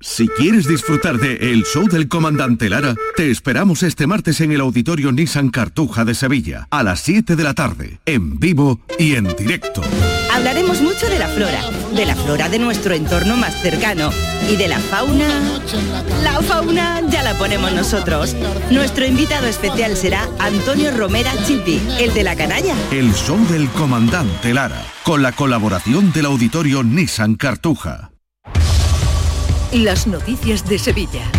Si 0.00 0.28
quieres 0.28 0.68
disfrutar 0.68 1.18
de 1.18 1.50
El 1.50 1.64
Show 1.64 1.88
del 1.88 2.06
Comandante 2.06 2.70
Lara, 2.70 2.94
te 3.16 3.32
esperamos 3.32 3.82
este 3.82 4.06
martes 4.06 4.40
en 4.40 4.52
el 4.52 4.60
Auditorio 4.60 5.10
Nissan 5.10 5.48
Cartuja 5.48 6.04
de 6.04 6.14
Sevilla, 6.14 6.68
a 6.70 6.84
las 6.84 7.00
7 7.00 7.34
de 7.34 7.42
la 7.42 7.54
tarde, 7.54 7.98
en 8.06 8.38
vivo 8.38 8.80
y 8.96 9.16
en 9.16 9.24
directo. 9.36 9.82
Hablaremos 10.32 10.80
mucho 10.82 11.08
de 11.08 11.18
la 11.18 11.26
flora, 11.26 11.60
de 11.96 12.06
la 12.06 12.14
flora 12.14 12.48
de 12.48 12.60
nuestro 12.60 12.94
entorno 12.94 13.36
más 13.36 13.60
cercano 13.60 14.10
y 14.48 14.54
de 14.54 14.68
la 14.68 14.78
fauna. 14.78 15.28
La 16.22 16.40
fauna 16.42 17.00
ya 17.10 17.24
la 17.24 17.34
ponemos 17.34 17.72
nosotros. 17.72 18.36
Nuestro 18.70 19.04
invitado 19.04 19.48
especial 19.48 19.96
será 19.96 20.28
Antonio 20.38 20.96
Romera 20.96 21.32
Chipi, 21.44 21.82
el 21.98 22.14
de 22.14 22.22
la 22.22 22.36
canalla. 22.36 22.76
El 22.92 23.12
Show 23.14 23.44
del 23.48 23.68
Comandante 23.70 24.54
Lara, 24.54 24.80
con 25.02 25.22
la 25.22 25.32
colaboración 25.32 26.12
del 26.12 26.26
Auditorio 26.26 26.84
Nissan 26.84 27.34
Cartuja. 27.34 28.12
Las 29.72 30.06
noticias 30.06 30.66
de 30.66 30.78
Sevilla. 30.78 31.30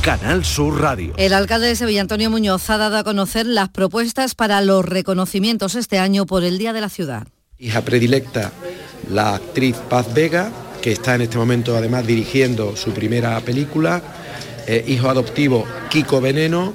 Canal 0.00 0.46
Sur 0.46 0.80
Radio. 0.80 1.12
El 1.18 1.34
alcalde 1.34 1.66
de 1.66 1.76
Sevilla, 1.76 2.00
Antonio 2.00 2.30
Muñoz, 2.30 2.70
ha 2.70 2.78
dado 2.78 2.96
a 2.96 3.04
conocer 3.04 3.44
las 3.44 3.68
propuestas 3.68 4.34
para 4.34 4.62
los 4.62 4.82
reconocimientos 4.82 5.74
este 5.74 5.98
año 5.98 6.24
por 6.24 6.42
el 6.42 6.56
Día 6.56 6.72
de 6.72 6.80
la 6.80 6.88
Ciudad. 6.88 7.26
Hija 7.58 7.82
predilecta, 7.82 8.50
la 9.10 9.34
actriz 9.34 9.76
Paz 9.90 10.14
Vega, 10.14 10.50
que 10.80 10.92
está 10.92 11.16
en 11.16 11.20
este 11.20 11.36
momento 11.36 11.76
además 11.76 12.06
dirigiendo 12.06 12.76
su 12.76 12.92
primera 12.92 13.38
película. 13.40 14.02
Eh, 14.66 14.82
hijo 14.88 15.10
adoptivo 15.10 15.66
Kiko 15.90 16.22
Veneno 16.22 16.72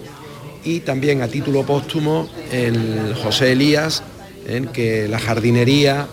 y 0.64 0.82
también 0.82 1.24
a 1.24 1.28
título 1.28 1.64
póstumo 1.64 2.30
el 2.52 3.16
José 3.24 3.54
Elías, 3.54 4.04
en 4.48 4.68
que 4.68 5.08
la 5.08 5.18
jardinería 5.18 6.08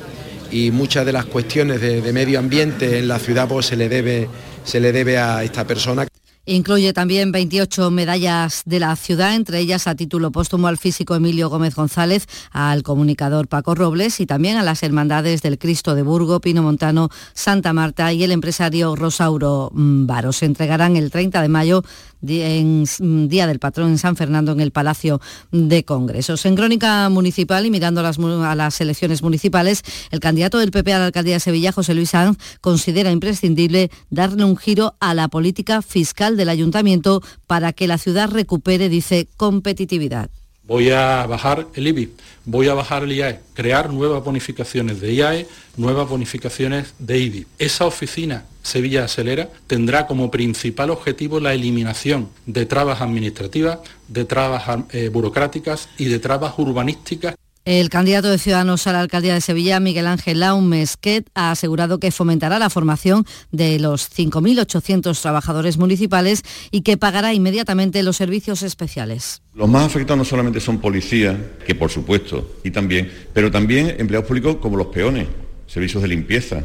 y 0.51 0.71
muchas 0.71 1.05
de 1.07 1.13
las 1.13 1.25
cuestiones 1.25 1.81
de, 1.81 2.13
medio 2.13 2.39
ambiente 2.39 2.99
en 2.99 3.09
la 3.09 3.19
ciudad 3.19 3.49
pues, 3.49 3.67
se, 3.67 3.77
le 3.77 3.89
debe, 3.89 4.29
se 4.67 4.81
le 4.81 4.93
debe 4.93 5.17
a 5.17 5.45
esta 5.45 5.65
persona. 5.65 6.07
Incluye 6.49 6.93
también 6.93 7.33
28 7.33 7.91
medallas 7.91 8.63
de 8.65 8.79
la 8.79 8.95
ciudad, 8.95 9.35
entre 9.35 9.59
ellas 9.59 9.89
a 9.89 9.97
título 9.97 10.31
póstumo 10.31 10.69
al 10.69 10.79
físico 10.79 11.17
Emilio 11.17 11.51
Gómez 11.51 11.75
González, 11.75 12.29
al 12.53 12.85
comunicador 12.85 13.49
Paco 13.49 13.75
Robles 13.75 14.21
y 14.21 14.27
también 14.27 14.57
a 14.57 14.63
las 14.63 14.85
hermandades 14.85 15.43
del 15.43 15.59
Cristo 15.59 15.97
de 15.97 16.03
Burgo, 16.03 16.41
Pino 16.41 16.63
Montano, 16.63 17.09
Santa 17.35 17.73
Marta 17.73 18.13
y 18.13 18.23
el 18.23 18.31
empresario 18.31 18.95
Rosauro 18.95 19.71
Varo. 19.75 20.33
Se 20.33 20.47
entregarán 20.47 20.97
el 20.97 21.11
30 21.11 21.43
de 21.43 21.49
mayo 21.49 21.83
en 22.29 23.29
Día 23.29 23.47
del 23.47 23.59
Patrón 23.59 23.91
en 23.91 23.99
San 23.99 24.17
Fernando 24.17 24.53
en 24.53 24.61
el 24.61 24.71
Palacio 24.71 25.21
de 25.51 25.85
Congresos. 25.85 26.45
En 26.47 26.57
crónica 26.57 27.09
municipal 27.09 27.67
y 27.67 27.71
mirando 27.71 28.01
a 28.01 28.55
las, 28.55 28.81
elecciones 28.81 29.23
municipales, 29.23 29.83
el 30.11 30.21
candidato 30.21 30.59
del 30.59 30.71
PP 30.71 30.93
a 30.93 30.99
la 30.99 31.07
alcaldía 31.07 31.35
de 31.35 31.41
Sevilla, 31.41 31.73
José 31.73 31.95
Luis 31.95 32.11
Sanz, 32.11 32.39
considera 32.61 33.11
imprescindible 33.11 33.91
darle 34.11 34.45
un 34.45 34.57
giro 34.57 34.95
a 35.01 35.15
la 35.15 35.29
política 35.29 35.83
fiscal 35.83 36.36
del 36.37 36.49
ayuntamiento 36.49 37.23
para 37.47 37.73
que 37.73 37.87
la 37.87 37.99
ciudad 37.99 38.31
recupere, 38.31 38.89
dice, 38.89 39.29
competitividad. 39.37 40.31
Voy 40.65 40.91
a 40.91 41.25
bajar 41.27 41.69
el 41.75 41.87
IBI, 41.87 42.11
voy 42.45 42.69
a 42.69 42.75
bajar 42.75 43.05
el 43.05 43.13
IAE, 43.13 43.41
crear 43.55 43.93
nuevas 43.93 44.25
bonificaciones 44.25 45.01
de 45.01 45.13
IAE, 45.15 45.47
nuevas 45.77 46.09
bonificaciones 46.09 46.95
de 46.99 47.19
IBI. 47.21 47.47
Esa 47.59 47.87
oficina 47.87 48.47
Sevilla 48.67 49.05
Acelera 49.05 49.49
tendrá 49.69 50.09
como 50.09 50.29
principal 50.29 50.91
objetivo 50.91 51.39
la 51.39 51.55
eliminación 51.55 52.31
de 52.47 52.67
trabas 52.67 53.01
administrativas, 53.01 53.79
de 54.09 54.25
trabas 54.25 54.65
eh, 54.91 55.09
burocráticas 55.09 55.89
y 55.99 56.07
de 56.07 56.19
trabas 56.19 56.55
urbanísticas 56.59 57.37
el 57.67 57.91
candidato 57.91 58.31
de 58.31 58.39
Ciudadanos 58.39 58.87
a 58.87 58.93
la 58.93 59.01
alcaldía 59.01 59.35
de 59.35 59.41
Sevilla, 59.41 59.81
Miguel 59.81 60.07
Ángel 60.07 60.41
Mesquet, 60.63 61.29
ha 61.35 61.51
asegurado 61.51 61.99
que 61.99 62.13
fomentará 62.13 62.61
la 62.61 62.71
formación 62.71 63.27
de 63.51 63.81
los 63.81 64.09
5.800 64.09 65.21
trabajadores 65.21 65.77
municipales 65.77 66.43
y 66.71 66.83
que 66.83 66.97
pagará 66.97 67.35
inmediatamente 67.35 68.05
los 68.05 68.17
servicios 68.17 68.63
especiales. 68.63 69.43
Los 69.53 69.69
más 69.69 69.85
afectados 69.85 70.19
no 70.19 70.25
solamente 70.25 70.61
son 70.61 70.79
policías, 70.79 71.37
que 71.67 71.75
por 71.75 71.91
supuesto, 71.91 72.57
y 72.63 72.71
también, 72.71 73.11
pero 73.33 73.51
también 73.51 73.97
empleados 73.99 74.29
públicos 74.29 74.59
como 74.63 74.77
los 74.77 74.87
peones, 74.87 75.27
servicios 75.67 76.03
de 76.03 76.09
limpieza, 76.09 76.65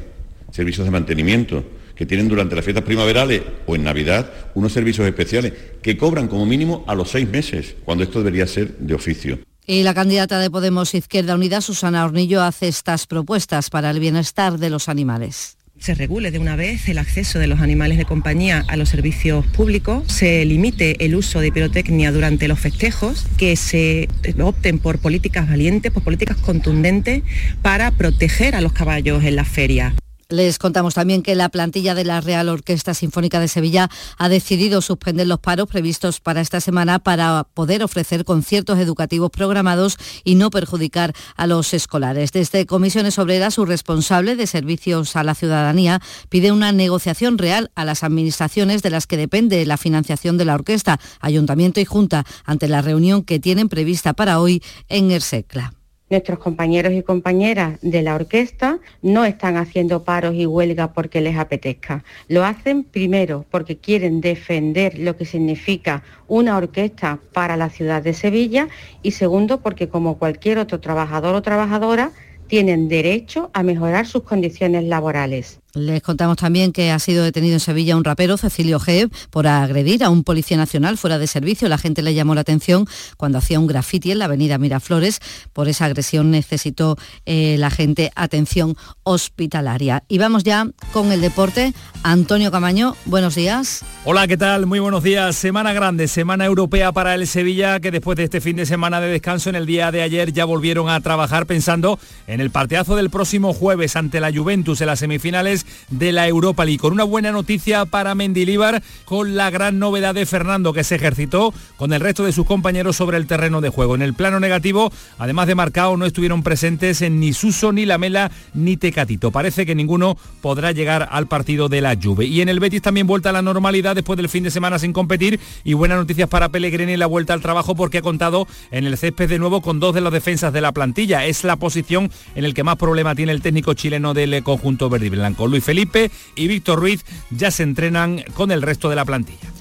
servicios 0.52 0.86
de 0.86 0.91
mantenimiento, 0.91 1.64
que 1.95 2.06
tienen 2.06 2.28
durante 2.28 2.56
las 2.56 2.64
fiestas 2.64 2.84
primaverales 2.84 3.41
o 3.66 3.76
en 3.76 3.84
Navidad 3.84 4.32
unos 4.54 4.72
servicios 4.72 5.08
especiales 5.08 5.54
que 5.82 5.97
cobran 5.97 6.28
como 6.28 6.45
mínimo 6.45 6.86
a 6.88 6.93
los 6.93 7.10
seis 7.10 7.28
meses, 7.28 7.74
cuando 7.84 8.04
esto 8.04 8.20
debería 8.20 8.45
ser 8.45 8.78
de 8.78 8.93
oficio. 8.93 9.39
La 9.72 9.93
candidata 9.93 10.38
de 10.38 10.51
Podemos 10.51 10.93
Izquierda 10.93 11.34
Unida, 11.34 11.61
Susana 11.61 12.03
Hornillo, 12.03 12.43
hace 12.43 12.67
estas 12.67 13.07
propuestas 13.07 13.69
para 13.69 13.89
el 13.89 14.01
bienestar 14.01 14.59
de 14.59 14.69
los 14.69 14.89
animales 14.89 15.55
se 15.80 15.95
regule 15.95 16.30
de 16.30 16.38
una 16.38 16.55
vez 16.55 16.88
el 16.89 16.99
acceso 16.99 17.39
de 17.39 17.47
los 17.47 17.59
animales 17.59 17.97
de 17.97 18.05
compañía 18.05 18.63
a 18.67 18.78
los 18.78 18.89
servicios 18.89 19.43
públicos, 19.47 20.03
se 20.11 20.45
limite 20.45 21.03
el 21.03 21.15
uso 21.15 21.39
de 21.39 21.51
pirotecnia 21.51 22.11
durante 22.11 22.47
los 22.47 22.59
festejos, 22.59 23.26
que 23.36 23.55
se 23.55 24.07
opten 24.39 24.78
por 24.78 24.99
políticas 24.99 25.49
valientes, 25.49 25.91
por 25.91 26.03
políticas 26.03 26.38
contundentes 26.38 27.24
para 27.63 27.89
proteger 27.89 28.55
a 28.55 28.61
los 28.61 28.74
caballos 28.74 29.24
en 29.24 29.36
las 29.36 29.47
ferias. 29.47 29.95
Les 30.32 30.59
contamos 30.59 30.93
también 30.93 31.23
que 31.23 31.36
la 31.36 31.49
plantilla 31.49 31.93
de 31.93 32.05
la 32.05 32.21
Real 32.21 32.47
Orquesta 32.47 32.93
Sinfónica 32.93 33.41
de 33.41 33.49
Sevilla 33.49 33.89
ha 34.17 34.29
decidido 34.29 34.82
suspender 34.82 35.27
los 35.27 35.39
paros 35.39 35.67
previstos 35.67 36.21
para 36.21 36.39
esta 36.39 36.61
semana 36.61 36.99
para 36.99 37.43
poder 37.53 37.84
ofrecer 37.84 38.23
conciertos 38.23 38.79
educativos 38.79 39.29
programados 39.29 39.97
y 40.23 40.36
no 40.36 40.49
perjudicar 40.49 41.13
a 41.36 41.47
los 41.47 41.73
escolares. 41.73 42.32
Desde 42.32 42.65
Comisiones 42.65 43.19
Obreras, 43.19 43.55
su 43.55 43.65
responsable 43.65 44.38
de 44.38 44.47
servicios 44.47 45.17
a 45.17 45.25
la 45.25 45.36
ciudadanía 45.36 45.99
pide 46.29 46.53
una 46.53 46.71
negociación 46.71 47.38
real 47.38 47.69
a 47.75 47.84
las 47.84 48.01
administraciones 48.01 48.82
de 48.84 48.89
las 48.89 49.07
que 49.07 49.17
depende 49.17 49.65
la 49.65 49.75
financiación 49.75 50.38
de 50.38 50.45
la 50.45 50.55
orquesta, 50.55 50.97
ayuntamiento 51.19 51.82
y 51.82 51.86
junta, 51.86 52.23
ante 52.45 52.69
la 52.69 52.82
reunión 52.82 53.23
que 53.23 53.41
tienen 53.41 53.67
prevista 53.67 54.13
para 54.13 54.39
hoy 54.39 54.63
en 54.88 55.11
Ersecla. 55.11 55.73
Nuestros 56.12 56.39
compañeros 56.39 56.91
y 56.91 57.03
compañeras 57.03 57.80
de 57.82 58.01
la 58.01 58.16
orquesta 58.16 58.80
no 59.01 59.24
están 59.24 59.55
haciendo 59.55 60.03
paros 60.03 60.36
y 60.36 60.45
huelgas 60.45 60.89
porque 60.93 61.22
les 61.22 61.38
apetezca. 61.38 62.03
Lo 62.28 62.43
hacen 62.43 62.84
primero 62.84 63.45
porque 63.49 63.78
quieren 63.78 64.20
defender 64.20 64.99
lo 64.99 65.16
que 65.16 65.24
significa 65.24 66.03
una 66.28 66.57
orquesta 66.57 67.22
para 67.32 67.55
la 67.55 67.70
ciudad 67.70 68.03
de 68.03 68.14
Sevilla 68.14 68.68
y 69.01 69.12
segundo 69.12 69.62
porque 69.62 69.88
como 69.88 70.18
cualquier 70.18 70.57
otro 70.57 70.82
trabajador 70.82 71.34
o 71.34 71.41
trabajadora 71.41 72.12
tienen 72.47 72.89
derecho 72.89 73.49
a 73.53 73.64
mejorar 73.64 74.05
sus 74.05 74.24
condiciones 74.24 74.84
laborales. 74.84 75.61
Les 75.74 76.01
contamos 76.01 76.36
también 76.36 76.74
que 76.74 76.91
ha 76.91 76.99
sido 76.99 77.24
detenido 77.24 77.53
en 77.53 77.59
Sevilla 77.61 77.95
un 77.95 78.03
rapero, 78.03 78.36
Cecilio 78.38 78.80
G, 78.80 79.09
por 79.30 79.47
agredir 79.47 80.03
a 80.03 80.09
un 80.09 80.24
policía 80.24 80.57
nacional 80.57 80.97
fuera 80.97 81.17
de 81.17 81.28
servicio. 81.28 81.69
La 81.69 81.78
gente 81.78 82.01
le 82.01 82.13
llamó 82.13 82.36
la 82.36 82.41
atención 82.41 82.86
cuando 83.15 83.38
hacía 83.38 83.59
un 83.59 83.67
grafiti 83.67 84.11
en 84.11 84.19
la 84.19 84.26
avenida 84.26 84.57
Miraflores. 84.57 85.19
Por 85.53 85.69
esa 85.69 85.86
agresión 85.86 86.30
necesitó 86.30 86.97
eh, 87.26 87.55
la 87.57 87.69
gente 87.69 88.11
atención 88.15 88.76
hospitalaria. 89.03 90.03
Y 90.09 90.17
vamos 90.17 90.43
ya 90.43 90.67
con 90.91 91.11
el 91.13 91.22
deporte. 91.22 91.74
Antonio 92.03 92.51
Camaño, 92.51 92.95
buenos 93.05 93.36
días. 93.36 93.86
Hola, 94.03 94.28
¿qué 94.28 94.36
tal? 94.38 94.65
Muy 94.65 94.80
buenos 94.80 95.03
días. 95.03 95.38
Semana 95.38 95.72
grande, 95.72 96.09
semana 96.09 96.45
europea 96.45 96.91
para 96.91 97.15
el 97.15 97.28
Sevilla, 97.28 97.80
que 97.80 97.91
después 97.91 98.17
de 98.17 98.26
este 98.26 98.41
fin 98.41 98.57
de 98.57 98.65
semana 98.65 98.99
de 98.99 99.07
descanso 99.07 99.49
en 99.49 99.55
el 99.55 99.65
día 99.65 99.91
de 99.91 100.01
ayer 100.01 100.34
ya 100.34 100.43
volvieron 100.43 100.89
a 100.89 100.99
trabajar 100.99 101.45
pensando 101.45 101.97
en 102.28 102.41
el 102.41 102.51
parteazo 102.51 102.97
del 102.97 103.09
próximo 103.09 103.53
jueves 103.53 103.95
ante 103.95 104.19
la 104.19 104.34
Juventus 104.34 104.82
en 104.82 104.88
las 104.88 104.99
semifinales 104.99 105.61
de 105.89 106.12
la 106.12 106.28
Europa 106.28 106.66
League. 106.66 106.80
Con 106.80 106.93
una 106.93 107.03
buena 107.03 107.32
noticia 107.32 107.86
para 107.86 108.16
Mendilíbar, 108.16 108.82
con 109.05 109.36
la 109.36 109.49
gran 109.49 109.80
novedad 109.80 110.16
de 110.16 110.26
Fernando 110.26 110.74
que 110.74 110.84
se 110.84 110.95
ejercitó 110.95 111.53
con 111.78 111.93
el 111.93 111.99
resto 111.99 112.24
de 112.24 112.32
sus 112.32 112.45
compañeros 112.45 112.95
sobre 112.95 113.18
el 113.18 113.28
terreno 113.28 113.62
de 113.62 113.70
juego. 113.70 113.95
En 113.95 114.01
el 114.01 114.14
plano 114.14 114.39
negativo, 114.39 114.91
además 115.18 115.47
de 115.47 115.55
Marcao, 115.55 115.97
no 115.97 116.05
estuvieron 116.05 116.43
presentes 116.43 117.01
en 117.01 117.20
ni 117.20 117.34
Suso, 117.34 117.72
ni 117.72 117.86
Lamela, 117.86 118.32
ni 118.53 118.78
Tecatito. 118.78 119.32
Parece 119.32 119.66
que 119.66 119.76
ninguno 119.76 120.18
podrá 120.41 120.72
llegar 120.72 121.07
al 121.12 121.28
partido 121.28 121.70
de 121.70 121.82
la 121.82 121.95
Juve. 122.01 122.26
Y 122.26 122.41
en 122.41 122.49
el 122.49 122.59
Betis 122.59 122.82
también 122.82 123.07
vuelta 123.07 123.30
a 123.30 123.34
la 123.34 123.41
normalidad 123.41 123.95
después 123.95 124.18
del 124.18 124.30
fin 124.30 124.43
de 124.43 124.51
semana 124.51 124.80
sin 124.80 124.93
competir 124.93 125.39
y 125.64 125.74
buenas 125.74 125.97
noticias 125.97 126.30
para 126.30 126.49
Pellegrini 126.49 126.97
la 126.97 127.05
vuelta 127.05 127.34
al 127.34 127.41
trabajo 127.41 127.76
porque 127.76 127.99
ha 127.99 128.01
contado 128.01 128.47
en 128.72 128.86
el 128.86 128.97
césped 128.97 129.30
de 129.30 129.39
nuevo 129.39 129.62
con 129.62 129.80
dos 129.80 129.93
de 129.93 130.01
las 130.01 130.14
defensas 130.14 130.53
de 130.53 130.62
la 130.62 130.72
plantilla. 130.72 131.26
Es 131.26 131.43
la 131.43 131.55
posición 131.55 132.12
en 132.36 132.45
el 132.45 132.53
que 132.53 132.64
más 132.64 132.78
problema 132.78 133.16
tiene 133.16 133.32
el 133.32 133.41
técnico 133.41 133.74
chileno 133.74 134.14
del 134.14 134.43
conjunto 134.43 134.89
verde 134.89 135.07
y 135.07 135.09
blanco. 135.09 135.47
Luis 135.52 135.64
Felipe 135.64 136.10
y 136.36 136.47
Víctor 136.47 136.80
Ruiz 136.80 137.06
ya 137.30 137.52
se 137.52 137.64
entrenan 137.64 138.24
con 138.34 138.52
el 138.52 138.62
resto 138.62 138.89
de 138.89 138.95
la 138.95 139.06
plantilla. 139.06 139.52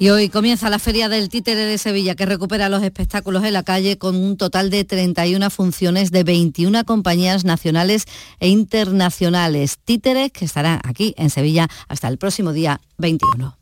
Y 0.00 0.08
hoy 0.08 0.30
comienza 0.30 0.70
la 0.70 0.78
Feria 0.78 1.10
del 1.10 1.28
Títere 1.28 1.60
de 1.60 1.76
Sevilla, 1.76 2.14
que 2.14 2.24
recupera 2.24 2.70
los 2.70 2.82
espectáculos 2.82 3.44
en 3.44 3.52
la 3.52 3.64
calle 3.64 3.98
con 3.98 4.16
un 4.16 4.38
total 4.38 4.70
de 4.70 4.84
31 4.84 5.50
funciones 5.50 6.10
de 6.10 6.24
21 6.24 6.84
compañías 6.86 7.44
nacionales 7.44 8.06
e 8.38 8.48
internacionales. 8.48 9.76
Títeres 9.84 10.32
que 10.32 10.46
estarán 10.46 10.80
aquí 10.84 11.12
en 11.18 11.28
Sevilla 11.28 11.68
hasta 11.86 12.08
el 12.08 12.16
próximo 12.16 12.54
día 12.54 12.80
21. 12.96 13.59